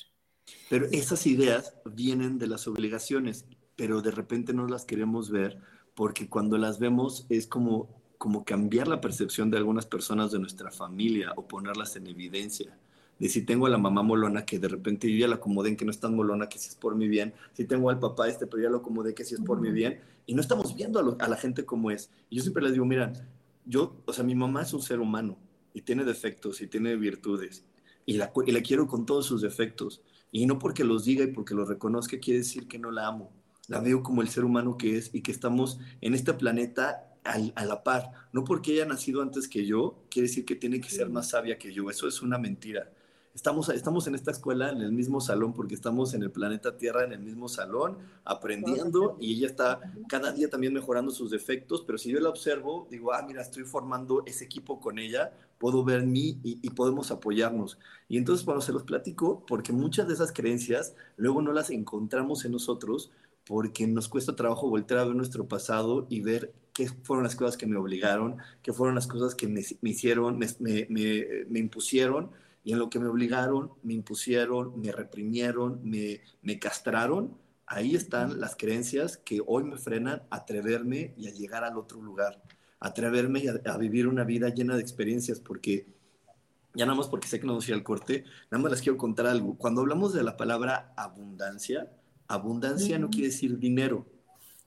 Pero 0.68 0.86
esas 0.90 1.26
ideas 1.26 1.74
vienen 1.84 2.38
de 2.38 2.46
las 2.46 2.66
obligaciones, 2.66 3.44
pero 3.76 4.02
de 4.02 4.10
repente 4.10 4.52
no 4.52 4.66
las 4.66 4.84
queremos 4.84 5.30
ver 5.30 5.58
porque 5.94 6.28
cuando 6.28 6.56
las 6.58 6.78
vemos 6.78 7.26
es 7.28 7.46
como, 7.46 7.88
como 8.18 8.44
cambiar 8.44 8.88
la 8.88 9.00
percepción 9.00 9.50
de 9.50 9.58
algunas 9.58 9.86
personas 9.86 10.32
de 10.32 10.38
nuestra 10.38 10.70
familia 10.70 11.32
o 11.36 11.46
ponerlas 11.46 11.96
en 11.96 12.06
evidencia. 12.06 12.78
De 13.18 13.28
si 13.28 13.42
tengo 13.42 13.66
a 13.66 13.70
la 13.70 13.78
mamá 13.78 14.02
molona 14.02 14.44
que 14.44 14.58
de 14.58 14.68
repente 14.68 15.10
yo 15.10 15.18
ya 15.18 15.28
la 15.28 15.36
acomodé 15.36 15.68
en 15.68 15.76
que 15.76 15.84
no 15.84 15.90
es 15.90 16.00
tan 16.00 16.16
molona 16.16 16.48
que 16.48 16.58
si 16.58 16.68
es 16.68 16.74
por 16.74 16.96
mi 16.96 17.08
bien, 17.08 17.34
si 17.52 17.64
tengo 17.64 17.90
al 17.90 17.98
papá 18.00 18.28
este 18.28 18.46
pero 18.46 18.62
ya 18.62 18.70
lo 18.70 18.78
acomodé 18.78 19.14
que 19.14 19.24
si 19.24 19.34
es 19.34 19.40
por 19.40 19.60
mi 19.60 19.70
bien, 19.70 20.00
y 20.26 20.34
no 20.34 20.40
estamos 20.40 20.74
viendo 20.74 20.98
a, 20.98 21.24
a 21.24 21.28
la 21.28 21.36
gente 21.36 21.64
como 21.64 21.90
es. 21.90 22.10
Y 22.30 22.36
yo 22.36 22.42
siempre 22.42 22.62
les 22.62 22.72
digo, 22.72 22.84
mira, 22.84 23.12
yo, 23.64 24.02
o 24.06 24.12
sea, 24.12 24.24
mi 24.24 24.34
mamá 24.34 24.62
es 24.62 24.72
un 24.72 24.82
ser 24.82 25.00
humano 25.00 25.36
y 25.74 25.82
tiene 25.82 26.04
defectos 26.04 26.60
y 26.60 26.66
tiene 26.66 26.96
virtudes. 26.96 27.64
Y 28.06 28.14
la, 28.14 28.32
y 28.46 28.52
la 28.52 28.62
quiero 28.62 28.86
con 28.86 29.06
todos 29.06 29.26
sus 29.26 29.42
defectos 29.42 30.02
y 30.32 30.46
no 30.46 30.58
porque 30.58 30.82
los 30.82 31.04
diga 31.04 31.22
y 31.22 31.28
porque 31.28 31.54
los 31.54 31.68
reconozca 31.68 32.18
quiere 32.18 32.38
decir 32.40 32.66
que 32.66 32.78
no 32.78 32.90
la 32.90 33.06
amo. 33.06 33.30
La 33.68 33.80
veo 33.80 34.02
como 34.02 34.22
el 34.22 34.28
ser 34.28 34.44
humano 34.44 34.76
que 34.76 34.96
es 34.96 35.14
y 35.14 35.20
que 35.20 35.30
estamos 35.30 35.78
en 36.00 36.14
este 36.14 36.32
planeta 36.34 37.08
a 37.24 37.64
la 37.64 37.84
par. 37.84 38.10
No 38.32 38.42
porque 38.42 38.72
haya 38.72 38.86
nacido 38.86 39.22
antes 39.22 39.46
que 39.46 39.64
yo, 39.64 40.02
quiere 40.10 40.26
decir 40.28 40.44
que 40.44 40.56
tiene 40.56 40.80
que 40.80 40.88
ser 40.88 41.08
más 41.10 41.28
sabia 41.28 41.58
que 41.58 41.72
yo. 41.72 41.88
Eso 41.90 42.08
es 42.08 42.22
una 42.22 42.38
mentira. 42.38 42.90
Estamos, 43.34 43.70
estamos 43.70 44.06
en 44.06 44.14
esta 44.14 44.30
escuela, 44.30 44.68
en 44.70 44.82
el 44.82 44.92
mismo 44.92 45.18
salón, 45.18 45.54
porque 45.54 45.74
estamos 45.74 46.12
en 46.12 46.22
el 46.22 46.30
planeta 46.30 46.76
Tierra, 46.76 47.04
en 47.04 47.12
el 47.12 47.20
mismo 47.20 47.48
salón, 47.48 47.96
aprendiendo, 48.26 49.16
y 49.18 49.32
ella 49.32 49.46
está 49.46 49.80
cada 50.06 50.32
día 50.32 50.50
también 50.50 50.74
mejorando 50.74 51.10
sus 51.10 51.30
defectos, 51.30 51.82
pero 51.86 51.96
si 51.96 52.10
yo 52.10 52.20
la 52.20 52.28
observo, 52.28 52.86
digo, 52.90 53.14
ah, 53.14 53.24
mira, 53.26 53.40
estoy 53.40 53.64
formando 53.64 54.22
ese 54.26 54.44
equipo 54.44 54.80
con 54.80 54.98
ella, 54.98 55.32
puedo 55.56 55.82
ver 55.82 56.04
mí 56.04 56.40
y, 56.42 56.58
y, 56.60 56.70
podemos 56.70 57.10
apoyarnos. 57.10 57.78
Y 58.06 58.18
entonces 58.18 58.44
cuando 58.44 58.60
se 58.60 58.72
los 58.72 58.82
platico, 58.82 59.46
porque 59.46 59.72
muchas 59.72 60.08
de 60.08 60.14
esas 60.14 60.30
creencias 60.30 60.94
luego 61.16 61.40
no 61.40 61.52
las 61.52 61.70
encontramos 61.70 62.44
en 62.44 62.52
nosotros, 62.52 63.12
porque 63.46 63.86
nos 63.86 64.08
cuesta 64.08 64.36
trabajo 64.36 64.68
volver 64.68 64.98
a 64.98 65.04
ver 65.04 65.16
nuestro 65.16 65.48
pasado 65.48 66.06
y 66.10 66.20
ver 66.20 66.52
qué 66.74 66.86
fueron 67.02 67.24
las 67.24 67.34
cosas 67.34 67.56
que 67.56 67.66
me 67.66 67.78
obligaron, 67.78 68.36
qué 68.62 68.74
fueron 68.74 68.94
las 68.94 69.06
cosas 69.06 69.34
que 69.34 69.48
me, 69.48 69.62
me 69.80 69.90
hicieron, 69.90 70.38
me, 70.38 70.48
me, 70.60 70.86
me 71.48 71.58
impusieron 71.58 72.30
y 72.64 72.72
en 72.72 72.78
lo 72.78 72.88
que 72.90 72.98
me 72.98 73.08
obligaron, 73.08 73.72
me 73.82 73.94
impusieron, 73.94 74.78
me 74.80 74.92
reprimieron, 74.92 75.80
me, 75.82 76.20
me 76.42 76.58
castraron, 76.58 77.36
ahí 77.66 77.94
están 77.94 78.40
las 78.40 78.56
creencias 78.56 79.16
que 79.16 79.40
hoy 79.46 79.64
me 79.64 79.78
frenan 79.78 80.22
a 80.30 80.36
atreverme 80.36 81.14
y 81.16 81.28
a 81.28 81.32
llegar 81.32 81.64
al 81.64 81.76
otro 81.76 82.00
lugar, 82.00 82.42
atreverme 82.78 83.44
a, 83.48 83.72
a, 83.72 83.78
vivir 83.78 84.06
una 84.06 84.24
vida 84.24 84.48
llena 84.50 84.76
de 84.76 84.82
experiencias, 84.82 85.40
porque 85.40 85.86
ya 86.74 86.86
nada 86.86 86.96
más 86.96 87.08
porque 87.08 87.28
sé 87.28 87.40
que 87.40 87.46
no 87.46 87.54
nos 87.54 87.68
al 87.68 87.82
corte, 87.82 88.24
nada 88.50 88.62
más 88.62 88.72
les 88.72 88.82
quiero 88.82 88.96
contar 88.96 89.26
algo. 89.26 89.56
Cuando 89.56 89.80
hablamos 89.80 90.12
de 90.12 90.22
la 90.22 90.36
palabra 90.36 90.92
abundancia, 90.96 91.90
abundancia 92.28 92.98
no 92.98 93.10
quiere 93.10 93.28
decir 93.28 93.58
dinero. 93.58 94.06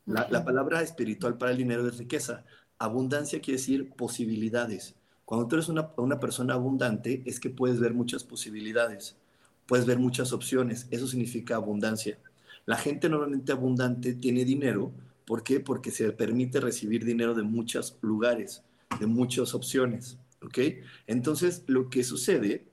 La, 0.06 0.28
la 0.30 0.46
palabra 0.46 0.82
espiritual 0.82 1.38
para 1.38 1.52
el 1.52 1.58
dinero 1.58 1.88
es 1.88 1.98
riqueza. 1.98 2.44
Abundancia 2.78 3.42
quiere 3.42 3.58
decir 3.58 3.90
posibilidades. 3.96 4.96
Cuando 5.26 5.48
tú 5.48 5.56
eres 5.56 5.70
una, 5.70 5.90
una, 5.98 6.20
persona 6.20 6.54
abundante, 6.54 7.24
es 7.26 7.40
que 7.40 7.50
puedes 7.50 7.80
ver 7.80 7.94
muchas 7.96 8.24
posibilidades, 8.24 9.18
puedes 9.66 9.88
ver 9.88 9.98
muchas 9.98 10.32
opciones. 10.34 10.88
Eso 10.92 11.08
significa 11.08 11.56
abundancia. 11.56 12.20
La 12.66 12.78
gente 12.78 13.10
normalmente 13.10 13.52
abundante 13.52 14.14
tiene 14.14 14.46
dinero. 14.46 14.92
¿Por 15.26 15.44
qué? 15.44 15.60
Porque 15.60 15.90
se 15.90 16.12
permite 16.12 16.60
recibir 16.60 17.04
dinero 17.04 17.34
de 17.34 17.42
muchos 17.42 17.98
lugares, 18.02 18.64
de 19.00 19.08
muchas 19.08 19.56
opciones. 19.56 20.20
¿Ok? 20.44 20.60
Entonces, 21.08 21.64
lo 21.66 21.90
que 21.90 22.04
sucede 22.04 22.68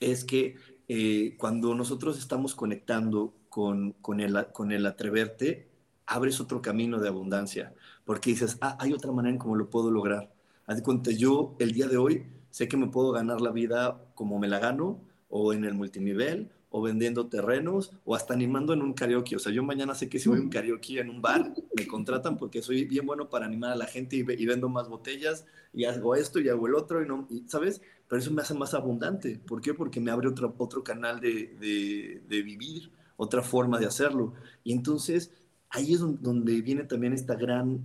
es 0.00 0.24
que 0.24 0.56
eh, 0.88 1.34
cuando 1.38 1.74
nosotros 1.74 2.18
estamos 2.18 2.54
conectando 2.54 3.32
con, 3.48 3.92
con, 4.02 4.20
el, 4.20 4.48
con 4.52 4.70
el 4.70 4.84
atreverte, 4.84 5.68
abres 6.04 6.40
otro 6.40 6.60
camino 6.60 7.00
de 7.00 7.08
abundancia, 7.08 7.72
porque 8.04 8.30
dices, 8.30 8.58
ah, 8.60 8.76
hay 8.78 8.92
otra 8.92 9.12
manera 9.12 9.32
en 9.32 9.38
cómo 9.38 9.56
lo 9.56 9.70
puedo 9.70 9.90
lograr 9.90 10.33
Haz 10.66 10.76
de 10.76 10.82
cuenta, 10.82 11.10
yo 11.10 11.56
el 11.58 11.72
día 11.72 11.88
de 11.88 11.96
hoy 11.98 12.26
sé 12.50 12.68
que 12.68 12.76
me 12.76 12.86
puedo 12.86 13.12
ganar 13.12 13.40
la 13.40 13.50
vida 13.50 14.00
como 14.14 14.38
me 14.38 14.48
la 14.48 14.58
gano, 14.58 15.00
o 15.28 15.52
en 15.52 15.64
el 15.64 15.74
multinivel, 15.74 16.50
o 16.70 16.80
vendiendo 16.80 17.26
terrenos, 17.26 17.92
o 18.04 18.14
hasta 18.14 18.34
animando 18.34 18.72
en 18.72 18.82
un 18.82 18.94
karaoke. 18.94 19.36
O 19.36 19.38
sea, 19.38 19.52
yo 19.52 19.62
mañana 19.62 19.94
sé 19.94 20.08
que 20.08 20.18
si 20.18 20.28
voy 20.28 20.38
a 20.38 20.42
un 20.42 20.48
karaoke 20.48 21.00
en 21.00 21.10
un 21.10 21.20
bar, 21.20 21.52
me 21.76 21.86
contratan 21.86 22.36
porque 22.36 22.62
soy 22.62 22.84
bien 22.84 23.04
bueno 23.04 23.28
para 23.28 23.46
animar 23.46 23.72
a 23.72 23.76
la 23.76 23.86
gente 23.86 24.16
y, 24.16 24.22
vendo 24.22 24.68
más 24.68 24.88
botellas, 24.88 25.44
y 25.72 25.84
hago 25.84 26.14
esto 26.14 26.40
y 26.40 26.48
hago 26.48 26.66
el 26.66 26.74
otro, 26.74 27.02
y 27.02 27.08
no, 27.08 27.28
¿sabes? 27.46 27.82
Pero 28.08 28.20
eso 28.22 28.30
me 28.30 28.42
hace 28.42 28.54
más 28.54 28.74
abundante. 28.74 29.40
¿Por 29.44 29.60
qué? 29.60 29.74
Porque 29.74 30.00
me 30.00 30.10
abre 30.10 30.28
otro, 30.28 30.54
otro 30.56 30.82
canal 30.82 31.20
de, 31.20 31.56
de, 31.60 32.22
de 32.28 32.42
vivir, 32.42 32.90
otra 33.16 33.42
forma 33.42 33.78
de 33.78 33.86
hacerlo. 33.86 34.34
Y 34.62 34.72
entonces 34.72 35.32
ahí 35.70 35.94
es 35.94 36.00
donde 36.00 36.62
viene 36.62 36.84
también 36.84 37.12
esta 37.12 37.34
gran 37.34 37.80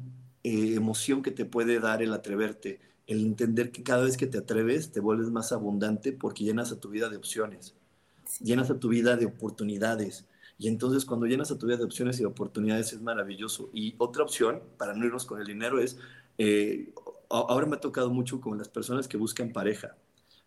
eh, 0.50 0.74
emoción 0.74 1.22
que 1.22 1.30
te 1.30 1.46
puede 1.46 1.80
dar 1.80 2.02
el 2.02 2.12
atreverte, 2.12 2.80
el 3.06 3.24
entender 3.24 3.72
que 3.72 3.84
cada 3.84 4.04
vez 4.04 4.18
que 4.18 4.26
te 4.26 4.40
atreves 4.40 4.92
te 4.92 5.00
vuelves 5.00 5.30
más 5.30 5.52
abundante 5.52 6.12
porque 6.12 6.44
llenas 6.44 6.72
a 6.72 6.80
tu 6.80 6.90
vida 6.90 7.08
de 7.08 7.18
opciones, 7.18 7.76
llenas 8.40 8.72
a 8.72 8.80
tu 8.80 8.90
vida 8.90 9.16
de 9.16 9.28
oportunidades. 9.28 10.26
Y 10.58 10.68
entonces 10.68 11.06
cuando 11.06 11.28
llenas 11.28 11.52
a 11.52 11.60
tu 11.60 11.68
vida 11.68 11.78
de 11.78 11.84
opciones 11.84 12.18
y 12.18 12.22
de 12.22 12.26
oportunidades 12.26 12.94
es 12.94 13.00
maravilloso. 13.00 13.70
Y 13.76 13.94
otra 14.00 14.24
opción, 14.24 14.64
para 14.80 14.96
no 14.96 15.06
irnos 15.06 15.28
con 15.28 15.40
el 15.40 15.46
dinero, 15.46 15.80
es, 15.80 16.00
eh, 16.40 16.96
ahora 17.30 17.68
me 17.68 17.76
ha 17.76 17.80
tocado 17.80 18.10
mucho 18.10 18.42
con 18.42 18.58
las 18.58 18.70
personas 18.70 19.08
que 19.08 19.18
buscan 19.18 19.54
pareja. 19.54 19.98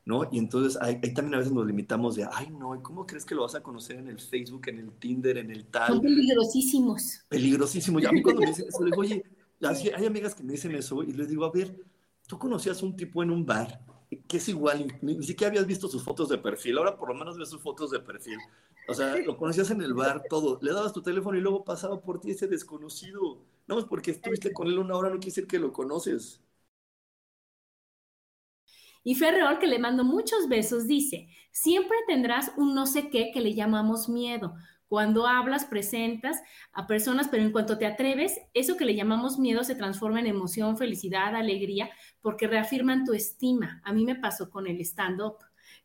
¿no? 0.04 0.28
Y 0.32 0.38
entonces 0.38 0.80
ahí, 0.82 1.00
también 1.14 1.34
a 1.34 1.38
veces 1.38 1.52
nos 1.52 1.64
limitamos 1.64 2.16
de, 2.16 2.26
ay, 2.32 2.50
no, 2.50 2.82
¿cómo 2.82 3.06
crees 3.06 3.24
que 3.24 3.36
lo 3.36 3.42
vas 3.42 3.54
a 3.54 3.62
conocer 3.62 3.98
en 3.98 4.08
el 4.08 4.18
Facebook, 4.18 4.62
en 4.66 4.80
el 4.80 4.90
Tinder, 4.94 5.38
en 5.38 5.50
el 5.52 5.66
tal? 5.66 5.88
Son 5.88 6.02
peligrosísimos. 6.02 7.20
Peligrosísimos. 7.28 8.02
Y 8.02 8.06
a 8.06 8.12
mí 8.12 8.20
cuando 8.20 8.40
me 8.40 8.48
dicen 8.48 8.66
eso, 8.68 8.82
le 8.82 8.90
digo, 8.90 9.00
oye, 9.00 9.24
hay 9.62 10.06
amigas 10.06 10.34
que 10.34 10.42
me 10.42 10.52
dicen 10.52 10.74
eso 10.74 11.02
y 11.02 11.12
les 11.12 11.28
digo, 11.28 11.44
a 11.44 11.50
ver, 11.50 11.84
tú 12.26 12.38
conocías 12.38 12.82
un 12.82 12.96
tipo 12.96 13.22
en 13.22 13.30
un 13.30 13.46
bar 13.46 13.80
que 14.28 14.36
es 14.36 14.48
igual, 14.48 14.86
ni, 15.00 15.22
siquiera 15.22 15.50
habías 15.50 15.66
visto 15.66 15.88
sus 15.88 16.02
fotos 16.02 16.28
de 16.28 16.38
perfil, 16.38 16.78
ahora 16.78 16.96
por 16.96 17.08
lo 17.08 17.14
menos 17.14 17.38
ves 17.38 17.48
sus 17.48 17.62
fotos 17.62 17.90
de 17.90 18.00
perfil. 18.00 18.38
O 18.88 18.94
sea, 18.94 19.16
lo 19.16 19.36
conocías 19.36 19.70
en 19.70 19.80
el 19.80 19.94
bar, 19.94 20.24
todo. 20.28 20.58
Le 20.60 20.72
dabas 20.72 20.92
tu 20.92 21.02
teléfono 21.02 21.38
y 21.38 21.40
luego 21.40 21.64
pasaba 21.64 22.00
por 22.00 22.20
ti 22.20 22.32
ese 22.32 22.48
desconocido. 22.48 23.40
No 23.66 23.76
más 23.76 23.84
porque 23.84 24.10
estuviste 24.10 24.52
con 24.52 24.66
él 24.66 24.78
una 24.78 24.96
hora 24.96 25.08
no 25.08 25.14
quiere 25.14 25.26
decir 25.26 25.46
que 25.46 25.58
lo 25.58 25.72
conoces. 25.72 26.40
Y 29.04 29.14
Ferreol, 29.14 29.58
que 29.58 29.66
le 29.66 29.78
mando 29.78 30.04
muchos 30.04 30.48
besos, 30.48 30.86
dice, 30.86 31.28
siempre 31.50 31.96
tendrás 32.06 32.52
un 32.56 32.74
no 32.74 32.86
sé 32.86 33.08
qué 33.08 33.30
que 33.32 33.40
le 33.40 33.54
llamamos 33.54 34.08
miedo. 34.08 34.54
Cuando 34.92 35.26
hablas, 35.26 35.64
presentas 35.64 36.42
a 36.74 36.86
personas, 36.86 37.28
pero 37.30 37.42
en 37.42 37.50
cuanto 37.50 37.78
te 37.78 37.86
atreves, 37.86 38.38
eso 38.52 38.76
que 38.76 38.84
le 38.84 38.94
llamamos 38.94 39.38
miedo 39.38 39.64
se 39.64 39.74
transforma 39.74 40.20
en 40.20 40.26
emoción, 40.26 40.76
felicidad, 40.76 41.34
alegría, 41.34 41.88
porque 42.20 42.46
reafirman 42.46 43.06
tu 43.06 43.14
estima. 43.14 43.80
A 43.86 43.94
mí 43.94 44.04
me 44.04 44.16
pasó 44.16 44.50
con 44.50 44.66
el 44.66 44.78
stand-up. 44.82 45.36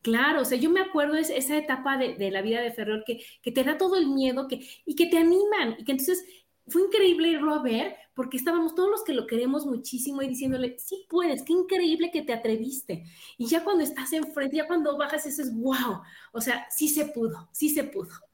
Claro, 0.01 0.41
o 0.41 0.43
sea, 0.43 0.57
yo 0.57 0.69
me 0.69 0.81
acuerdo 0.81 1.13
de 1.13 1.21
esa 1.21 1.55
etapa 1.55 1.97
de, 1.97 2.31
la 2.31 2.41
vida 2.41 2.59
de 2.59 2.73
Ferrer 2.73 3.05
que, 3.07 3.23
que, 3.41 3.53
te 3.53 3.63
da 3.63 3.77
todo 3.77 3.95
el 3.95 4.09
miedo 4.09 4.45
que, 4.49 4.67
y 4.85 4.93
que 4.93 5.05
te 5.05 5.17
animan 5.17 5.77
y 5.77 5.85
que 5.85 5.93
entonces 5.93 6.25
fue 6.67 6.81
increíble 6.81 7.29
irlo 7.29 7.53
a 7.53 7.63
ver 7.63 7.95
porque 8.13 8.35
estábamos 8.35 8.75
todos 8.75 8.91
los 8.91 9.05
que 9.05 9.13
lo 9.13 9.25
queremos 9.25 9.65
muchísimo 9.65 10.21
y 10.21 10.27
diciéndole, 10.27 10.77
sí 10.79 11.05
puedes, 11.09 11.43
qué 11.43 11.53
increíble 11.53 12.11
que 12.11 12.23
te 12.23 12.33
atreviste. 12.33 13.05
Y 13.37 13.47
ya 13.47 13.63
cuando 13.63 13.85
estás 13.85 14.11
enfrente, 14.11 14.57
ya 14.57 14.67
cuando 14.67 14.97
bajas, 14.97 15.25
eso 15.27 15.43
es 15.43 15.55
wow. 15.55 16.01
O 16.33 16.41
sea, 16.41 16.67
sí 16.69 16.89
se 16.89 17.05
pudo, 17.05 17.47
sí 17.53 17.69
se 17.69 17.85
pudo. 17.85 18.26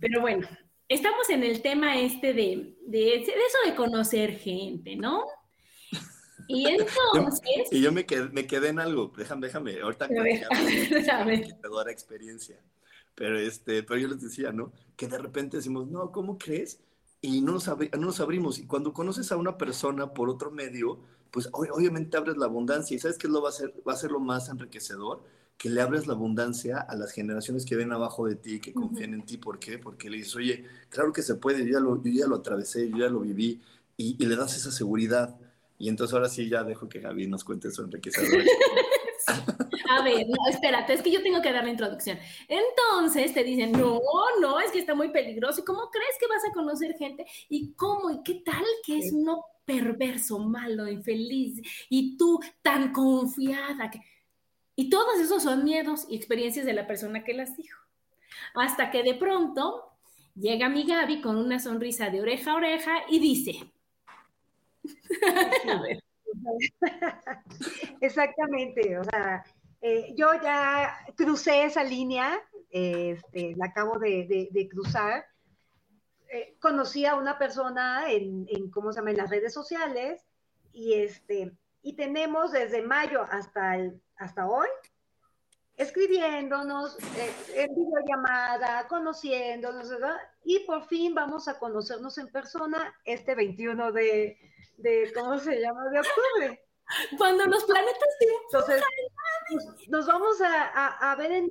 Pero 0.00 0.20
bueno, 0.20 0.48
estamos 0.88 1.28
en 1.30 1.42
el 1.44 1.62
tema 1.62 2.00
este 2.00 2.32
de, 2.32 2.76
de, 2.86 3.16
eso 3.16 3.32
de 3.66 3.74
conocer 3.74 4.38
gente, 4.38 4.96
¿no? 4.96 5.24
Y 6.48 6.66
entonces... 6.68 7.42
y 7.70 7.80
yo 7.80 7.92
me 7.92 8.06
quedé, 8.06 8.28
me 8.30 8.46
quedé 8.46 8.68
en 8.68 8.80
algo, 8.80 9.12
déjame, 9.16 9.48
déjame, 9.48 9.80
ahorita 9.80 10.08
que 10.08 11.68
dar 11.74 11.88
experiencia. 11.88 12.62
Pero, 13.14 13.36
este, 13.36 13.82
pero 13.82 13.98
yo 13.98 14.08
les 14.08 14.20
decía, 14.20 14.52
¿no? 14.52 14.72
Que 14.96 15.08
de 15.08 15.18
repente 15.18 15.56
decimos, 15.56 15.88
no, 15.88 16.12
¿cómo 16.12 16.38
crees? 16.38 16.80
Y 17.20 17.40
no 17.40 17.52
nos, 17.52 17.66
no 17.66 18.06
nos 18.06 18.20
abrimos. 18.20 18.60
Y 18.60 18.66
cuando 18.66 18.92
conoces 18.92 19.32
a 19.32 19.36
una 19.36 19.58
persona 19.58 20.14
por 20.14 20.30
otro 20.30 20.52
medio, 20.52 21.00
pues 21.32 21.48
obviamente 21.52 22.16
abres 22.16 22.36
la 22.36 22.46
abundancia. 22.46 22.94
¿Y 22.94 23.00
sabes 23.00 23.18
qué 23.18 23.26
lo 23.26 23.42
va 23.42 23.48
a 23.48 23.52
ser? 23.52 23.74
Va 23.86 23.94
a 23.94 23.96
ser 23.96 24.12
lo 24.12 24.20
más 24.20 24.48
enriquecedor? 24.48 25.24
Que 25.58 25.68
le 25.68 25.80
abres 25.82 26.06
la 26.06 26.14
abundancia 26.14 26.78
a 26.78 26.94
las 26.94 27.10
generaciones 27.10 27.66
que 27.66 27.74
ven 27.74 27.90
abajo 27.92 28.28
de 28.28 28.36
ti, 28.36 28.60
que 28.60 28.72
confían 28.72 29.12
en 29.12 29.26
ti. 29.26 29.38
¿Por 29.38 29.58
qué? 29.58 29.76
Porque 29.76 30.08
le 30.08 30.18
dices, 30.18 30.36
oye, 30.36 30.64
claro 30.88 31.12
que 31.12 31.20
se 31.20 31.34
puede, 31.34 31.66
yo 31.66 31.72
ya 31.72 31.80
lo, 31.80 32.00
yo 32.00 32.12
ya 32.12 32.26
lo 32.28 32.36
atravesé, 32.36 32.88
yo 32.88 32.98
ya 32.98 33.08
lo 33.08 33.20
viví, 33.20 33.60
y, 33.96 34.24
le 34.24 34.36
das 34.36 34.56
esa 34.56 34.70
seguridad. 34.70 35.36
Y 35.76 35.88
entonces 35.88 36.14
ahora 36.14 36.28
sí 36.28 36.48
ya 36.48 36.62
dejo 36.62 36.88
que 36.88 37.00
Gaby 37.00 37.26
nos 37.26 37.42
cuente 37.42 37.72
su 37.72 37.82
enriquecedor. 37.82 38.44
A 39.90 40.02
ver, 40.04 40.26
no, 40.28 40.36
espérate, 40.48 40.92
es 40.92 41.02
que 41.02 41.10
yo 41.10 41.22
tengo 41.22 41.42
que 41.42 41.52
dar 41.52 41.64
la 41.64 41.70
introducción. 41.70 42.18
Entonces 42.46 43.34
te 43.34 43.42
dicen, 43.42 43.72
no, 43.72 44.00
no, 44.40 44.60
es 44.60 44.70
que 44.70 44.78
está 44.78 44.94
muy 44.94 45.10
peligroso. 45.10 45.60
¿Y 45.60 45.64
cómo 45.64 45.90
crees 45.90 46.14
que 46.20 46.26
vas 46.28 46.42
a 46.48 46.52
conocer 46.52 46.94
gente? 46.96 47.26
¿Y 47.48 47.72
cómo? 47.72 48.10
¿Y 48.10 48.22
qué 48.22 48.42
tal 48.44 48.64
que 48.84 48.98
es 48.98 49.12
uno 49.12 49.44
perverso, 49.64 50.38
malo, 50.38 50.86
infeliz? 50.86 51.60
Y 51.88 52.16
tú 52.16 52.38
tan 52.62 52.92
confiada 52.92 53.90
que 53.90 54.00
y 54.80 54.90
todos 54.90 55.18
esos 55.18 55.42
son 55.42 55.64
miedos 55.64 56.06
y 56.08 56.14
experiencias 56.14 56.64
de 56.64 56.72
la 56.72 56.86
persona 56.86 57.24
que 57.24 57.34
las 57.34 57.56
dijo. 57.56 57.82
Hasta 58.54 58.92
que 58.92 59.02
de 59.02 59.14
pronto 59.14 59.90
llega 60.36 60.68
mi 60.68 60.86
Gaby 60.86 61.20
con 61.20 61.36
una 61.36 61.58
sonrisa 61.58 62.10
de 62.10 62.20
oreja 62.20 62.52
a 62.52 62.54
oreja 62.54 62.92
y 63.08 63.18
dice. 63.18 63.72
Exactamente, 68.00 68.96
o 69.00 69.02
sea, 69.02 69.44
eh, 69.82 70.14
yo 70.16 70.28
ya 70.40 70.96
crucé 71.16 71.64
esa 71.64 71.82
línea, 71.82 72.40
este, 72.70 73.56
la 73.56 73.66
acabo 73.66 73.98
de, 73.98 74.68
cruzar. 74.70 75.26
Eh, 76.32 76.54
conocí 76.60 77.04
a 77.04 77.16
una 77.16 77.36
persona 77.36 78.12
en, 78.12 78.70
¿cómo 78.70 78.92
se 78.92 79.00
llama?, 79.00 79.10
en 79.10 79.16
las 79.16 79.30
redes 79.30 79.52
sociales 79.52 80.24
y, 80.72 80.94
este, 80.94 81.52
y 81.82 81.94
tenemos 81.96 82.52
desde 82.52 82.82
mayo 82.82 83.22
hasta 83.30 83.76
el 83.76 84.00
hasta 84.16 84.48
hoy, 84.48 84.68
escribiéndonos 85.76 86.98
eh, 87.16 87.32
en 87.54 87.74
videollamada, 87.74 88.88
conociéndonos, 88.88 89.88
¿verdad? 89.88 90.16
Y 90.44 90.60
por 90.60 90.86
fin 90.86 91.14
vamos 91.14 91.46
a 91.46 91.58
conocernos 91.58 92.18
en 92.18 92.28
persona 92.28 92.94
este 93.04 93.34
21 93.36 93.92
de, 93.92 94.38
de 94.78 95.12
¿cómo 95.14 95.38
se 95.38 95.60
llama? 95.60 95.88
De 95.90 96.00
octubre. 96.00 96.64
Cuando 97.16 97.44
los 97.46 97.64
planetas 97.64 98.08
Entonces, 98.46 98.82
nos 99.88 100.06
vamos 100.06 100.40
a, 100.40 100.64
a, 100.64 101.12
a 101.12 101.16
ver 101.16 101.32
en 101.32 101.50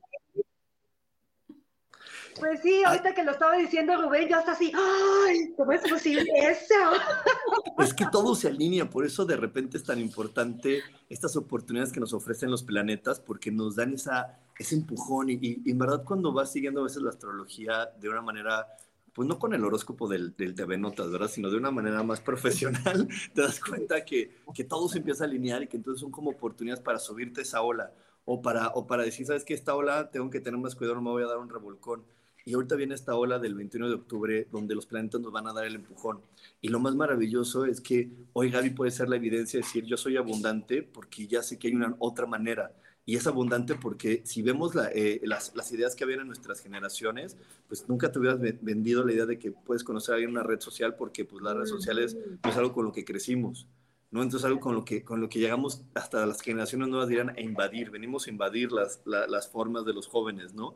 pues 2.40 2.62
sí, 2.62 2.84
ahorita 2.84 3.14
que 3.14 3.24
lo 3.24 3.32
estaba 3.32 3.56
diciendo 3.58 4.02
Rubén, 4.02 4.28
yo 4.30 4.38
hasta 4.38 4.52
así, 4.54 4.72
¡ay! 4.74 5.54
¿Cómo 5.56 5.72
es 5.72 5.82
posible 5.90 6.26
eso? 6.36 6.76
Es 7.80 7.94
que 7.94 8.06
todo 8.12 8.34
se 8.34 8.48
alinea, 8.48 8.90
por 8.90 9.06
eso 9.06 9.26
de 9.26 9.38
repente 9.38 9.78
es 9.78 9.84
tan 9.84 10.00
importante 10.00 10.82
estas 11.10 11.36
oportunidades 11.36 11.92
que 11.92 12.00
nos 12.00 12.12
ofrecen 12.14 12.50
los 12.50 12.64
planetas, 12.64 13.20
porque 13.20 13.52
nos 13.52 13.76
dan 13.76 13.94
esa, 13.94 14.40
ese 14.58 14.76
empujón. 14.76 15.30
Y, 15.30 15.62
en 15.66 15.78
verdad, 15.78 16.04
cuando 16.04 16.34
vas 16.34 16.52
siguiendo 16.52 16.82
a 16.82 16.86
veces 16.86 17.04
la 17.04 17.12
astrología 17.12 17.92
de 18.00 18.10
una 18.10 18.22
manera, 18.22 18.68
pues 19.14 19.28
no 19.28 19.38
con 19.38 19.54
el 19.54 19.64
horóscopo 19.64 20.08
del, 20.08 20.36
del 20.36 20.56
TV 20.56 20.78
Notas, 20.78 21.12
¿verdad? 21.12 21.28
Sino 21.28 21.52
de 21.52 21.58
una 21.58 21.70
manera 21.70 22.02
más 22.02 22.20
profesional, 22.20 23.08
te 23.34 23.42
das 23.42 23.60
cuenta 23.60 24.04
que, 24.04 24.38
que 24.54 24.64
todo 24.64 24.90
se 24.90 24.98
empieza 24.98 25.24
a 25.24 25.28
alinear 25.28 25.62
y 25.62 25.68
que 25.68 25.78
entonces 25.78 26.02
son 26.02 26.12
como 26.12 26.32
oportunidades 26.32 26.84
para 26.84 27.00
subirte 27.00 27.42
esa 27.42 27.62
ola. 27.62 27.94
O 28.26 28.42
para, 28.42 28.70
o 28.70 28.88
para 28.88 29.04
decir, 29.04 29.26
¿sabes 29.26 29.46
qué? 29.46 29.54
Esta 29.54 29.74
ola 29.74 30.10
tengo 30.12 30.30
que 30.30 30.42
tener 30.42 30.60
más 30.60 30.76
cuidado, 30.76 30.96
no 30.96 31.02
me 31.02 31.12
voy 31.12 31.24
a 31.24 31.28
dar 31.28 31.38
un 31.38 31.50
revolcón 31.50 32.04
y 32.48 32.54
ahorita 32.54 32.78
viene 32.78 32.96
esta 32.96 33.14
ola 33.14 33.40
del 33.40 33.56
21 33.56 33.90
de 33.90 33.96
octubre 33.96 34.48
donde 34.50 34.74
los 34.74 34.86
planetas 34.86 35.20
nos 35.20 35.34
van 35.34 35.48
a 35.48 35.54
dar 35.54 35.66
el 35.66 35.76
empujón. 35.76 36.22
Y 36.62 36.70
lo 36.70 36.80
más 36.80 36.96
maravilloso 36.96 37.66
es 37.66 37.82
que 37.82 38.10
hoy 38.32 38.50
Gaby 38.50 38.70
puede 38.70 38.90
ser 38.90 39.10
la 39.10 39.18
evidencia 39.18 39.60
de 39.60 39.66
decir 39.66 39.84
yo 39.84 39.98
soy 39.98 40.16
abundante 40.16 40.82
porque 40.82 41.28
ya 41.28 41.44
sé 41.44 41.60
que 41.60 41.68
hay 41.68 41.76
una 41.76 41.94
otra 42.00 42.26
manera. 42.26 42.74
Y 43.06 43.18
es 43.18 43.28
abundante 43.28 43.76
porque 43.76 44.22
si 44.24 44.44
vemos 44.44 44.72
eh, 44.94 45.20
las, 45.26 45.54
las, 45.58 45.74
ideas 45.74 45.94
que 45.94 46.06
habían 46.06 46.22
en 46.22 46.28
nuestras 46.28 46.62
generaciones, 46.62 47.36
pues 47.68 47.90
nunca 47.90 48.14
te 48.14 48.20
hubieras 48.20 48.40
vendido 48.62 49.04
la 49.04 49.12
idea 49.12 49.26
de 49.26 49.38
que 49.38 49.52
puedes 49.52 49.84
conocer 49.84 50.14
a 50.14 50.16
alguien 50.16 50.30
en 50.30 50.38
una 50.38 50.48
red 50.48 50.62
social 50.62 50.96
porque 50.96 51.26
pues 51.26 51.44
las 51.44 51.54
redes 51.54 51.70
sociales 51.70 52.16
no 52.46 52.50
es 52.50 52.56
algo 52.56 52.72
con 52.72 52.86
lo 52.86 52.94
que 52.94 53.04
crecimos. 53.04 53.68
¿no? 54.10 54.24
Entonces 54.24 54.46
algo 54.46 54.62
con 54.62 54.74
lo 54.74 54.86
que, 54.86 55.04
con 55.04 55.20
lo 55.20 55.28
que 55.28 55.40
llegamos 55.40 55.84
hasta 55.96 56.26
las 56.26 56.42
generaciones 56.42 56.88
nuevas 56.88 57.10
dirán 57.10 57.32
a 57.32 57.42
invadir, 57.42 57.92
venimos 57.92 58.28
a 58.28 58.30
invadir 58.30 58.72
las, 58.72 59.02
las 59.06 59.50
formas 59.50 59.84
de 59.84 59.92
los 59.92 60.08
jóvenes, 60.08 60.54
¿no? 60.54 60.76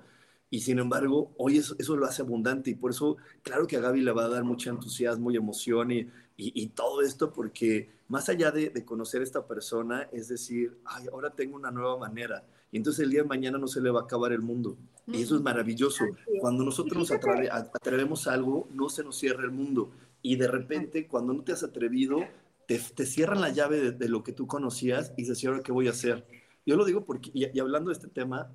Y 0.53 0.59
sin 0.59 0.79
embargo, 0.79 1.31
hoy 1.37 1.57
eso, 1.57 1.75
eso, 1.79 1.95
lo 1.95 2.05
hace 2.05 2.21
abundante 2.21 2.69
y 2.69 2.75
por 2.75 2.91
eso, 2.91 3.15
claro 3.41 3.65
que 3.65 3.77
a 3.77 3.79
Gaby 3.79 4.01
le 4.01 4.11
va 4.11 4.25
a 4.25 4.29
dar 4.29 4.43
mucho 4.43 4.69
entusiasmo 4.69 5.31
y 5.31 5.37
emoción 5.37 5.91
y, 5.91 6.09
y, 6.35 6.67
todo 6.67 7.01
esto, 7.01 7.31
porque 7.31 7.89
más 8.09 8.27
allá 8.27 8.51
de, 8.51 8.69
de, 8.69 8.83
conocer 8.83 9.21
a 9.21 9.23
esta 9.23 9.47
persona, 9.47 10.09
es 10.11 10.27
decir, 10.27 10.77
ay, 10.83 11.05
ahora 11.09 11.29
tengo 11.29 11.55
una 11.55 11.71
nueva 11.71 11.97
manera. 11.97 12.43
Y 12.69 12.77
entonces 12.77 13.03
el 13.05 13.11
día 13.11 13.21
de 13.21 13.29
mañana 13.29 13.57
no 13.57 13.67
se 13.67 13.79
le 13.79 13.91
va 13.91 14.01
a 14.01 14.03
acabar 14.03 14.33
el 14.33 14.41
mundo. 14.41 14.77
Y 15.07 15.21
eso 15.21 15.35
es 15.35 15.41
maravilloso. 15.41 16.03
Cuando 16.41 16.65
nosotros 16.65 17.09
nos 17.09 17.11
atrevemos 17.51 18.27
a 18.27 18.33
algo, 18.33 18.67
no 18.73 18.89
se 18.89 19.03
nos 19.05 19.17
cierra 19.17 19.43
el 19.43 19.51
mundo. 19.51 19.91
Y 20.21 20.35
de 20.35 20.47
repente, 20.47 21.07
cuando 21.07 21.33
no 21.33 21.43
te 21.43 21.53
has 21.53 21.63
atrevido, 21.63 22.19
te, 22.67 22.77
te 22.77 23.05
cierran 23.05 23.39
la 23.39 23.49
llave 23.49 23.91
de, 23.91 24.09
lo 24.09 24.23
que 24.23 24.33
tú 24.33 24.47
conocías 24.47 25.13
y 25.15 25.23
dices, 25.23 25.45
¿ahora 25.45 25.63
qué 25.63 25.71
voy 25.71 25.87
a 25.87 25.91
hacer? 25.91 26.27
Yo 26.65 26.75
lo 26.75 26.85
digo 26.85 27.05
porque, 27.05 27.31
y 27.33 27.59
hablando 27.59 27.89
de 27.89 27.93
este 27.93 28.07
tema, 28.07 28.51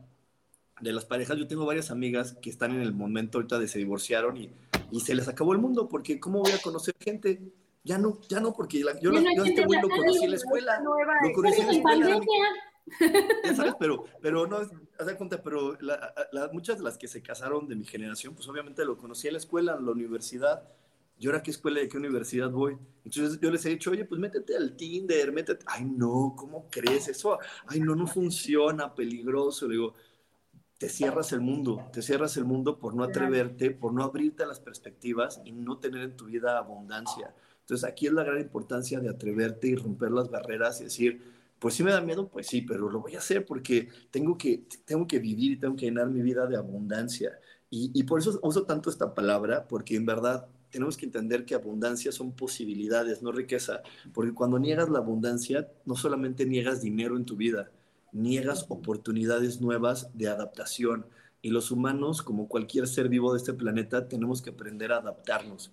de 0.80 0.92
las 0.92 1.04
parejas, 1.04 1.38
yo 1.38 1.46
tengo 1.46 1.64
varias 1.64 1.90
amigas 1.90 2.36
que 2.40 2.50
están 2.50 2.72
en 2.74 2.82
el 2.82 2.92
momento 2.92 3.38
ahorita 3.38 3.58
de 3.58 3.68
se 3.68 3.78
divorciaron 3.78 4.36
y, 4.36 4.50
y 4.90 5.00
se 5.00 5.14
les 5.14 5.28
acabó 5.28 5.52
el 5.52 5.58
mundo, 5.58 5.88
porque 5.88 6.20
¿cómo 6.20 6.40
voy 6.40 6.52
a 6.52 6.60
conocer 6.60 6.94
gente? 7.00 7.40
Ya 7.82 7.98
no, 7.98 8.20
ya 8.28 8.40
no, 8.40 8.52
porque 8.52 8.80
yo, 8.80 8.88
yo, 9.00 9.12
este 9.44 9.64
güey 9.64 9.80
lo 9.80 9.88
conocí 9.88 10.24
en 10.24 10.30
la 10.30 10.36
escuela. 10.36 10.80
Lo 10.82 11.32
conocí 11.32 11.60
en 11.60 11.66
la 11.68 11.72
escuela. 11.72 12.20
Ya 13.44 13.54
sabes, 13.54 13.74
pero, 13.78 14.04
pero 14.20 14.46
no, 14.46 14.58
haz 14.58 15.06
de 15.06 15.16
cuenta, 15.16 15.42
pero 15.42 15.76
muchas 16.52 16.78
de 16.78 16.84
las 16.84 16.98
que 16.98 17.08
se 17.08 17.22
casaron 17.22 17.68
de 17.68 17.76
mi 17.76 17.84
generación, 17.84 18.34
pues 18.34 18.48
obviamente 18.48 18.84
lo 18.84 18.96
conocí 18.96 19.28
en 19.28 19.34
la 19.34 19.38
escuela, 19.38 19.76
en 19.78 19.86
la 19.86 19.92
universidad. 19.92 20.62
¿Y 21.18 21.26
ahora 21.26 21.42
qué 21.42 21.50
escuela 21.50 21.80
y 21.80 21.88
qué 21.88 21.96
universidad 21.96 22.50
voy? 22.50 22.76
Entonces 23.04 23.40
yo 23.40 23.50
les 23.50 23.64
he 23.64 23.70
dicho, 23.70 23.90
oye, 23.90 24.04
pues 24.04 24.20
métete 24.20 24.54
al 24.54 24.76
Tinder, 24.76 25.32
métete. 25.32 25.64
Ay, 25.66 25.84
no, 25.84 26.34
¿cómo 26.36 26.68
crees 26.70 27.08
eso? 27.08 27.38
Ay, 27.66 27.80
no, 27.80 27.94
no 27.94 28.06
funciona, 28.06 28.94
peligroso. 28.94 29.66
Le 29.66 29.74
digo, 29.74 29.94
te 30.78 30.88
cierras 30.88 31.32
el 31.32 31.40
mundo, 31.40 31.88
te 31.92 32.02
cierras 32.02 32.36
el 32.36 32.44
mundo 32.44 32.78
por 32.78 32.94
no 32.94 33.02
atreverte, 33.02 33.70
por 33.70 33.92
no 33.94 34.04
abrirte 34.04 34.42
a 34.42 34.46
las 34.46 34.60
perspectivas 34.60 35.40
y 35.44 35.52
no 35.52 35.78
tener 35.78 36.02
en 36.02 36.16
tu 36.16 36.26
vida 36.26 36.58
abundancia. 36.58 37.34
Entonces 37.60 37.88
aquí 37.88 38.06
es 38.06 38.12
la 38.12 38.24
gran 38.24 38.40
importancia 38.40 39.00
de 39.00 39.08
atreverte 39.08 39.68
y 39.68 39.74
romper 39.74 40.10
las 40.12 40.30
barreras 40.30 40.80
y 40.80 40.84
decir, 40.84 41.22
pues 41.58 41.74
sí 41.74 41.82
me 41.82 41.92
da 41.92 42.00
miedo, 42.00 42.28
pues 42.28 42.46
sí, 42.46 42.60
pero 42.60 42.90
lo 42.90 43.00
voy 43.00 43.14
a 43.14 43.18
hacer 43.18 43.46
porque 43.46 43.88
tengo 44.10 44.36
que, 44.36 44.66
tengo 44.84 45.06
que 45.06 45.18
vivir 45.18 45.52
y 45.52 45.58
tengo 45.58 45.74
que 45.76 45.86
llenar 45.86 46.08
mi 46.10 46.20
vida 46.20 46.46
de 46.46 46.56
abundancia. 46.56 47.38
Y, 47.70 47.90
y 47.94 48.02
por 48.04 48.20
eso 48.20 48.38
uso 48.42 48.64
tanto 48.64 48.90
esta 48.90 49.14
palabra, 49.14 49.66
porque 49.66 49.96
en 49.96 50.04
verdad 50.04 50.46
tenemos 50.70 50.96
que 50.96 51.06
entender 51.06 51.46
que 51.46 51.54
abundancia 51.54 52.12
son 52.12 52.32
posibilidades, 52.32 53.22
no 53.22 53.32
riqueza, 53.32 53.82
porque 54.12 54.34
cuando 54.34 54.58
niegas 54.58 54.90
la 54.90 54.98
abundancia, 54.98 55.72
no 55.86 55.96
solamente 55.96 56.44
niegas 56.44 56.82
dinero 56.82 57.16
en 57.16 57.24
tu 57.24 57.34
vida, 57.34 57.70
niegas 58.16 58.66
oportunidades 58.68 59.60
nuevas 59.60 60.10
de 60.14 60.28
adaptación. 60.28 61.06
Y 61.42 61.50
los 61.50 61.70
humanos, 61.70 62.22
como 62.22 62.48
cualquier 62.48 62.88
ser 62.88 63.08
vivo 63.08 63.32
de 63.32 63.38
este 63.38 63.52
planeta, 63.52 64.08
tenemos 64.08 64.42
que 64.42 64.50
aprender 64.50 64.92
a 64.92 64.98
adaptarnos. 64.98 65.72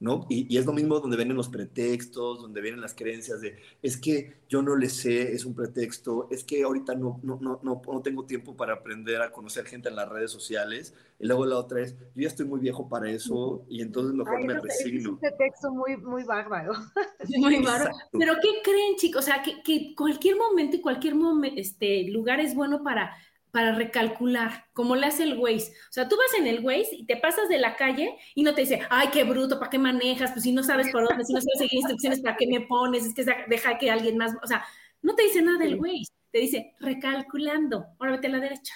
¿No? 0.00 0.26
Y, 0.28 0.56
es 0.56 0.64
lo 0.64 0.72
mismo 0.72 1.00
donde 1.00 1.16
vienen 1.16 1.36
los 1.36 1.48
pretextos, 1.48 2.40
donde 2.40 2.60
vienen 2.60 2.80
las 2.80 2.94
creencias 2.94 3.40
de, 3.40 3.58
es 3.82 3.96
que 3.96 4.38
yo 4.48 4.62
no 4.62 4.76
le 4.76 4.88
sé, 4.88 5.32
es 5.32 5.44
un 5.44 5.54
pretexto, 5.54 6.28
es 6.30 6.44
que 6.44 6.62
ahorita 6.62 6.94
no, 6.94 7.20
no, 7.22 7.38
no, 7.42 7.60
no, 7.62 8.02
tengo 8.02 8.24
tiempo 8.24 8.56
para 8.56 8.74
aprender 8.74 9.20
a 9.20 9.32
conocer 9.32 9.66
gente 9.66 9.88
en 9.88 9.96
las 9.96 10.08
redes 10.08 10.30
sociales. 10.30 10.94
Y 11.20 11.26
luego 11.26 11.46
la 11.46 11.56
otra 11.56 11.80
es, 11.80 11.96
yo 12.14 12.22
ya 12.22 12.28
estoy 12.28 12.46
muy 12.46 12.60
viejo 12.60 12.88
para 12.88 13.10
eso 13.10 13.64
y 13.68 13.82
entonces 13.82 14.14
mejor 14.14 14.44
me 14.44 14.54
resigno. 14.54 15.00
Es 15.00 15.06
un 15.06 15.18
pretexto 15.18 15.70
muy, 15.72 15.96
muy 15.96 16.22
bárbaro. 16.22 16.72
Muy 17.38 17.62
bárbaro. 17.62 17.94
Pero 18.12 18.34
¿qué 18.40 18.48
creen, 18.62 18.96
chicos? 18.96 19.24
O 19.24 19.26
sea, 19.26 19.42
que, 19.42 19.62
que 19.62 19.94
cualquier 19.94 20.36
momento 20.36 20.76
y 20.76 20.80
cualquier 20.80 21.14
este, 21.56 22.04
lugar 22.08 22.40
es 22.40 22.54
bueno 22.54 22.82
para 22.82 23.14
para 23.50 23.74
recalcular, 23.74 24.66
como 24.72 24.96
le 24.96 25.06
hace 25.06 25.24
el 25.24 25.38
Waze. 25.38 25.72
O 25.88 25.92
sea, 25.92 26.08
tú 26.08 26.16
vas 26.16 26.38
en 26.38 26.46
el 26.46 26.64
Waze 26.64 26.96
y 26.96 27.06
te 27.06 27.16
pasas 27.16 27.48
de 27.48 27.58
la 27.58 27.76
calle 27.76 28.16
y 28.34 28.42
no 28.42 28.54
te 28.54 28.62
dice, 28.62 28.80
ay, 28.90 29.08
qué 29.12 29.24
bruto, 29.24 29.58
¿para 29.58 29.70
qué 29.70 29.78
manejas? 29.78 30.32
Pues 30.32 30.42
si 30.42 30.52
no 30.52 30.62
sabes 30.62 30.90
por 30.90 31.08
dónde, 31.08 31.24
si 31.24 31.32
no 31.32 31.40
sabes 31.40 31.58
seguir 31.58 31.80
instrucciones, 31.80 32.20
¿para 32.20 32.36
qué 32.36 32.46
me 32.46 32.60
pones? 32.62 33.06
Es 33.06 33.14
que 33.14 33.24
deja 33.48 33.78
que 33.78 33.90
alguien 33.90 34.18
más, 34.18 34.34
o 34.42 34.46
sea, 34.46 34.64
no 35.02 35.14
te 35.14 35.24
dice 35.24 35.42
nada 35.42 35.58
del 35.58 35.80
Waze, 35.80 36.12
te 36.30 36.40
dice, 36.40 36.74
recalculando, 36.80 37.86
ahora 37.98 38.12
vete 38.12 38.26
a 38.26 38.30
la 38.30 38.40
derecha. 38.40 38.74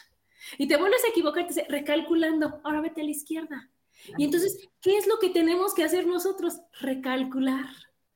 Y 0.58 0.66
te 0.66 0.76
vuelves 0.76 1.04
a 1.04 1.10
equivocar, 1.10 1.46
te 1.46 1.54
dice, 1.54 1.66
recalculando, 1.68 2.60
ahora 2.64 2.80
vete 2.80 3.02
a 3.02 3.04
la 3.04 3.10
izquierda. 3.10 3.70
Y 4.16 4.24
entonces, 4.24 4.68
¿qué 4.80 4.96
es 4.96 5.06
lo 5.06 5.18
que 5.18 5.30
tenemos 5.30 5.74
que 5.74 5.84
hacer 5.84 6.06
nosotros? 6.06 6.60
Recalcular. 6.80 7.66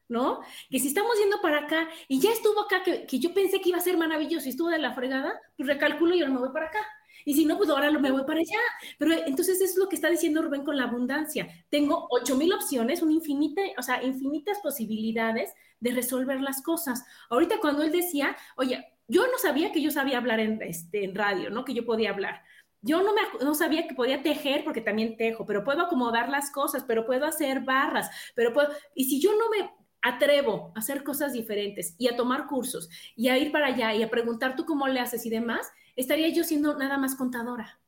¿No? 0.09 0.41
Que 0.71 0.79
si 0.79 0.89
estamos 0.89 1.19
yendo 1.19 1.41
para 1.41 1.61
acá 1.61 1.89
y 2.09 2.21
ya 2.21 2.31
estuvo 2.31 2.61
acá, 2.61 2.83
que, 2.83 3.19
yo 3.19 3.35
pensé 3.35 3.61
que 3.61 3.71
iba 3.71 3.79
a 3.79 3.83
ser 3.83 3.97
maravilloso 3.97 4.47
y 4.47 4.51
estuvo 4.51 4.69
de 4.69 4.79
la 4.79 4.95
fregada, 4.95 5.41
pues 5.57 5.69
recalculo 5.69 6.15
y 6.15 6.21
ahora 6.21 6.33
me 6.33 6.41
voy 6.41 6.53
para 6.53 6.67
acá. 6.67 6.87
Y 7.25 7.35
si 7.35 7.45
no, 7.45 7.57
pues 7.57 7.69
ahora 7.71 7.91
me 7.91 8.13
voy 8.13 8.25
para 8.25 8.39
allá. 8.39 8.61
Pero 8.99 9.13
entonces 9.27 9.61
es 9.61 9.77
lo 9.77 9.89
que 9.89 9.97
está 9.97 10.09
diciendo 10.09 10.43
Rubén 10.43 10.65
con 10.65 10.77
la 10.77 10.85
abundancia. 10.85 11.49
Tengo 11.71 12.07
ocho 12.11 12.37
mil 12.37 12.53
opciones, 12.53 13.03
un 13.03 13.11
infinita, 13.11 13.63
o 13.79 13.83
sea, 13.83 14.03
infinitas 14.03 14.61
posibilidades 14.61 15.53
de 15.81 15.91
resolver 15.91 16.41
las 16.41 16.63
cosas. 16.63 17.05
Ahorita 17.29 17.59
cuando 17.61 17.83
él 17.83 17.91
decía, 17.91 18.37
oye, 18.57 18.87
yo 19.09 19.27
no 19.27 19.39
sabía 19.39 19.73
que 19.73 19.83
yo 19.83 19.91
sabía 19.91 20.19
hablar 20.19 20.41
en, 20.41 20.63
este, 20.63 21.05
en 21.05 21.15
radio, 21.15 21.51
¿no? 21.51 21.65
Que 21.65 21.75
yo 21.75 21.85
podía 21.85 22.11
hablar. 22.11 22.43
Yo 22.83 23.03
no, 23.03 23.13
me, 23.15 23.23
no 23.45 23.55
sabía 23.55 23.89
que 23.89 23.95
podía 23.95 24.23
tejer 24.23 24.63
porque 24.63 24.81
también 24.81 25.17
tejo, 25.17 25.45
pero 25.45 25.65
puedo 25.65 25.83
acomodar 25.83 26.29
las 26.29 26.53
cosas, 26.53 26.85
pero 26.87 27.07
puedo 27.07 27.27
hacer 27.27 27.61
barras, 27.61 28.09
pero 28.37 28.53
puedo... 28.53 28.69
Y 28.95 29.07
si 29.07 29.21
yo 29.21 29.33
no 29.33 29.51
me 29.51 29.71
atrevo 30.09 30.73
a 30.75 30.79
hacer 30.79 31.03
cosas 31.03 31.33
diferentes 31.33 31.95
y 31.99 32.09
a 32.09 32.17
tomar 32.17 32.47
cursos 32.47 32.89
y 33.17 33.29
a 33.29 33.39
ir 33.39 33.53
para 33.53 33.67
allá 33.67 33.95
y 33.95 34.03
a 34.03 34.11
preguntar 34.11 34.57
tú 34.57 34.65
cómo 34.65 34.87
le 34.87 35.01
haces 35.01 35.27
y 35.27 35.31
demás, 35.31 35.71
estaría 35.97 36.29
yo 36.29 36.45
siendo 36.45 36.77
nada 36.77 36.99
más 36.99 37.15
contadora. 37.15 37.81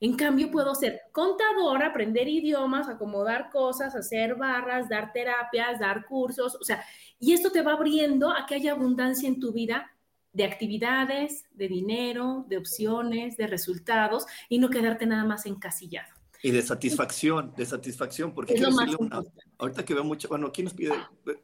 En 0.00 0.14
cambio, 0.14 0.50
puedo 0.50 0.74
ser 0.74 1.02
contadora, 1.12 1.88
aprender 1.88 2.28
idiomas, 2.28 2.88
acomodar 2.88 3.50
cosas, 3.50 3.94
hacer 3.94 4.34
barras, 4.34 4.88
dar 4.88 5.12
terapias, 5.12 5.80
dar 5.80 6.04
cursos, 6.06 6.56
o 6.60 6.64
sea, 6.64 6.84
y 7.18 7.32
esto 7.32 7.50
te 7.50 7.62
va 7.62 7.72
abriendo 7.72 8.30
a 8.30 8.44
que 8.46 8.56
haya 8.56 8.72
abundancia 8.72 9.28
en 9.28 9.40
tu 9.40 9.52
vida 9.52 9.90
de 10.34 10.44
actividades, 10.44 11.46
de 11.52 11.68
dinero, 11.68 12.44
de 12.48 12.58
opciones, 12.58 13.38
de 13.38 13.46
resultados 13.46 14.26
y 14.50 14.58
no 14.58 14.68
quedarte 14.68 15.06
nada 15.06 15.24
más 15.24 15.46
encasillado. 15.46 16.15
Y 16.42 16.50
de 16.50 16.62
satisfacción, 16.62 17.52
de 17.56 17.66
satisfacción, 17.66 18.34
porque 18.34 18.54
quiero 18.54 18.70
decirle 18.70 18.96
una, 18.98 19.22
ahorita 19.58 19.84
que 19.84 19.94
veo 19.94 20.04
mucho, 20.04 20.28
bueno, 20.28 20.52
¿quién 20.52 20.66
nos 20.66 20.74
pide? 20.74 20.92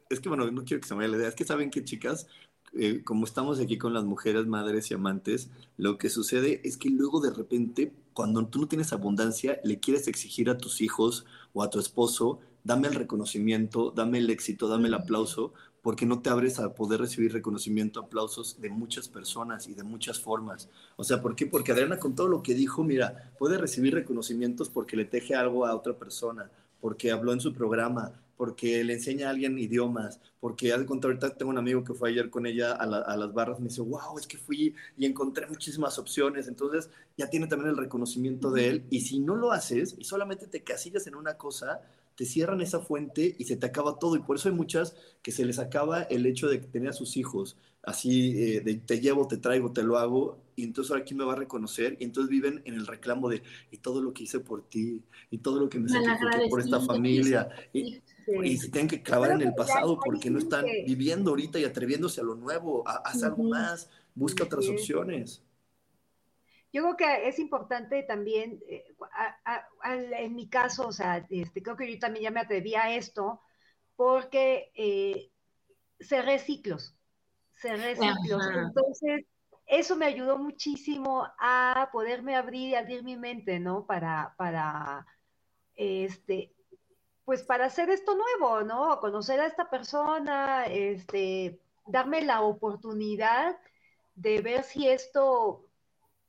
Es 0.09 0.19
que, 0.19 0.29
bueno, 0.29 0.49
no 0.49 0.63
quiero 0.63 0.81
que 0.81 0.87
se 0.87 0.93
me 0.93 0.99
vaya 0.99 1.11
la 1.11 1.17
idea, 1.17 1.29
es 1.29 1.35
que 1.35 1.45
saben 1.45 1.69
que, 1.69 1.83
chicas, 1.83 2.27
eh, 2.75 3.03
como 3.03 3.25
estamos 3.25 3.59
aquí 3.59 3.77
con 3.77 3.93
las 3.93 4.03
mujeres, 4.03 4.47
madres 4.47 4.89
y 4.89 4.95
amantes, 4.95 5.51
lo 5.77 5.97
que 5.97 6.09
sucede 6.09 6.61
es 6.63 6.77
que 6.77 6.89
luego 6.89 7.21
de 7.21 7.31
repente, 7.31 7.93
cuando 8.13 8.47
tú 8.47 8.59
no 8.59 8.67
tienes 8.67 8.93
abundancia, 8.93 9.59
le 9.63 9.79
quieres 9.79 10.07
exigir 10.07 10.49
a 10.49 10.57
tus 10.57 10.81
hijos 10.81 11.25
o 11.53 11.61
a 11.61 11.69
tu 11.69 11.79
esposo, 11.79 12.39
dame 12.63 12.87
el 12.87 12.95
reconocimiento, 12.95 13.91
dame 13.91 14.17
el 14.17 14.29
éxito, 14.31 14.67
dame 14.67 14.87
el 14.87 14.95
aplauso, 14.95 15.53
porque 15.83 16.05
no 16.05 16.21
te 16.21 16.29
abres 16.29 16.59
a 16.59 16.73
poder 16.73 17.01
recibir 17.01 17.33
reconocimiento, 17.33 17.99
aplausos 17.99 18.59
de 18.61 18.69
muchas 18.69 19.09
personas 19.09 19.67
y 19.67 19.75
de 19.75 19.83
muchas 19.83 20.17
formas. 20.17 20.69
O 20.95 21.03
sea, 21.03 21.21
¿por 21.21 21.35
qué? 21.35 21.45
Porque 21.45 21.73
Adriana 21.73 21.99
con 21.99 22.15
todo 22.15 22.29
lo 22.29 22.41
que 22.41 22.55
dijo, 22.55 22.85
mira, 22.85 23.33
puede 23.37 23.57
recibir 23.57 23.93
reconocimientes 23.93 24.69
porque 24.69 24.95
le 24.95 25.03
teje 25.03 25.35
algo 25.35 25.65
a 25.65 25.75
otra 25.75 25.93
persona, 25.93 26.49
porque 26.79 27.11
habló 27.11 27.33
en 27.33 27.41
su 27.41 27.53
programa, 27.53 28.13
porque 28.37 28.81
le 28.85 28.93
enseña 28.93 29.27
a 29.27 29.31
alguien 29.31 29.59
idiomas, 29.59 30.21
porque 30.39 30.71
al 30.71 30.85
contrario, 30.85 31.19
ahorita 31.19 31.37
tengo 31.37 31.51
un 31.51 31.57
amigo 31.57 31.83
que 31.83 31.93
fue 31.93 32.09
ayer 32.09 32.29
con 32.29 32.45
ella 32.45 32.71
a, 32.71 32.83
a, 32.83 33.17
las 33.17 33.33
barras, 33.33 33.59
me 33.59 33.67
dice, 33.67 33.81
wow, 33.81 34.17
es 34.17 34.25
que 34.25 34.37
fui 34.37 34.73
y 34.97 35.05
encontré 35.05 35.47
muchísimas 35.47 35.99
opciones, 35.99 36.47
entonces 36.47 36.89
ya 37.17 37.29
tiene 37.29 37.47
también 37.47 37.71
el 37.71 37.77
reconocimiento 37.77 38.51
de 38.51 38.69
él, 38.69 38.85
y 38.89 39.01
si 39.01 39.19
no 39.19 39.35
lo 39.35 39.51
haces 39.51 39.95
y 39.97 40.05
solamente 40.05 40.47
te 40.47 40.63
casillas 40.63 41.05
en 41.07 41.15
una 41.15 41.35
cosa, 41.35 41.81
te 42.15 42.25
cierran 42.25 42.61
esa 42.61 42.79
fuente 42.79 43.35
y 43.37 43.45
se 43.45 43.55
te 43.55 43.65
acaba 43.65 43.99
todo. 43.99 44.15
Y 44.15 44.19
por 44.19 44.37
eso 44.37 44.49
hay 44.49 44.55
muchas 44.55 44.95
que 45.21 45.31
se 45.31 45.45
les 45.45 45.59
acaba 45.59 46.03
el 46.03 46.25
hecho 46.25 46.47
de 46.47 46.59
tener 46.59 46.89
a 46.89 46.93
sus 46.93 47.17
hijos. 47.17 47.57
Así, 47.81 48.41
eh, 48.41 48.61
de 48.61 48.75
te 48.75 49.01
llevo, 49.01 49.27
te 49.27 49.37
traigo, 49.37 49.71
te 49.73 49.83
lo 49.83 49.97
hago, 49.97 50.37
y 50.55 50.63
entonces 50.63 50.91
ahora 50.91 51.03
quién 51.03 51.17
me 51.17 51.25
va 51.25 51.33
a 51.33 51.37
reconocer, 51.37 51.97
y 51.99 52.05
entonces 52.05 52.29
viven 52.29 52.61
en 52.63 52.75
el 52.75 52.87
reclamo 52.87 53.27
de, 53.27 53.43
y 53.71 53.77
todo 53.77 54.01
lo 54.01 54.13
que 54.13 54.23
hice 54.23 54.39
por 54.39 54.63
ti, 54.69 55.01
y 55.29 55.37
todo 55.39 55.59
lo 55.59 55.67
que 55.67 55.79
me 55.79 55.89
sacrifiqué 55.89 56.49
por 56.49 56.61
esta 56.61 56.79
familia, 56.79 57.49
y, 57.73 58.01
se 58.57 58.69
tienen 58.69 58.87
que 58.87 59.03
clavar 59.03 59.31
en 59.31 59.41
el 59.41 59.53
pasado 59.53 59.99
porque 60.01 60.29
no 60.29 60.39
están 60.39 60.65
viviendo 60.87 61.31
ahorita 61.31 61.59
y 61.59 61.65
atreviéndose 61.65 62.21
a 62.21 62.23
lo 62.23 62.35
nuevo, 62.35 62.87
a, 62.87 63.01
haz 63.03 63.21
algo 63.23 63.43
más, 63.43 63.89
busca 64.15 64.45
otras 64.45 64.69
opciones. 64.69 65.41
Yo 66.73 66.81
creo 66.81 66.97
que 66.97 67.27
es 67.27 67.37
importante 67.37 68.01
también, 68.01 68.59
eh, 68.67 68.83
en 70.17 70.35
mi 70.35 70.49
caso, 70.49 70.87
o 70.87 70.91
sea, 70.91 71.23
este, 71.29 71.61
creo 71.61 71.77
que 71.77 71.93
yo 71.93 71.99
también 71.99 72.23
ya 72.23 72.31
me 72.31 72.39
atreví 72.39 72.73
a 72.73 72.95
esto, 72.95 73.41
porque 73.95 74.71
eh, 74.73 75.31
cerré 75.99 76.39
ciclos, 76.39 76.95
cerré 77.51 77.95
ciclos. 77.95 78.43
Entonces, 78.55 79.23
eso 79.67 79.95
me 79.95 80.07
ayudó 80.07 80.39
muchísimo 80.39 81.27
a 81.37 81.89
poderme 81.91 82.35
abrir 82.35 82.69
y 82.69 82.75
abrir 82.75 83.03
mi 83.03 83.17
mente, 83.17 83.59
¿no? 83.59 83.85
Para, 83.85 84.33
para, 84.35 85.05
este, 85.75 86.55
pues 87.23 87.43
para 87.43 87.65
hacer 87.65 87.91
esto 87.91 88.15
nuevo, 88.15 88.63
¿no? 88.63 88.99
Conocer 88.99 89.39
a 89.39 89.45
esta 89.45 89.69
persona, 89.69 90.65
este, 90.65 91.59
darme 91.85 92.23
la 92.23 92.41
oportunidad 92.41 93.59
de 94.15 94.41
ver 94.41 94.63
si 94.63 94.87
esto 94.87 95.62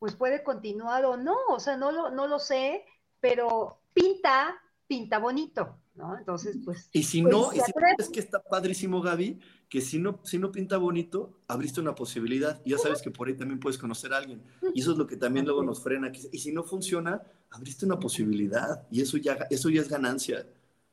pues 0.04 0.16
puede 0.16 0.42
continuar 0.42 1.06
o 1.06 1.16
no, 1.16 1.34
o 1.48 1.58
sea, 1.58 1.78
no 1.78 1.90
lo, 1.90 2.10
no 2.10 2.26
lo 2.26 2.38
sé, 2.38 2.84
pero 3.20 3.78
pinta, 3.94 4.54
pinta 4.86 5.18
bonito, 5.18 5.78
¿no? 5.94 6.18
Entonces, 6.18 6.58
pues... 6.62 6.90
Y 6.92 7.04
si 7.04 7.22
no, 7.22 7.48
pues, 7.48 7.62
es 7.96 8.10
que 8.10 8.20
está 8.20 8.42
padrísimo, 8.42 9.00
Gaby, 9.00 9.40
que 9.66 9.80
si 9.80 9.98
no, 9.98 10.20
si 10.22 10.38
no 10.38 10.52
pinta 10.52 10.76
bonito, 10.76 11.38
abriste 11.48 11.80
una 11.80 11.94
posibilidad, 11.94 12.60
y 12.66 12.72
ya 12.72 12.76
sabes 12.76 13.00
que 13.00 13.10
por 13.10 13.28
ahí 13.28 13.34
también 13.34 13.58
puedes 13.58 13.78
conocer 13.78 14.12
a 14.12 14.18
alguien, 14.18 14.42
y 14.74 14.82
eso 14.82 14.92
es 14.92 14.98
lo 14.98 15.06
que 15.06 15.16
también 15.16 15.46
luego 15.46 15.62
nos 15.62 15.82
frena, 15.82 16.12
y 16.30 16.38
si 16.38 16.52
no 16.52 16.64
funciona, 16.64 17.22
abriste 17.50 17.86
una 17.86 17.98
posibilidad, 17.98 18.86
y 18.90 19.00
eso 19.00 19.16
ya, 19.16 19.46
eso 19.48 19.70
ya 19.70 19.80
es 19.80 19.88
ganancia. 19.88 20.46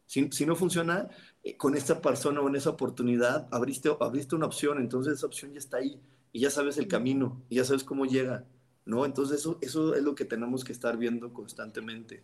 Si, 0.05 0.31
si 0.31 0.45
no 0.45 0.55
funciona, 0.55 1.09
eh, 1.43 1.57
con 1.57 1.75
esta 1.75 1.99
persona 1.99 2.39
o 2.39 2.47
en 2.47 2.55
esa 2.55 2.69
oportunidad, 2.69 3.49
abriste, 3.51 3.89
abriste 3.99 4.37
una 4.37 4.45
opción, 4.45 4.79
entonces 4.79 5.15
esa 5.15 5.27
opción 5.27 5.51
ya 5.51 5.59
está 5.59 5.79
ahí, 5.79 5.99
y 6.31 6.39
ya 6.39 6.49
sabes 6.49 6.77
el 6.77 6.87
camino, 6.87 7.43
y 7.49 7.57
ya 7.57 7.65
sabes 7.65 7.83
cómo 7.83 8.05
llega. 8.05 8.45
¿No? 8.85 9.05
Entonces 9.05 9.39
eso, 9.39 9.57
eso 9.61 9.95
es 9.95 10.03
lo 10.03 10.15
que 10.15 10.25
tenemos 10.25 10.63
que 10.63 10.71
estar 10.71 10.97
viendo 10.97 11.33
constantemente. 11.33 12.23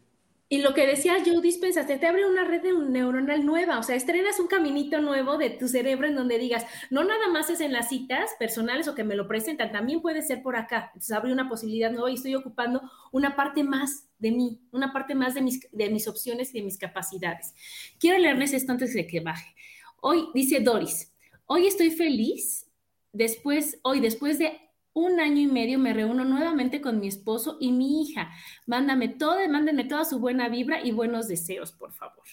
Y 0.49 0.59
lo 0.59 0.73
que 0.73 0.87
decía 0.87 1.17
Joe 1.25 1.41
Dispensa, 1.41 1.85
te, 1.85 2.05
abre 2.07 2.25
una 2.25 2.45
red 2.45 2.63
neuronal 2.63 3.45
nueva, 3.45 3.79
o 3.79 3.83
sea, 3.83 3.97
estrenas 3.97 4.39
un 4.39 4.47
caminito 4.47 5.01
nuevo 5.01 5.37
de 5.37 5.49
tu 5.49 5.67
cerebro 5.67 6.07
en 6.07 6.15
donde 6.15 6.39
digas, 6.39 6.65
no 6.89 7.03
nada 7.03 7.27
más 7.27 7.49
es 7.49 7.59
en 7.59 7.73
las 7.73 7.89
citas 7.89 8.29
personales 8.39 8.87
o 8.87 8.95
que 8.95 9.03
me 9.03 9.15
lo 9.15 9.27
presentan, 9.27 9.73
también 9.73 10.01
puede 10.01 10.21
ser 10.21 10.41
por 10.41 10.55
acá. 10.55 10.85
Entonces 10.93 11.11
abre 11.11 11.33
una 11.33 11.49
posibilidad 11.49 11.91
nueva 11.91 12.09
y 12.09 12.13
estoy 12.13 12.33
ocupando 12.35 12.81
una 13.11 13.35
parte 13.35 13.61
más 13.65 14.07
de 14.19 14.31
mí, 14.31 14.61
una 14.71 14.93
parte 14.93 15.15
más 15.15 15.33
de 15.33 15.41
mis, 15.41 15.67
de 15.69 15.89
mis 15.89 16.07
opciones 16.07 16.55
y 16.55 16.59
de 16.59 16.63
mis 16.63 16.77
capacidades. 16.77 17.53
Quiero 17.99 18.17
leerles 18.17 18.53
esto 18.53 18.71
antes 18.71 18.93
de 18.93 19.05
que 19.05 19.19
baje. 19.19 19.53
Hoy, 19.99 20.29
dice 20.33 20.61
Doris, 20.61 21.11
hoy 21.45 21.67
estoy 21.67 21.91
feliz, 21.91 22.65
después, 23.11 23.79
hoy 23.83 23.99
después 23.99 24.39
de 24.39 24.66
un 24.97 25.19
año 25.19 25.41
y 25.41 25.47
medio 25.47 25.77
me 25.77 25.93
reúno 25.93 26.25
nuevamente 26.25 26.81
con 26.81 26.99
mi 26.99 27.07
esposo 27.07 27.57
y 27.59 27.71
mi 27.71 28.01
hija. 28.01 28.31
Mándame 28.65 29.09
todo, 29.09 29.37
mándenme 29.47 29.85
toda 29.85 30.05
su 30.05 30.19
buena 30.19 30.49
vibra 30.49 30.83
y 30.83 30.91
buenos 30.91 31.27
deseos, 31.27 31.71
por 31.71 31.93
favor. 31.93 32.25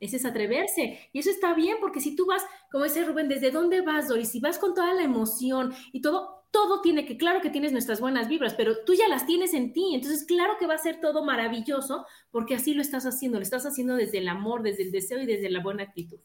Ese 0.00 0.16
es 0.16 0.26
atreverse. 0.26 1.08
Y 1.12 1.20
eso 1.20 1.30
está 1.30 1.54
bien, 1.54 1.76
porque 1.80 2.00
si 2.00 2.16
tú 2.16 2.26
vas, 2.26 2.44
como 2.70 2.84
dice 2.84 3.04
Rubén, 3.04 3.28
¿desde 3.28 3.52
dónde 3.52 3.80
vas, 3.80 4.08
Doris? 4.08 4.30
Si 4.30 4.40
vas 4.40 4.58
con 4.58 4.74
toda 4.74 4.92
la 4.92 5.04
emoción 5.04 5.72
y 5.92 6.02
todo, 6.02 6.48
todo 6.50 6.80
tiene 6.80 7.06
que, 7.06 7.16
claro 7.16 7.40
que 7.40 7.50
tienes 7.50 7.70
nuestras 7.70 8.00
buenas 8.00 8.28
vibras, 8.28 8.54
pero 8.54 8.84
tú 8.84 8.94
ya 8.94 9.08
las 9.08 9.24
tienes 9.24 9.54
en 9.54 9.72
ti, 9.72 9.94
entonces 9.94 10.24
claro 10.24 10.54
que 10.58 10.66
va 10.66 10.74
a 10.74 10.78
ser 10.78 11.00
todo 11.00 11.24
maravilloso 11.24 12.06
porque 12.30 12.54
así 12.54 12.74
lo 12.74 12.82
estás 12.82 13.06
haciendo, 13.06 13.38
lo 13.38 13.42
estás 13.42 13.66
haciendo 13.66 13.94
desde 13.94 14.18
el 14.18 14.28
amor, 14.28 14.62
desde 14.62 14.82
el 14.82 14.90
deseo 14.90 15.20
y 15.20 15.26
desde 15.26 15.50
la 15.50 15.62
buena 15.62 15.84
actitud. 15.84 16.18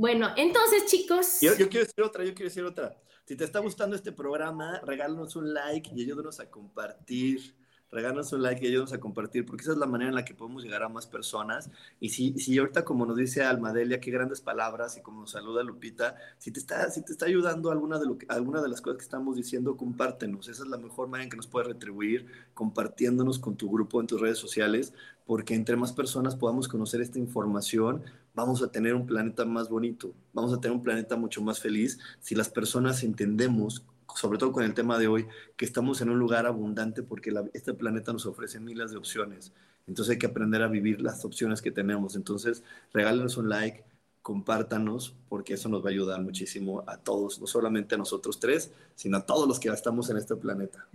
Bueno, 0.00 0.28
entonces 0.34 0.86
chicos... 0.86 1.40
Yo, 1.42 1.54
quiero 1.54 1.84
decir 1.84 2.02
otra, 2.02 2.24
yo 2.24 2.32
quiero 2.32 2.48
decir 2.48 2.64
otra. 2.64 2.96
Si 3.26 3.36
te 3.36 3.44
está 3.44 3.58
gustando 3.58 3.94
este 3.94 4.12
programa, 4.12 4.80
regálanos 4.82 5.36
un 5.36 5.52
like 5.52 5.90
y 5.94 6.02
ayúdanos 6.02 6.40
a 6.40 6.50
compartir 6.50 7.54
regálanos 7.90 8.32
un 8.32 8.42
like 8.42 8.64
y 8.64 8.68
ayúdanos 8.68 8.92
a 8.92 9.00
compartir, 9.00 9.44
porque 9.44 9.62
esa 9.62 9.72
es 9.72 9.78
la 9.78 9.86
manera 9.86 10.10
en 10.10 10.14
la 10.14 10.24
que 10.24 10.34
podemos 10.34 10.62
llegar 10.62 10.82
a 10.82 10.88
más 10.88 11.06
personas. 11.06 11.70
Y 11.98 12.10
si, 12.10 12.38
si 12.38 12.56
ahorita, 12.58 12.84
como 12.84 13.04
nos 13.04 13.16
dice 13.16 13.42
Almadelia, 13.42 14.00
qué 14.00 14.10
grandes 14.10 14.40
palabras, 14.40 14.96
y 14.96 15.02
como 15.02 15.22
nos 15.22 15.32
saluda 15.32 15.62
Lupita, 15.62 16.16
si 16.38 16.52
te 16.52 16.60
está, 16.60 16.90
si 16.90 17.04
te 17.04 17.12
está 17.12 17.26
ayudando 17.26 17.70
alguna 17.70 17.98
de, 17.98 18.06
lo 18.06 18.18
alguna 18.28 18.62
de 18.62 18.68
las 18.68 18.80
cosas 18.80 18.98
que 18.98 19.04
estamos 19.04 19.36
diciendo, 19.36 19.76
compártenos. 19.76 20.48
Esa 20.48 20.62
es 20.62 20.68
la 20.68 20.78
mejor 20.78 21.08
manera 21.08 21.24
en 21.24 21.30
que 21.30 21.36
nos 21.36 21.46
puedes 21.46 21.68
retribuir, 21.68 22.26
compartiéndonos 22.54 23.38
con 23.38 23.56
tu 23.56 23.70
grupo 23.70 24.00
en 24.00 24.06
tus 24.06 24.20
redes 24.20 24.38
sociales, 24.38 24.92
porque 25.26 25.54
entre 25.54 25.76
más 25.76 25.92
personas 25.92 26.36
podamos 26.36 26.68
conocer 26.68 27.00
esta 27.00 27.18
información, 27.18 28.02
vamos 28.40 28.62
a 28.62 28.70
tener 28.70 28.94
un 28.94 29.06
planeta 29.06 29.44
más 29.44 29.68
bonito, 29.68 30.14
vamos 30.32 30.52
a 30.52 30.60
tener 30.60 30.76
un 30.76 30.82
planeta 30.82 31.16
mucho 31.16 31.42
más 31.42 31.60
feliz 31.60 31.98
si 32.20 32.34
las 32.34 32.48
personas 32.48 33.02
entendemos 33.02 33.84
sobre 34.16 34.38
todo 34.38 34.52
con 34.52 34.64
el 34.64 34.74
tema 34.74 34.98
de 34.98 35.06
hoy, 35.06 35.26
que 35.56 35.64
estamos 35.64 36.00
en 36.00 36.10
un 36.10 36.18
lugar 36.18 36.46
abundante 36.46 37.02
porque 37.02 37.32
este 37.52 37.74
planeta 37.74 38.12
nos 38.12 38.26
ofrece 38.26 38.60
miles 38.60 38.90
de 38.90 38.96
opciones. 38.96 39.52
Entonces 39.86 40.12
hay 40.12 40.18
que 40.18 40.26
aprender 40.26 40.62
a 40.62 40.68
vivir 40.68 41.00
las 41.00 41.24
opciones 41.24 41.62
que 41.62 41.70
tenemos. 41.70 42.16
Entonces, 42.16 42.62
regálenos 42.92 43.36
un 43.36 43.48
like, 43.48 43.84
compártanos, 44.22 45.16
porque 45.28 45.54
eso 45.54 45.68
nos 45.68 45.84
va 45.84 45.88
a 45.88 45.92
ayudar 45.92 46.20
muchísimo 46.20 46.84
a 46.86 46.98
todos, 46.98 47.40
no 47.40 47.46
solamente 47.46 47.94
a 47.94 47.98
nosotros 47.98 48.38
tres, 48.38 48.72
sino 48.94 49.16
a 49.16 49.26
todos 49.26 49.48
los 49.48 49.58
que 49.58 49.68
estamos 49.68 50.10
en 50.10 50.18
este 50.18 50.36
planeta. 50.36 50.86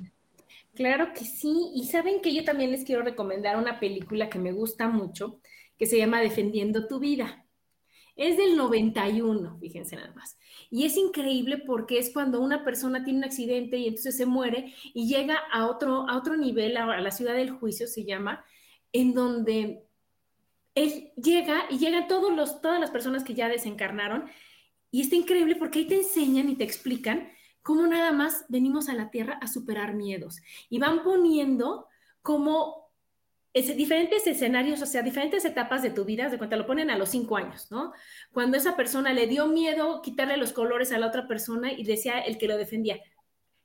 Claro 0.75 1.13
que 1.13 1.25
sí. 1.25 1.71
Y 1.73 1.87
saben 1.87 2.21
que 2.21 2.33
yo 2.33 2.43
también 2.43 2.71
les 2.71 2.83
quiero 2.83 3.01
recomendar 3.01 3.57
una 3.57 3.79
película 3.79 4.29
que 4.29 4.39
me 4.39 4.51
gusta 4.51 4.87
mucho, 4.87 5.39
que 5.77 5.85
se 5.85 5.97
llama 5.97 6.21
Defendiendo 6.21 6.87
tu 6.87 6.99
vida. 6.99 7.45
Es 8.15 8.37
del 8.37 8.55
91, 8.55 9.57
fíjense 9.59 9.97
nada 9.97 10.13
más. 10.13 10.37
Y 10.69 10.85
es 10.85 10.95
increíble 10.95 11.57
porque 11.57 11.99
es 11.99 12.11
cuando 12.13 12.39
una 12.39 12.63
persona 12.63 13.03
tiene 13.03 13.19
un 13.19 13.25
accidente 13.25 13.77
y 13.77 13.87
entonces 13.87 14.15
se 14.15 14.25
muere 14.25 14.73
y 14.93 15.07
llega 15.07 15.37
a 15.51 15.67
otro, 15.67 16.09
a 16.09 16.17
otro 16.17 16.37
nivel, 16.37 16.77
a, 16.77 17.01
la 17.01 17.11
ciudad 17.11 17.33
del 17.33 17.51
juicio 17.51 17.87
se 17.87 18.05
llama, 18.05 18.45
en 18.93 19.13
donde 19.13 19.83
él 20.75 21.11
llega 21.21 21.65
y 21.69 21.77
llegan 21.77 22.07
todos 22.07 22.33
los, 22.33 22.61
todas 22.61 22.79
las 22.79 22.91
personas 22.91 23.25
que 23.25 23.33
ya 23.33 23.49
desencarnaron. 23.49 24.29
Y 24.91 25.01
está 25.01 25.15
increíble 25.15 25.57
porque 25.57 25.79
ahí 25.79 25.87
te 25.87 25.97
enseñan 25.97 26.47
y 26.47 26.55
te 26.55 26.63
explican 26.63 27.29
cómo 27.61 27.85
nada 27.85 28.13
más 28.13 28.45
venimos 28.47 28.87
a 28.87 28.93
la 28.93 29.09
Tierra 29.09 29.39
a 29.41 29.47
superar 29.47 29.93
miedos. 29.93 30.41
Y 30.69 30.79
van 30.79 31.03
poniendo 31.03 31.87
como 33.55 33.77
diferentes 33.77 34.27
escenarios, 34.27 34.81
o 34.81 34.85
sea, 34.85 35.01
diferentes 35.01 35.45
etapas 35.45 35.81
de 35.81 35.89
tu 35.89 36.03
vida, 36.03 36.29
de 36.29 36.37
cuando 36.37 36.57
lo 36.57 36.65
ponen 36.65 36.89
a 36.89 36.97
los 36.97 37.09
cinco 37.09 37.37
años, 37.37 37.71
¿no? 37.71 37.93
Cuando 38.33 38.57
esa 38.57 38.75
persona 38.75 39.13
le 39.13 39.27
dio 39.27 39.47
miedo 39.47 40.01
quitarle 40.01 40.35
los 40.35 40.51
colores 40.51 40.91
a 40.91 40.97
la 40.97 41.07
otra 41.07 41.27
persona 41.27 41.71
y 41.71 41.85
decía 41.85 42.19
el 42.19 42.37
que 42.37 42.47
lo 42.47 42.57
defendía, 42.57 42.99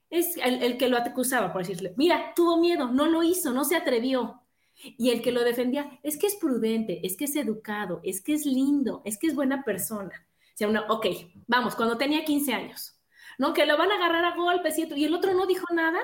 es 0.09 0.36
el, 0.36 0.76
que 0.76 0.88
lo 0.88 0.97
acusaba, 0.97 1.53
por 1.53 1.62
decirle, 1.62 1.95
mira, 1.97 2.32
tuvo 2.34 2.59
miedo, 2.59 2.88
no 2.88 3.07
lo 3.07 3.22
hizo, 3.22 3.53
no 3.53 3.64
se 3.64 3.76
atrevió. 3.76 4.43
Y 4.82 5.11
el 5.11 5.22
que 5.22 5.32
lo 5.32 5.45
defendía, 5.45 5.99
es 6.03 6.18
que 6.18 6.26
es 6.26 6.36
prudente, 6.36 7.05
es 7.07 7.16
que 7.16 7.24
es 7.24 7.36
educado, 7.36 8.01
es 8.03 8.22
que 8.22 8.34
es 8.34 8.47
lindo, 8.47 9.03
es 9.05 9.18
que 9.18 9.26
es 9.26 9.34
buena 9.34 9.62
persona. 9.62 10.26
O 10.55 10.57
sea, 10.57 10.68
uno, 10.68 10.84
ok, 10.88 11.07
vamos, 11.47 11.74
cuando 11.74 11.99
tenía 11.99 12.24
15 12.24 12.53
años, 12.53 12.99
¿no? 13.38 13.53
Que 13.53 13.66
lo 13.66 13.76
van 13.76 13.91
a 13.93 13.97
agarrar 13.97 14.24
a 14.24 14.36
golpes 14.36 14.78
y 14.78 15.05
el 15.05 15.14
otro 15.14 15.34
no 15.34 15.47
dijo 15.47 15.66
nada. 15.74 16.01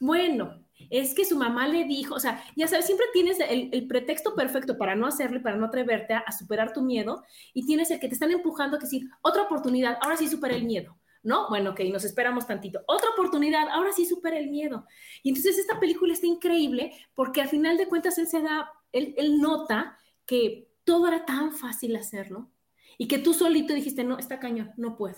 Bueno, 0.00 0.63
es 0.90 1.14
que 1.14 1.24
su 1.24 1.36
mamá 1.36 1.68
le 1.68 1.84
dijo, 1.84 2.14
o 2.14 2.20
sea, 2.20 2.44
ya 2.56 2.66
sabes, 2.68 2.86
siempre 2.86 3.06
tienes 3.12 3.38
el, 3.40 3.86
pretexto 3.86 4.34
perfecto 4.34 4.76
para 4.76 4.94
no 4.94 5.06
hacerlo 5.06 5.38
y 5.38 5.42
para 5.42 5.56
no 5.56 5.66
atreverte 5.66 6.14
a, 6.14 6.30
superar 6.32 6.72
tu 6.72 6.82
miedo 6.82 7.22
y 7.52 7.66
tienes 7.66 7.90
el 7.90 8.00
que 8.00 8.08
te 8.08 8.14
están 8.14 8.32
empujando 8.32 8.76
a 8.76 8.80
decir, 8.80 9.08
otra 9.22 9.42
oportunidad, 9.42 9.98
ahora 10.00 10.16
sí 10.16 10.28
supera 10.28 10.54
el 10.54 10.64
miedo. 10.64 10.96
¿no? 11.22 11.48
Bueno, 11.48 11.70
ok, 11.70 11.80
nos 11.90 12.04
esperamos 12.04 12.46
tantito. 12.46 12.82
Otra 12.86 13.08
oportunidad, 13.10 13.68
ahora 13.70 13.92
sí 13.92 14.04
supera 14.04 14.38
el 14.38 14.50
miedo. 14.50 14.84
Y 15.22 15.30
entonces 15.30 15.56
esta 15.56 15.80
película 15.80 16.12
está 16.12 16.26
increíble 16.26 16.92
porque 17.14 17.40
al 17.40 17.48
final 17.48 17.78
de 17.78 17.88
cuentas 17.88 18.18
él 18.18 18.26
se 18.26 18.42
da, 18.42 18.70
él, 18.92 19.14
él 19.16 19.40
nota 19.40 19.98
que 20.26 20.68
todo 20.84 21.08
era 21.08 21.24
tan 21.24 21.52
fácil 21.52 21.96
hacerlo 21.96 22.50
y 22.98 23.08
que 23.08 23.18
tú 23.18 23.32
solito 23.32 23.72
dijiste, 23.72 24.04
no, 24.04 24.18
está 24.18 24.38
cañón, 24.38 24.72
no 24.76 24.96
puedo. 24.96 25.16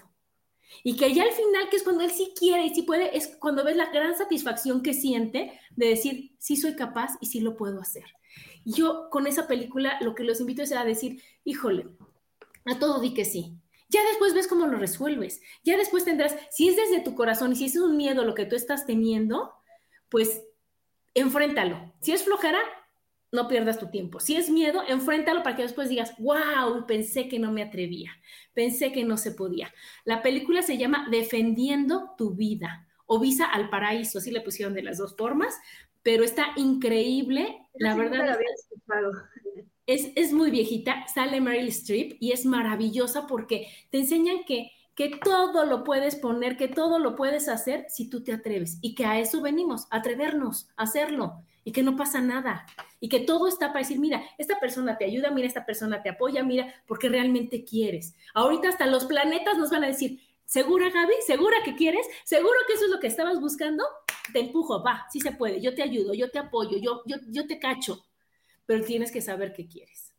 Y 0.83 0.97
que 0.97 1.13
ya 1.15 1.23
al 1.23 1.33
final, 1.33 1.69
que 1.71 1.77
es 1.77 1.83
cuando 1.83 2.05
él 2.05 2.11
sí 2.11 2.33
quiere 2.37 2.65
y 2.65 2.75
sí 2.75 2.83
puede, 2.83 3.17
es 3.17 3.37
cuando 3.39 3.65
ves 3.65 3.77
la 3.77 3.91
gran 3.91 4.17
satisfacción 4.17 4.83
que 4.83 4.95
siente 4.95 5.59
de 5.77 5.87
decir, 5.89 6.35
sí 6.39 6.57
soy 6.57 6.77
capaz 6.77 7.17
y 7.21 7.27
sí 7.27 7.41
lo 7.41 7.57
puedo 7.57 7.81
hacer. 7.81 8.05
Y 8.65 8.73
yo 8.73 9.09
con 9.11 9.27
esa 9.27 9.47
película 9.47 9.99
lo 10.01 10.15
que 10.15 10.25
los 10.25 10.41
invito 10.41 10.63
es 10.63 10.73
a 10.73 10.85
decir, 10.85 11.23
híjole, 11.45 11.87
a 12.65 12.79
todo 12.79 13.01
di 13.01 13.15
que 13.15 13.25
sí. 13.25 13.55
Ya 13.89 14.03
después 14.09 14.35
ves 14.35 14.49
cómo 14.49 14.67
lo 14.67 14.79
resuelves. 14.79 15.41
Ya 15.63 15.77
después 15.77 16.05
tendrás, 16.05 16.37
si 16.51 16.69
es 16.69 16.77
desde 16.77 17.01
tu 17.01 17.15
corazón 17.15 17.53
y 17.53 17.57
si 17.57 17.67
es 17.67 17.77
un 17.77 17.97
miedo 17.97 18.25
lo 18.25 18.35
que 18.35 18.47
tú 18.47 18.57
estás 18.57 18.85
teniendo, 18.87 19.55
pues 20.09 20.43
enfréntalo. 21.15 21.95
Si 22.01 22.13
es 22.13 22.25
flojera, 22.25 22.59
no 23.33 23.49
pierdas 23.49 23.79
tu 23.79 23.91
tiempo. 23.91 24.21
Si 24.21 24.37
es 24.37 24.51
miedo, 24.51 24.83
enfréntalo 24.89 25.43
para 25.43 25.57
que 25.57 25.63
después 25.63 25.89
digas, 25.89 26.15
wow, 26.19 26.87
pensé 26.87 27.29
que 27.29 27.39
no 27.39 27.53
me 27.53 27.63
atrevía, 27.63 28.13
pensé 28.55 28.93
que 28.93 29.05
no 29.05 29.17
se 29.17 29.33
podía. 29.33 29.73
La 30.05 30.23
película 30.23 30.63
se 30.63 30.79
llama 30.79 31.09
Defendiendo 31.11 32.15
tu 32.17 32.35
vida 32.35 32.87
o 33.07 33.21
Visa 33.21 33.47
al 33.47 33.71
Paraíso, 33.71 34.19
así 34.19 34.31
le 34.31 34.41
pusieron 34.41 34.75
de 34.75 34.83
las 34.83 34.99
dos 34.99 35.17
formas, 35.17 35.55
pero 36.03 36.25
está 36.25 36.49
increíble, 36.57 37.59
la 37.75 37.97
verdad. 37.97 38.39
Es, 39.87 40.11
es 40.17 40.33
muy 40.33 40.51
viejita, 40.51 41.07
sale 41.13 41.41
Meryl 41.41 41.69
Streep 41.69 42.17
y 42.21 42.33
es 42.33 42.45
maravillosa 42.45 43.27
porque 43.29 43.69
te 43.91 43.99
enseñan 43.99 44.45
que 44.45 44.73
que 44.97 45.11
todo 45.11 45.67
lo 45.67 45.85
puedes 45.85 46.17
poner, 46.17 46.57
que 46.57 46.69
todo 46.69 46.99
lo 46.99 47.15
puedes 47.17 47.49
hacer 47.49 47.87
si 47.91 48.09
tú 48.09 48.25
te 48.25 48.33
atreves 48.33 48.79
y 48.81 48.95
que 48.95 49.05
a 49.05 49.21
eso 49.21 49.43
venimos, 49.43 49.87
atrevernos, 49.91 50.71
a 50.75 50.85
hacerlo 50.85 51.45
y 51.65 51.73
que 51.73 51.83
no 51.83 51.97
pasa 51.97 52.23
nada 52.23 52.67
y 52.99 53.11
que 53.11 53.21
todo 53.21 53.47
está 53.47 53.69
para 53.69 53.81
decir, 53.81 54.01
mira, 54.01 54.25
esta 54.39 54.59
persona 54.59 54.97
te 54.97 55.05
ayuda, 55.05 55.31
mira, 55.31 55.47
esta 55.47 55.67
persona 55.67 56.03
te 56.03 56.09
apoya, 56.09 56.43
mira, 56.43 56.75
porque 56.87 57.11
realmente 57.11 57.63
quieres. 57.63 58.15
Ahorita 58.33 58.71
hasta 58.71 58.87
los 58.87 59.05
planetas 59.05 59.59
nos 59.59 59.71
van 59.71 59.85
a 59.85 59.89
decir, 59.89 60.19
¿segura 60.47 60.89
Gaby? 60.89 61.15
¿Segura 61.27 61.59
que 61.63 61.77
quieres? 61.77 62.07
¿Seguro 62.25 62.57
que 62.67 62.73
eso 62.73 62.87
es 62.87 62.91
lo 62.91 62.99
que 62.99 63.09
estabas 63.09 63.39
buscando? 63.39 63.85
Te 64.33 64.41
empujo, 64.41 64.83
va, 64.83 65.07
sí 65.13 65.21
se 65.21 65.33
puede, 65.33 65.61
yo 65.61 65.75
te 65.75 65.83
ayudo, 65.83 66.15
yo 66.15 66.31
te 66.31 66.39
apoyo, 66.39 66.79
yo, 66.79 67.03
yo, 67.05 67.17
yo 67.29 67.47
te 67.47 67.59
cacho, 67.59 68.03
pero 68.65 68.83
tienes 68.83 69.13
que 69.13 69.21
saber 69.21 69.53
qué 69.53 69.69
quieres. 69.69 70.15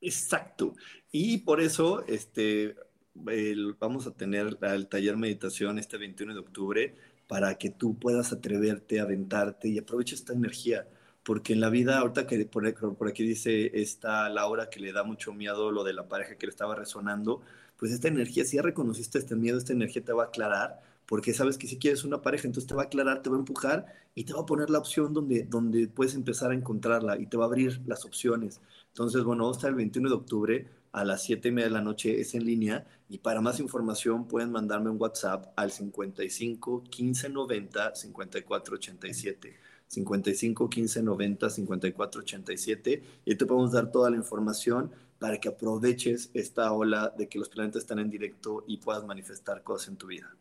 Exacto. 0.00 0.74
Y 1.12 1.38
por 1.38 1.60
eso, 1.60 2.04
este, 2.08 2.74
vamos 3.14 4.06
a 4.06 4.12
tener 4.12 4.58
el 4.62 4.86
taller 4.88 5.16
meditación 5.16 5.78
este 5.78 5.98
21 5.98 6.34
de 6.34 6.40
octubre 6.40 6.94
para 7.26 7.56
que 7.56 7.70
tú 7.70 7.98
puedas 7.98 8.32
atreverte, 8.32 9.00
aventarte 9.00 9.68
y 9.68 9.78
aprovecha 9.78 10.14
esta 10.14 10.32
energía. 10.32 10.88
Porque 11.22 11.52
en 11.52 11.60
la 11.60 11.68
vida, 11.70 11.98
ahorita 11.98 12.26
que 12.26 12.44
por, 12.46 12.66
aquí 13.06 13.22
dice 13.22 13.70
esta 13.80 14.28
Laura 14.28 14.70
que 14.70 14.80
le 14.80 14.92
da 14.92 15.04
mucho 15.04 15.32
miedo 15.32 15.70
lo 15.70 15.84
de 15.84 15.92
la 15.92 16.08
pareja 16.08 16.36
que 16.36 16.46
le 16.46 16.50
estaba 16.50 16.74
resonando, 16.74 17.42
pues 17.76 17.92
esta 17.92 18.08
energía, 18.08 18.44
si 18.44 18.56
ya 18.56 18.62
reconociste 18.62 19.18
este 19.18 19.36
miedo, 19.36 19.58
esta 19.58 19.72
energía 19.72 20.04
te 20.04 20.12
va 20.12 20.24
a 20.24 20.26
aclarar, 20.26 20.80
porque 21.06 21.34
sabes 21.34 21.56
que 21.58 21.66
si 21.66 21.78
quieres 21.78 22.04
una 22.04 22.22
pareja, 22.22 22.46
entonces 22.46 22.68
te 22.68 22.74
va 22.74 22.82
a 22.82 22.86
aclarar, 22.86 23.22
te 23.22 23.30
va 23.30 23.36
a 23.36 23.38
empujar 23.38 23.86
y 24.14 24.24
te 24.24 24.32
va 24.32 24.40
a 24.40 24.46
poner 24.46 24.70
la 24.70 24.78
opción 24.78 25.12
donde, 25.12 25.44
donde 25.44 25.88
puedes 25.88 26.14
empezar 26.14 26.50
a 26.50 26.54
encontrarla 26.54 27.18
y 27.18 27.26
te 27.26 27.36
va 27.36 27.44
a 27.44 27.48
abrir 27.48 27.80
las 27.86 28.04
opciones. 28.04 28.60
Entonces, 28.88 29.22
bueno, 29.22 29.48
hasta 29.48 29.68
el 29.68 29.74
21 29.74 30.08
de 30.08 30.14
octubre 30.14 30.66
a 30.92 31.04
las 31.04 31.22
7 31.22 31.48
y 31.48 31.52
media 31.52 31.68
de 31.68 31.74
la 31.74 31.80
noche 31.80 32.20
es 32.20 32.34
en 32.34 32.44
línea 32.44 32.86
y 33.08 33.18
para 33.18 33.40
más 33.40 33.60
información 33.60 34.26
pueden 34.26 34.50
mandarme 34.50 34.90
un 34.90 35.00
WhatsApp 35.00 35.52
al 35.56 35.70
55 35.70 36.84
15 36.90 37.28
90 37.28 37.94
54 37.94 38.74
87. 38.74 39.56
55 39.86 40.68
15 40.68 41.02
90 41.02 41.50
54 41.50 42.20
87 42.20 43.02
y 43.24 43.34
te 43.34 43.46
podemos 43.46 43.72
dar 43.72 43.90
toda 43.90 44.10
la 44.10 44.16
información 44.16 44.90
para 45.18 45.38
que 45.38 45.48
aproveches 45.48 46.30
esta 46.32 46.72
ola 46.72 47.12
de 47.16 47.28
que 47.28 47.38
los 47.38 47.48
planetas 47.48 47.82
están 47.82 47.98
en 47.98 48.10
directo 48.10 48.64
y 48.66 48.78
puedas 48.78 49.04
manifestar 49.04 49.62
cosas 49.62 49.88
en 49.88 49.96
tu 49.96 50.06
vida. 50.06 50.34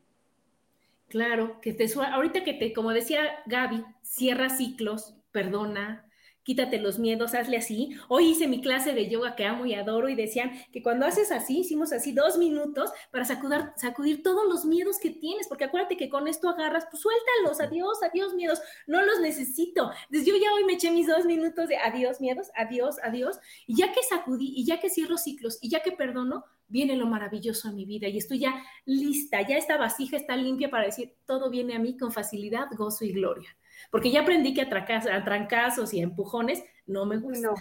Claro, 1.09 1.59
que 1.61 1.73
te 1.73 1.91
ahorita 1.99 2.43
que 2.43 2.53
te, 2.53 2.71
como 2.71 2.91
decía 2.91 3.23
Gaby, 3.47 3.83
cierra 4.03 4.49
ciclos, 4.49 5.15
perdona, 5.31 6.08
quítate 6.49 6.79
los 6.79 6.97
miedos, 6.97 7.35
hazle 7.35 7.57
así. 7.57 7.91
Hoy 8.07 8.31
hice 8.31 8.47
mi 8.47 8.59
clase 8.59 8.93
de 8.93 9.07
yoga 9.07 9.35
que 9.35 9.45
amo 9.45 9.67
y 9.67 9.75
adoro 9.75 10.09
y 10.09 10.15
decían 10.15 10.51
que 10.73 10.81
cuando 10.81 11.05
haces 11.05 11.31
así, 11.31 11.59
hicimos 11.59 11.93
así 11.93 12.11
dos 12.11 12.39
minutos 12.39 12.89
para 13.11 13.23
sacudir, 13.23 13.65
sacudir 13.75 14.23
todos 14.23 14.49
los 14.49 14.65
miedos 14.65 14.97
que 14.97 15.11
tienes, 15.11 15.47
porque 15.47 15.65
acuérdate 15.65 15.95
que 15.95 16.09
con 16.09 16.27
esto 16.27 16.49
agarras, 16.49 16.87
pues 16.89 17.03
suéltalos, 17.03 17.61
adiós, 17.61 17.99
adiós 18.01 18.33
miedos, 18.33 18.59
no 18.87 18.99
los 19.03 19.19
necesito. 19.19 19.91
Entonces 20.05 20.25
yo 20.25 20.33
ya 20.41 20.51
hoy 20.55 20.63
me 20.63 20.73
eché 20.73 20.89
mis 20.89 21.05
dos 21.05 21.23
minutos 21.25 21.67
de 21.67 21.77
adiós 21.77 22.19
miedos, 22.19 22.47
adiós, 22.55 22.95
adiós, 23.03 23.37
y 23.67 23.75
ya 23.75 23.91
que 23.91 24.01
sacudí 24.01 24.51
y 24.55 24.65
ya 24.65 24.79
que 24.79 24.89
cierro 24.89 25.19
ciclos 25.19 25.59
y 25.61 25.69
ya 25.69 25.83
que 25.83 25.91
perdono, 25.91 26.45
viene 26.67 26.95
lo 26.95 27.05
maravilloso 27.05 27.67
a 27.67 27.73
mi 27.73 27.85
vida 27.85 28.07
y 28.07 28.17
estoy 28.17 28.39
ya 28.39 28.63
lista, 28.85 29.47
ya 29.47 29.55
esta 29.55 29.77
vasija 29.77 30.17
está 30.17 30.35
limpia 30.35 30.71
para 30.71 30.85
decir, 30.85 31.13
todo 31.27 31.51
viene 31.51 31.75
a 31.75 31.79
mí 31.79 31.95
con 31.95 32.11
facilidad, 32.11 32.69
gozo 32.75 33.05
y 33.05 33.11
gloria. 33.11 33.55
Porque 33.91 34.11
ya 34.11 34.21
aprendí 34.21 34.53
que 34.53 34.61
a, 34.61 35.23
trancazos 35.23 35.93
y 35.93 36.01
empujones 36.01 36.63
no 36.85 37.05
me 37.05 37.17
gusta. 37.17 37.53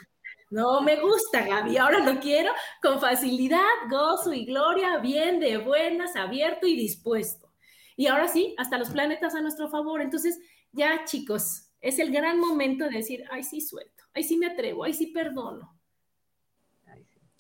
No. 0.50 0.80
me 0.80 1.00
gusta, 1.00 1.46
Gaby. 1.46 1.76
Ahora 1.76 1.98
lo 2.00 2.20
quiero 2.20 2.52
con 2.82 3.00
facilidad, 3.00 3.64
gozo 3.90 4.32
y 4.32 4.46
gloria, 4.46 4.98
bien 4.98 5.40
de 5.40 5.58
buenas, 5.58 6.16
abierto 6.16 6.66
y 6.66 6.76
dispuesto. 6.76 7.52
Y 7.96 8.06
ahora 8.06 8.28
sí, 8.28 8.54
hasta 8.58 8.78
los 8.78 8.90
planetas 8.90 9.34
a 9.34 9.40
nuestro 9.40 9.68
favor. 9.68 10.00
Entonces, 10.00 10.38
ya 10.72 11.04
chicos, 11.04 11.70
es 11.80 11.98
el 11.98 12.10
gran 12.10 12.38
momento 12.38 12.84
de 12.84 12.98
decir, 12.98 13.24
ay, 13.30 13.42
sí 13.42 13.60
suelto, 13.60 14.04
ay, 14.14 14.24
sí 14.24 14.36
me 14.36 14.46
atrevo, 14.46 14.84
ay, 14.84 14.94
sí 14.94 15.08
perdono. 15.08 15.78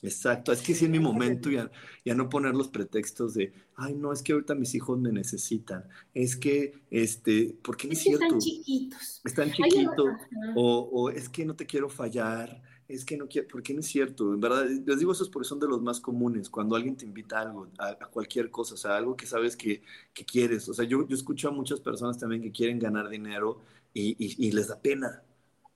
Exacto, 0.00 0.52
es 0.52 0.62
que 0.62 0.74
sí 0.74 0.84
en 0.84 0.92
mi 0.92 1.00
momento 1.00 1.50
ya, 1.50 1.70
ya 2.04 2.14
no 2.14 2.28
poner 2.28 2.54
los 2.54 2.68
pretextos 2.68 3.34
de, 3.34 3.52
ay 3.74 3.94
no, 3.94 4.12
es 4.12 4.22
que 4.22 4.32
ahorita 4.32 4.54
mis 4.54 4.72
hijos 4.76 4.96
me 4.96 5.10
necesitan, 5.10 5.84
es 6.14 6.36
que, 6.36 6.82
este, 6.88 7.56
¿por 7.62 7.76
qué 7.76 7.88
no 7.88 7.94
es, 7.94 8.02
cierto? 8.02 8.24
Están 8.24 8.38
chiquitos. 8.38 9.20
Están 9.24 9.50
chiquitos, 9.50 10.10
o, 10.54 10.88
o, 10.92 11.10
es 11.10 11.28
que 11.28 11.44
no 11.44 11.56
te 11.56 11.66
quiero 11.66 11.88
fallar, 11.88 12.62
es 12.86 13.04
que 13.04 13.16
no 13.16 13.26
quiero, 13.26 13.48
¿por 13.48 13.60
qué 13.60 13.74
no 13.74 13.80
es 13.80 13.86
cierto? 13.86 14.32
En 14.32 14.40
verdad, 14.40 14.66
les 14.68 14.98
digo 15.00 15.10
eso 15.10 15.28
porque 15.32 15.48
son 15.48 15.58
de 15.58 15.66
los 15.66 15.82
más 15.82 15.98
comunes, 15.98 16.48
cuando 16.48 16.76
alguien 16.76 16.96
te 16.96 17.04
invita 17.04 17.40
a 17.40 17.42
algo, 17.42 17.66
a, 17.78 17.96
cualquier 18.06 18.52
cosa, 18.52 18.74
o 18.74 18.78
sea, 18.78 18.96
algo 18.96 19.16
que 19.16 19.26
sabes 19.26 19.56
que, 19.56 19.82
que 20.14 20.24
quieres, 20.24 20.68
o 20.68 20.74
sea, 20.74 20.84
yo, 20.84 21.08
yo, 21.08 21.16
escucho 21.16 21.48
a 21.48 21.50
muchas 21.50 21.80
personas 21.80 22.18
también 22.18 22.40
que 22.40 22.52
quieren 22.52 22.78
ganar 22.78 23.08
dinero 23.08 23.62
y, 23.92 24.10
y, 24.16 24.46
y 24.46 24.52
les 24.52 24.68
da 24.68 24.80
pena, 24.80 25.24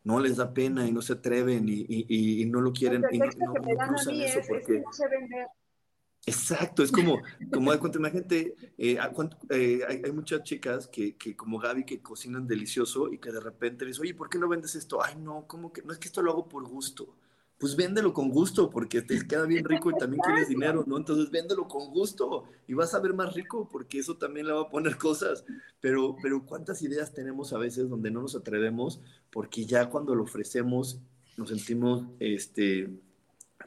no 0.05 0.20
les 0.20 0.36
da 0.36 0.53
pena 0.53 0.86
y 0.86 0.92
no 0.92 1.03
se 1.03 1.14
atreven 1.14 1.66
y, 1.68 2.44
no 2.46 2.61
lo 2.61 2.72
quieren. 2.72 3.05
Y 3.11 3.18
no, 3.18 3.26
eso 3.26 4.40
porque... 4.48 4.82
Exacto, 6.24 6.84
es 6.84 6.92
como, 6.92 7.20
como 7.53 7.72
de 7.72 7.80
cuenta, 7.80 7.98
imagínate, 7.98 8.55
eh, 8.78 8.96
eh, 8.96 9.80
hay, 9.88 10.03
hay, 10.05 10.12
muchas 10.12 10.44
chicas 10.44 10.86
que, 10.86 11.16
que, 11.16 11.34
como 11.34 11.59
Gaby 11.59 11.84
que 11.84 12.00
cocinan 12.00 12.46
delicioso 12.46 13.12
y 13.12 13.18
que 13.18 13.32
de 13.32 13.40
repente 13.40 13.84
les 13.84 13.98
oye, 13.98 14.14
¿por 14.14 14.28
qué 14.28 14.38
no 14.38 14.48
vendes 14.48 14.76
esto? 14.76 15.03
Ay, 15.03 15.16
no, 15.16 15.48
¿cómo 15.48 15.72
que? 15.72 15.82
No 15.82 15.92
es 15.92 15.98
que 15.98 16.07
esto 16.07 16.22
lo 16.22 16.30
hago 16.30 16.48
por 16.48 16.64
gusto 16.68 17.16
pues 17.63 17.77
véndelo 17.77 18.13
con 18.13 18.29
gusto, 18.29 18.69
porque 18.69 19.03
te 19.03 19.25
queda 19.25 19.47
bien 19.47 19.65
rico 19.65 19.93
y 19.93 19.95
también 19.95 20.21
quieres 20.21 20.49
dinero, 20.49 20.83
¿no? 20.85 20.97
Entonces 20.97 21.31
véndelo 21.31 21.69
con 21.69 21.93
gusto 21.93 22.43
y 22.67 22.75
vas 22.75 22.93
a 22.93 22.99
ver 22.99 23.15
más 23.15 23.35
rico, 23.35 23.69
porque 23.71 24.01
eso 24.01 24.17
también 24.17 24.49
le 24.49 24.53
va 24.53 24.63
a 24.63 24.69
poner 24.69 24.97
cosas. 24.99 25.45
Pero, 25.81 26.17
pero 26.21 26.45
¿cuántas 26.45 26.83
ideas 26.83 27.15
tenemos 27.15 27.53
a 27.53 27.59
veces 27.59 27.89
donde 27.89 28.11
no 28.11 28.21
nos 28.21 28.35
atrevemos? 28.35 29.01
Porque 29.31 29.65
ya 29.65 29.89
cuando 29.91 30.17
lo 30.17 30.25
ofrecemos 30.25 30.99
nos 31.37 31.51
sentimos 31.51 32.05
este, 32.19 32.91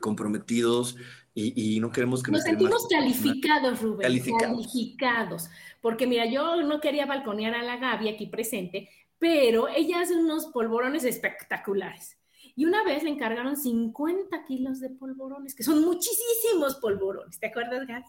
comprometidos 0.02 0.98
y, 1.34 1.80
no 1.80 1.90
queremos 1.90 2.22
que 2.22 2.34
nos 2.34 2.44
sentimos 2.44 2.90
calificados, 2.90 3.82
Rubén. 3.82 4.02
Calificados. 4.02 4.58
calificados. 4.58 5.50
Porque 5.80 6.06
mira, 6.06 6.26
yo 6.26 6.64
no 6.64 6.82
quería 6.82 7.06
balconear 7.06 7.54
a 7.54 7.64
la 7.64 7.78
Gaby 7.78 8.10
aquí 8.10 8.28
presente, 8.28 8.90
pero 9.20 9.70
ella 9.70 10.02
hace 10.02 10.18
unos 10.18 10.48
polvorones 10.48 11.06
espectaculares. 11.06 12.18
Y 12.56 12.66
una 12.66 12.84
vez 12.84 13.04
le 13.04 13.10
encargaron 13.10 13.58
50 13.58 14.46
kilos 14.46 14.80
de 14.80 14.90
polvorones, 14.90 15.54
que 15.54 15.64
son 15.64 15.84
muchísimos 15.84 16.76
polvorones. 16.76 17.40
¿Te 17.40 17.48
acuerdas, 17.48 17.86
Gaby? 17.86 18.06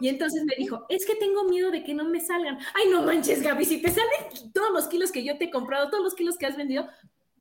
Y 0.00 0.08
entonces 0.08 0.44
me 0.44 0.54
dijo, 0.56 0.86
es 0.88 1.04
que 1.04 1.16
tengo 1.16 1.44
miedo 1.44 1.70
de 1.70 1.82
que 1.82 1.94
no 1.94 2.04
me 2.04 2.20
salgan. 2.20 2.58
Ay, 2.74 2.88
no 2.90 3.02
manches, 3.02 3.42
Gaby, 3.42 3.64
si 3.64 3.82
te 3.82 3.90
salen 3.90 4.52
todos 4.52 4.70
los 4.72 4.86
kilos 4.86 5.10
que 5.10 5.24
yo 5.24 5.36
te 5.36 5.46
he 5.46 5.50
comprado, 5.50 5.90
todos 5.90 6.04
los 6.04 6.14
kilos 6.14 6.38
que 6.38 6.46
has 6.46 6.56
vendido, 6.56 6.86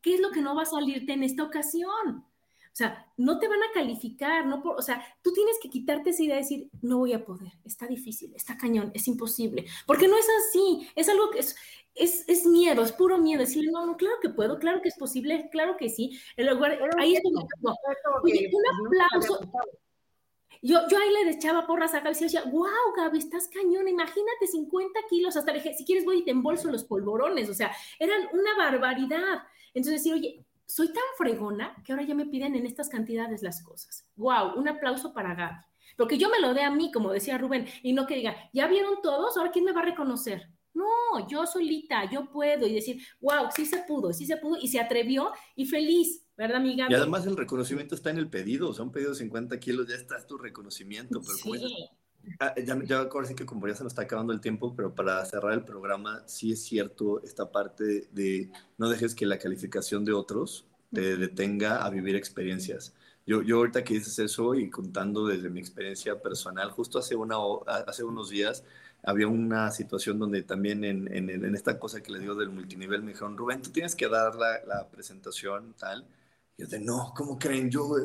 ¿qué 0.02 0.16
es 0.16 0.20
lo 0.20 0.32
que 0.32 0.42
no 0.42 0.56
va 0.56 0.64
a 0.64 0.66
salirte 0.66 1.14
en 1.14 1.24
esta 1.24 1.44
ocasión? 1.44 2.26
O 2.74 2.76
sea, 2.76 3.06
no 3.18 3.38
te 3.38 3.48
van 3.48 3.62
a 3.62 3.72
calificar, 3.72 4.48
no 4.48 4.64
por, 4.64 4.80
o 4.80 4.82
sea, 4.82 5.06
tú 5.22 5.32
tienes 5.32 5.58
que 5.62 5.70
quitarte 5.70 6.10
esa 6.10 6.24
idea 6.24 6.36
de 6.38 6.42
decir, 6.42 6.70
no 6.82 6.98
voy 6.98 7.14
a 7.14 7.24
poder, 7.24 7.52
está 7.64 7.86
difícil, 7.86 8.34
está 8.34 8.58
cañón, 8.58 8.90
es 8.96 9.08
imposible, 9.08 9.68
porque 9.86 10.08
no 10.08 10.18
es 10.18 10.26
así, 10.40 10.90
es 10.96 11.08
algo 11.08 11.30
que 11.30 11.40
es, 11.40 11.56
es, 11.96 12.28
es 12.28 12.46
miedo, 12.46 12.84
es 12.84 12.92
puro 12.92 13.18
miedo, 13.18 13.42
decirle, 13.42 13.72
no, 13.72 13.86
no, 13.86 13.98
claro 13.98 14.16
que 14.22 14.30
puedo, 14.30 14.60
claro 14.60 14.82
que 14.82 14.90
es 14.90 14.98
posible, 14.98 15.50
claro 15.52 15.78
que 15.78 15.90
sí, 15.90 16.20
el 16.36 16.48
lugar, 16.48 16.80
ahí 16.98 17.16
es 17.16 17.24
donde, 17.24 17.46
oye, 18.24 18.50
un 18.52 18.88
aplauso, 18.88 19.40
yo, 20.62 20.80
yo 20.90 20.98
ahí 20.98 21.26
le 21.26 21.32
echaba 21.32 21.68
porras 21.68 21.94
a 21.94 22.00
Gaby 22.00 22.16
y 22.18 22.24
decía, 22.24 22.44
wow, 22.46 22.94
Gaby, 22.96 23.20
estás 23.20 23.50
cañón, 23.50 23.88
imagínate 23.90 24.48
50 24.48 24.98
kilos, 25.10 25.36
hasta 25.36 25.52
le 25.52 25.60
dije, 25.60 25.74
si 25.74 25.84
quieres 25.84 26.06
voy 26.06 26.20
y 26.20 26.24
te 26.24 26.32
embolso 26.32 26.72
los 26.72 26.86
polvorones, 26.86 27.50
o 27.50 27.54
sea, 27.54 27.76
eran 28.00 28.30
una 28.32 28.56
barbaridad. 28.58 29.44
Entonces 29.74 30.02
decir, 30.02 30.14
oye, 30.14 30.46
soy 30.66 30.88
tan 30.88 31.04
fregona 31.18 31.76
que 31.84 31.92
ahora 31.92 32.06
ya 32.06 32.16
me 32.16 32.28
piden 32.28 32.56
en 32.56 32.66
estas 32.66 32.88
cantidades 32.88 33.44
las 33.44 33.62
cosas. 33.62 34.08
Wow, 34.16 34.54
un 34.56 34.70
aplauso 34.70 35.14
para 35.14 35.36
Gaby. 35.36 35.66
Porque 35.98 36.18
yo 36.18 36.30
me 36.30 36.40
lo 36.40 36.54
dé 36.54 36.64
a 36.64 36.72
mí, 36.72 36.94
como 36.94 37.12
decía 37.12 37.38
Rubén, 37.38 37.68
y 37.82 37.92
no 37.92 38.08
que 38.08 38.16
diga, 38.16 38.50
ya 38.54 38.68
vieron 38.68 39.02
todos, 39.02 39.36
ahora 39.36 39.52
quién 39.52 39.66
me 39.66 39.74
va 39.74 39.82
a 39.82 39.86
reconocer. 39.86 40.50
No, 40.74 41.28
yo 41.30 41.46
solita, 41.46 42.10
yo 42.10 42.30
puedo 42.30 42.68
y 42.68 42.74
decir, 42.74 43.02
wow, 43.22 43.48
sí 43.56 43.66
se 43.66 43.80
pudo, 43.88 44.12
sí 44.14 44.26
se 44.26 44.38
pudo 44.38 44.58
y 44.60 44.68
se 44.68 44.80
atrevió 44.80 45.32
y 45.56 45.66
feliz, 45.66 46.26
¿verdad, 46.36 46.58
amiga? 46.58 46.88
Y 46.90 46.94
además 46.94 47.26
el 47.26 47.38
reconocimiento 47.38 47.96
está 47.96 48.10
en 48.10 48.18
el 48.18 48.30
pedido, 48.30 48.70
o 48.70 48.74
sea, 48.74 48.84
un 48.84 48.92
pedido 48.92 49.12
de 49.12 49.18
50 49.18 49.60
kilos, 49.60 49.88
ya 49.88 49.96
está 49.96 50.26
tu 50.26 50.38
reconocimiento, 50.38 51.22
pero 51.22 51.38
sí. 51.38 51.90
Ah, 52.40 52.54
ya, 52.56 52.82
ya 52.86 53.00
ahora 53.00 53.28
sí 53.28 53.36
que 53.36 53.46
como 53.46 53.68
ya 53.68 53.76
se 53.76 53.84
nos 53.84 53.92
está 53.92 54.04
acabando 54.04 54.32
el 54.34 54.40
tiempo, 54.40 54.74
pero 54.76 54.96
para 54.96 55.24
cerrar 55.26 55.54
el 55.54 55.66
programa, 55.66 56.24
sí 56.26 56.54
es 56.54 56.64
cierto 56.64 57.22
esta 57.22 57.52
parte 57.52 58.08
de 58.12 58.50
no 58.78 58.90
dejes 58.90 59.14
que 59.14 59.26
la 59.26 59.38
calificación 59.38 60.06
de 60.06 60.14
otros 60.14 60.66
te 60.92 61.18
detenga 61.18 61.86
a 61.86 61.90
vivir 61.90 62.16
experiencias. 62.16 62.94
Yo, 63.26 63.42
yo 63.42 63.58
ahorita 63.58 63.84
que 63.84 63.96
dices 63.96 64.20
eso 64.20 64.56
y 64.56 64.70
contando 64.70 65.28
desde 65.28 65.50
mi 65.50 65.60
experiencia 65.60 66.22
personal, 66.22 66.72
justo 66.72 67.00
hace, 67.00 67.16
una, 67.16 67.38
hace 67.88 68.04
unos 68.04 68.30
días 68.30 68.64
había 69.04 69.28
una 69.28 69.70
situación 69.72 70.18
donde 70.18 70.44
también 70.44 70.84
en, 70.84 71.14
en, 71.14 71.30
en 71.30 71.56
esta 71.56 71.78
cosa 71.78 72.02
que 72.02 72.12
le 72.12 72.20
digo 72.20 72.36
del 72.36 72.50
multinivel 72.50 73.04
me 73.04 73.12
dijeron, 73.12 73.38
Rubén, 73.38 73.62
tú 73.62 73.70
tienes 73.70 73.96
que 73.96 74.08
dar 74.08 74.36
la, 74.36 74.64
la 74.66 74.88
presentación 74.90 75.76
tal. 75.78 76.06
Y 76.58 76.62
yo 76.62 76.68
de, 76.68 76.80
no, 76.80 77.14
¿cómo 77.16 77.38
creen? 77.38 77.70
Yo... 77.70 77.96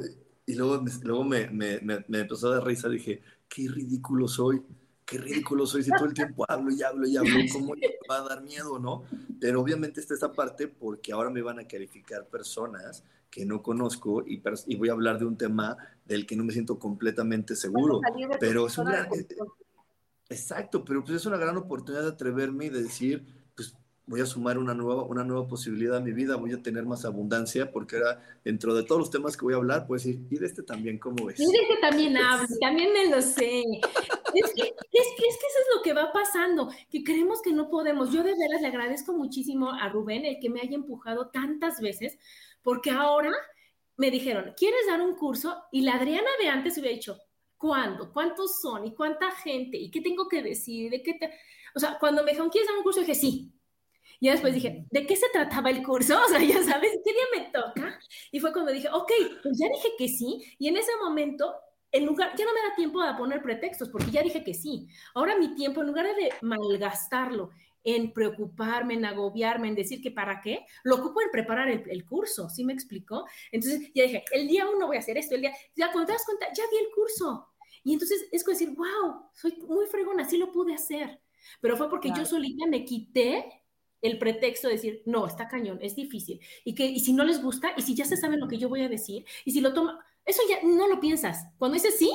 Y 0.47 0.55
luego, 0.55 0.83
luego 1.03 1.25
me, 1.25 1.47
me, 1.49 1.79
me, 1.81 2.05
me 2.09 2.21
empezó 2.21 2.49
a 2.49 2.57
dar 2.57 2.67
risa, 2.67 2.89
dije, 2.89 3.21
qué 3.49 3.69
ridículo 3.69 4.27
soy, 4.27 4.63
qué 5.05 5.19
ridículo 5.19 5.67
soy 5.67 5.83
si 5.83 5.91
todo 5.91 6.07
el 6.07 6.15
tiempo 6.15 6.47
hablo 6.49 6.71
y 6.73 6.83
hablo 6.83 7.07
y 7.07 7.17
hablo, 7.19 7.31
¿cómo 7.53 7.75
va 8.11 8.17
a 8.17 8.29
dar 8.29 8.43
miedo, 8.43 8.79
no? 8.79 9.05
Pero 9.39 9.61
obviamente 9.61 10.01
está 10.01 10.15
esa 10.15 10.33
parte 10.33 10.67
porque 10.67 11.13
ahora 11.13 11.29
me 11.29 11.43
van 11.43 11.59
a 11.59 11.69
calificar 11.69 12.27
personas 12.27 13.05
que 13.31 13.45
no 13.45 13.63
conozco 13.63 14.27
y, 14.27 14.43
y 14.67 14.77
voy 14.77 14.89
a 14.89 14.93
hablar 14.93 15.19
de 15.19 15.27
un 15.27 15.37
tema 15.37 15.77
del 16.07 16.27
que 16.27 16.35
no 16.35 16.45
me 16.45 16.53
siento 16.53 16.79
completamente 16.79 17.55
seguro, 17.55 18.01
pero 18.41 18.67
es 18.67 18.79
una... 18.79 19.07
Exacto, 20.29 20.85
pero 20.85 21.03
pues 21.03 21.17
es 21.17 21.27
una 21.27 21.39
gran 21.39 21.57
oportunidad 21.57 22.03
de 22.03 22.11
atreverme 22.11 22.67
y 22.67 22.69
de 22.71 22.83
decir, 22.83 23.25
voy 24.09 24.23
a 24.23 24.27
sumar 24.27 24.59
una 24.59 24.75
nueva, 24.75 25.05
una 25.05 25.23
nueva 25.23 25.47
posibilidad 25.47 25.99
a 25.99 26.01
mi 26.01 26.13
vida, 26.13 26.37
voy 26.37 26.53
a 26.53 26.63
tener 26.63 26.85
más 26.85 27.05
abundancia, 27.05 27.71
porque 27.71 27.97
era 27.97 28.23
dentro 28.43 28.75
de 28.75 28.83
todos 28.83 29.01
los 29.01 29.11
temas 29.11 29.37
que 29.37 29.45
voy 29.45 29.53
a 29.53 29.59
hablar, 29.59 29.87
pues 29.87 30.05
decir, 30.05 30.27
y 30.31 30.39
de 30.39 30.47
este 30.47 30.63
también, 30.63 30.99
¿cómo 30.99 31.27
ves? 31.27 31.39
Y 31.39 31.45
de 31.45 31.59
este 31.59 31.77
también 31.81 32.17
hablo, 32.17 32.47
también 32.61 32.93
me 32.93 33.11
lo 33.11 33.21
sé. 33.21 33.61
es, 33.61 34.53
que, 34.55 34.63
es, 34.63 34.75
que, 34.95 35.03
es 35.03 35.15
que 35.15 35.27
eso 35.27 35.59
es 35.61 35.77
lo 35.77 35.83
que 35.83 35.93
va 35.93 36.11
pasando, 36.11 36.71
que 36.91 37.05
creemos 37.05 37.43
que 37.43 37.53
no 37.53 37.69
podemos. 37.69 38.11
Yo 38.11 38.23
de 38.23 38.35
veras 38.35 38.63
le 38.63 38.69
agradezco 38.69 39.13
muchísimo 39.13 39.71
a 39.71 39.89
Rubén 39.91 40.25
el 40.25 40.39
que 40.41 40.49
me 40.49 40.61
haya 40.61 40.75
empujado 40.75 41.29
tantas 41.29 41.81
veces, 41.81 42.19
porque 42.63 42.91
ahora 42.91 43.33
me 43.99 44.11
dijeron, 44.11 44.55
¿quieres 44.57 44.87
dar 44.89 45.03
un 45.03 45.17
curso? 45.17 45.65
Y 45.71 45.83
la 45.83 45.97
Adriana 45.97 46.31
de 46.41 46.49
antes 46.49 46.79
hubiera 46.79 46.95
dicho, 46.95 47.19
¿cuándo? 47.59 48.13
¿Cuántos 48.13 48.61
son? 48.61 48.87
¿Y 48.87 48.95
cuánta 48.95 49.31
gente? 49.33 49.77
¿Y 49.77 49.91
qué 49.91 50.01
tengo 50.01 50.29
que 50.29 50.43
decir? 50.43 50.91
¿De 50.91 51.03
qué 51.03 51.15
te... 51.15 51.31
O 51.75 51.81
sea, 51.81 51.99
cuando 51.99 52.23
me 52.23 52.31
dijeron, 52.31 52.51
¿quieres 52.51 52.69
dar 52.69 52.79
un 52.79 52.83
curso? 52.83 53.01
dije, 53.01 53.15
sí 53.15 53.53
y 54.21 54.29
después 54.31 54.55
dije, 54.55 54.85
¿de 54.91 55.07
qué 55.07 55.17
se 55.17 55.29
trataba 55.33 55.71
el 55.71 55.83
curso? 55.83 56.19
O 56.25 56.29
sea, 56.29 56.43
ya 56.43 56.63
sabes, 56.63 56.93
¿qué 57.05 57.13
día 57.13 57.23
me 57.37 57.51
toca? 57.51 57.99
Y 58.33 58.41
fue 58.41 58.53
cuando 58.53 58.73
dije, 58.73 58.89
ok, 58.93 59.11
pues 59.43 59.59
ya 59.59 59.69
dije 59.69 59.91
que 59.97 60.09
sí. 60.09 60.43
Y 60.59 60.69
en 60.69 60.77
ese 60.77 60.91
momento, 61.03 61.55
en 61.93 62.07
lugar, 62.07 62.35
ya 62.37 62.45
no 62.45 62.53
me 62.53 62.61
da 62.61 62.75
tiempo 62.77 63.01
a 63.01 63.17
poner 63.17 63.43
pretextos, 63.43 63.89
porque 63.89 64.11
ya 64.11 64.23
dije 64.23 64.45
que 64.45 64.55
sí. 64.55 64.89
Ahora 65.15 65.37
mi 65.37 65.55
tiempo, 65.55 65.81
en 65.81 65.89
lugar 65.89 66.07
de 66.07 66.33
malgastarlo 66.43 67.51
en 67.95 68.13
preocuparme, 68.13 68.95
en 68.95 69.05
agobiarme, 69.07 69.69
en 69.69 69.75
decir 69.75 70.03
que 70.03 70.11
para 70.11 70.41
qué, 70.43 70.67
lo 70.85 70.97
ocupo 70.97 71.23
en 71.23 71.31
preparar 71.31 71.71
el, 71.71 72.05
curso, 72.05 72.51
¿sí 72.51 72.63
me 72.65 72.75
explicó? 72.75 73.25
Entonces 73.51 73.91
ya 73.95 74.03
dije, 74.03 74.25
el 74.33 74.47
día 74.47 74.69
uno 74.69 74.89
voy 74.89 74.97
a 74.97 75.01
hacer 75.01 75.17
esto, 75.17 75.35
el 75.35 75.41
día, 75.41 75.53
ya 75.75 75.91
cuando 75.91 76.09
te 76.09 76.13
das 76.13 76.25
cuenta, 76.27 76.47
ya 76.53 76.65
di 76.71 76.77
el 76.77 76.91
curso. 76.95 77.49
Y 77.85 77.95
entonces 77.95 78.29
es 78.31 78.45
como 78.45 78.59
decir, 78.59 78.75
wow, 78.75 79.31
soy 79.33 79.57
muy 79.67 79.87
fregona, 79.87 80.29
sí 80.29 80.37
lo 80.37 80.53
pude 80.53 80.75
hacer. 80.75 81.19
Pero 81.63 81.79
fue 81.79 81.89
porque 81.89 82.11
yo 82.15 82.27
solita 82.27 82.67
me 82.67 82.85
quité 82.85 83.65
el 84.03 84.19
pretexto 84.19 84.69
de 84.69 84.75
decir, 84.75 85.03
no, 85.07 85.27
está 85.27 85.49
cañón, 85.49 85.79
es 85.81 85.97
difícil. 85.97 86.41
Y 86.65 86.75
que 86.75 86.85
y 86.85 87.01
si 87.01 87.15
no 87.15 87.25
les 87.25 87.43
gusta, 87.43 87.73
y 87.75 87.83
si 87.83 87.95
ya 87.95 88.05
se 88.05 88.19
sabe 88.19 88.37
lo 88.37 88.49
que 88.49 88.59
yo 88.59 88.69
voy 88.69 88.83
a 88.83 88.89
decir, 88.89 89.25
y 89.47 89.53
si 89.53 89.63
lo 89.63 89.73
toma, 89.73 90.05
eso 90.27 90.43
ya 90.47 90.59
no 90.63 90.89
lo 90.89 91.01
piensas. 91.01 91.47
Cuando 91.57 91.77
dices 91.77 91.97
sí, 91.99 92.11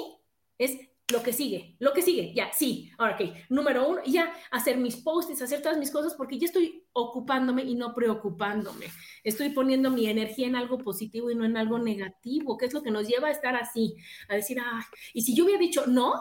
es 0.60 0.78
lo 1.12 1.22
que 1.22 1.34
sigue, 1.34 1.76
lo 1.80 1.92
que 1.92 2.02
sigue, 2.02 2.34
ya, 2.34 2.52
sí, 2.54 2.92
ahora 2.98 3.16
ok, 3.16 3.50
número 3.50 3.90
uno, 3.90 4.02
ya 4.06 4.34
hacer 4.52 4.78
mis 4.78 4.96
posts, 4.98 5.42
hacer 5.42 5.62
todas 5.62 5.78
mis 5.78 5.92
cosas, 5.92 6.16
porque 6.16 6.40
ya 6.40 6.46
estoy 6.46 6.86
ocupándome 6.94 7.64
y 7.64 7.76
no 7.76 7.94
preocupándome. 7.94 8.88
Estoy 9.24 9.50
poniendo 9.50 9.92
mi 9.92 10.08
energía 10.08 10.48
en 10.48 10.56
algo 10.56 10.78
positivo 10.78 11.30
y 11.30 11.36
no 11.36 11.44
en 11.44 11.58
algo 11.58 11.78
negativo, 11.78 12.58
que 12.58 12.66
es 12.66 12.74
lo 12.74 12.82
que 12.82 12.92
nos 12.92 13.08
lleva 13.08 13.28
a 13.28 13.32
estar 13.32 13.56
así, 13.56 13.96
a 14.30 14.36
decir, 14.36 14.58
ay, 14.64 14.84
y 15.14 15.24
si 15.24 15.36
yo 15.36 15.44
hubiera 15.44 15.60
dicho 15.60 15.86
no, 15.88 16.14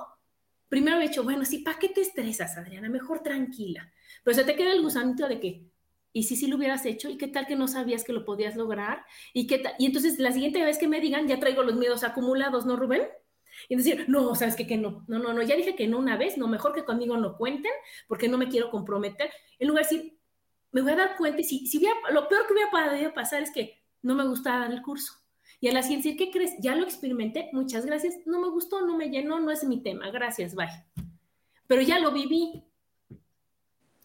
primero 0.69 0.99
he 0.99 1.09
dicho, 1.09 1.23
bueno, 1.23 1.45
sí, 1.45 1.59
¿para 1.59 1.79
qué 1.79 1.89
te 1.89 2.01
estresas, 2.01 2.57
Adriana? 2.57 2.89
Mejor 2.89 3.23
tranquila. 3.23 3.93
Pero 4.25 4.35
se 4.35 4.45
te 4.45 4.57
queda 4.57 4.73
el 4.73 4.83
gusanito 4.83 5.29
de 5.29 5.39
que, 5.39 5.67
¿y 6.13 6.25
si 6.25 6.35
sí 6.35 6.49
lo 6.49 6.57
hubieras 6.57 6.85
hecho? 6.87 7.09
¿Y 7.09 7.19
qué 7.19 7.29
tal 7.29 7.47
que 7.47 7.57
no 7.57 7.69
sabías 7.69 8.05
que 8.05 8.13
lo 8.13 8.25
podías 8.25 8.57
lograr? 8.57 9.05
¿Y, 9.33 9.47
qué 9.47 9.63
y 9.79 9.87
entonces 9.87 10.19
la 10.19 10.33
siguiente 10.33 10.65
vez 10.65 10.79
que 10.79 10.89
me 10.89 11.01
digan, 11.01 11.29
ya 11.29 11.39
traigo 11.39 11.63
los 11.63 11.77
miedos 11.77 12.03
acumulados, 12.03 12.67
¿no, 12.67 12.77
Rubén? 12.77 13.03
Y 13.69 13.77
decir, 13.77 14.05
no, 14.09 14.35
sabes 14.35 14.57
que, 14.57 14.67
que 14.67 14.77
no, 14.77 15.05
no, 15.09 15.19
no, 15.19 15.33
no, 15.33 15.43
ya 15.43 15.57
dije 15.57 15.75
que 15.75 15.89
no 15.89 15.99
una 15.99 16.17
vez, 16.17 16.37
no, 16.39 16.49
mejor 16.49 16.75
que 16.75 16.85
conmigo 16.85 17.17
no 17.17 17.37
cuenten, 17.37 17.73
porque 18.09 18.29
no 18.29 18.39
me 18.39 18.49
quiero 18.49 18.71
comprometer. 18.71 19.31
En 19.59 19.69
lugar 19.69 19.87
de 19.87 19.97
decir, 19.97 20.19
me 20.73 20.81
voy 20.83 20.93
a 20.93 20.97
dar 20.97 21.17
cuenta 21.17 21.41
y 21.41 21.45
si, 21.45 21.67
si 21.67 21.79
hubiera, 21.79 21.95
lo 22.11 22.29
peor 22.29 22.47
que 22.47 22.55
hubiera 22.55 22.71
podido 22.71 23.15
pasar 23.15 23.43
es 23.43 23.51
que 23.51 23.83
no 24.03 24.15
me 24.15 24.27
gusta 24.27 24.59
dar 24.59 24.73
el 24.73 24.83
curso. 24.83 25.15
Y 25.61 25.69
a 25.69 25.73
la 25.73 25.83
ciencia, 25.83 26.17
¿qué 26.17 26.31
crees? 26.31 26.55
Ya 26.59 26.75
lo 26.75 26.83
experimenté, 26.83 27.51
muchas 27.53 27.87
gracias, 27.87 28.17
no 28.27 28.41
me 28.41 28.49
gustó, 28.49 28.85
no 28.85 28.97
me 28.97 29.11
llenó, 29.11 29.39
no 29.39 29.51
es 29.51 29.63
mi 29.65 29.81
tema, 29.81 30.11
gracias, 30.11 30.55
bye. 30.55 30.67
Pero 31.67 31.83
ya 31.83 32.01
lo 32.01 32.11
viví 32.11 32.65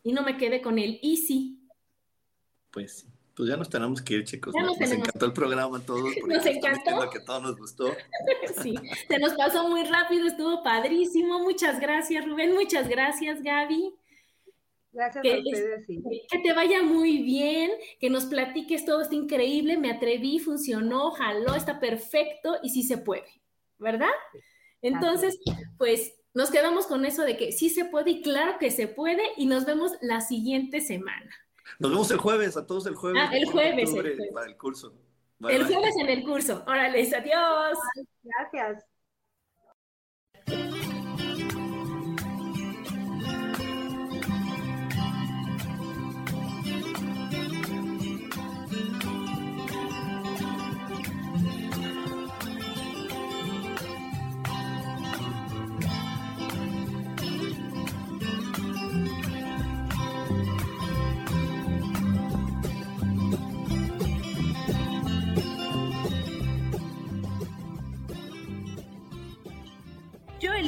y 0.04 0.12
no 0.14 0.22
me 0.22 0.38
quedé 0.38 0.62
con 0.62 0.78
el 0.78 1.00
easy. 1.02 1.60
Pues 2.72 3.00
sí. 3.00 3.17
Pues 3.38 3.50
ya 3.50 3.56
nos 3.56 3.70
tenemos 3.70 4.02
que 4.02 4.16
ir, 4.16 4.24
chicos. 4.24 4.52
Nos, 4.60 4.82
encantó 4.82 5.28
el 5.28 5.32
programa 5.32 5.78
a 5.78 5.82
todos. 5.82 6.12
Nos 6.28 6.44
encantó. 6.44 7.08
que 7.12 7.20
todo 7.20 7.40
nos 7.40 7.56
gustó. 7.56 7.94
sí, 8.64 8.74
se 9.08 9.20
nos 9.20 9.34
pasó 9.36 9.70
muy 9.70 9.84
rápido, 9.84 10.26
estuvo 10.26 10.64
padrísimo. 10.64 11.38
Muchas 11.44 11.80
gracias, 11.80 12.26
Rubén. 12.26 12.56
Muchas 12.56 12.90
gracias, 12.90 13.44
Gaby. 13.44 13.94
Gracias 14.92 15.24
a 15.24 15.38
ustedes. 15.38 15.86
Sí. 15.86 16.02
Que 16.32 16.40
te 16.40 16.54
vaya 16.54 16.82
muy 16.82 17.22
bien, 17.22 17.70
que 18.00 18.10
nos 18.10 18.26
platiques 18.26 18.86
todo, 18.86 19.02
está 19.04 19.14
increíble. 19.14 19.78
Me 19.78 19.92
atreví, 19.92 20.40
funcionó, 20.40 21.12
jaló, 21.12 21.54
está 21.54 21.80
perfecto 21.80 22.58
y 22.64 22.70
sí 22.70 22.82
se 22.82 22.98
puede, 22.98 23.28
¿verdad? 23.78 24.10
Entonces, 24.82 25.38
pues 25.78 26.16
nos 26.34 26.50
quedamos 26.50 26.88
con 26.88 27.06
eso 27.06 27.22
de 27.22 27.38
que 27.38 27.52
sí 27.52 27.70
se 27.70 27.86
puede 27.86 28.10
y 28.10 28.22
claro 28.24 28.58
que 28.60 28.72
se 28.72 28.88
puede 28.88 29.22
y 29.38 29.46
nos 29.46 29.66
vemos 29.66 29.92
la 30.02 30.22
siguiente 30.22 30.82
semana. 30.82 31.47
Nos 31.80 31.92
vemos 31.92 32.12
el 32.12 32.18
jueves, 32.18 32.58
a 32.58 32.66
todos 32.66 32.86
el 32.86 32.96
jueves. 32.96 33.22
Ah, 33.24 33.36
el 33.36 33.46
jueves. 33.46 33.94
Para 34.34 34.48
el 34.48 34.58
curso. 34.58 34.94
el 35.48 35.66
jueves 35.66 35.96
en 36.00 36.10
el 36.10 36.24
curso. 36.24 36.64
Órale, 36.68 37.02
adiós. 37.02 37.78
Gracias. 38.24 38.86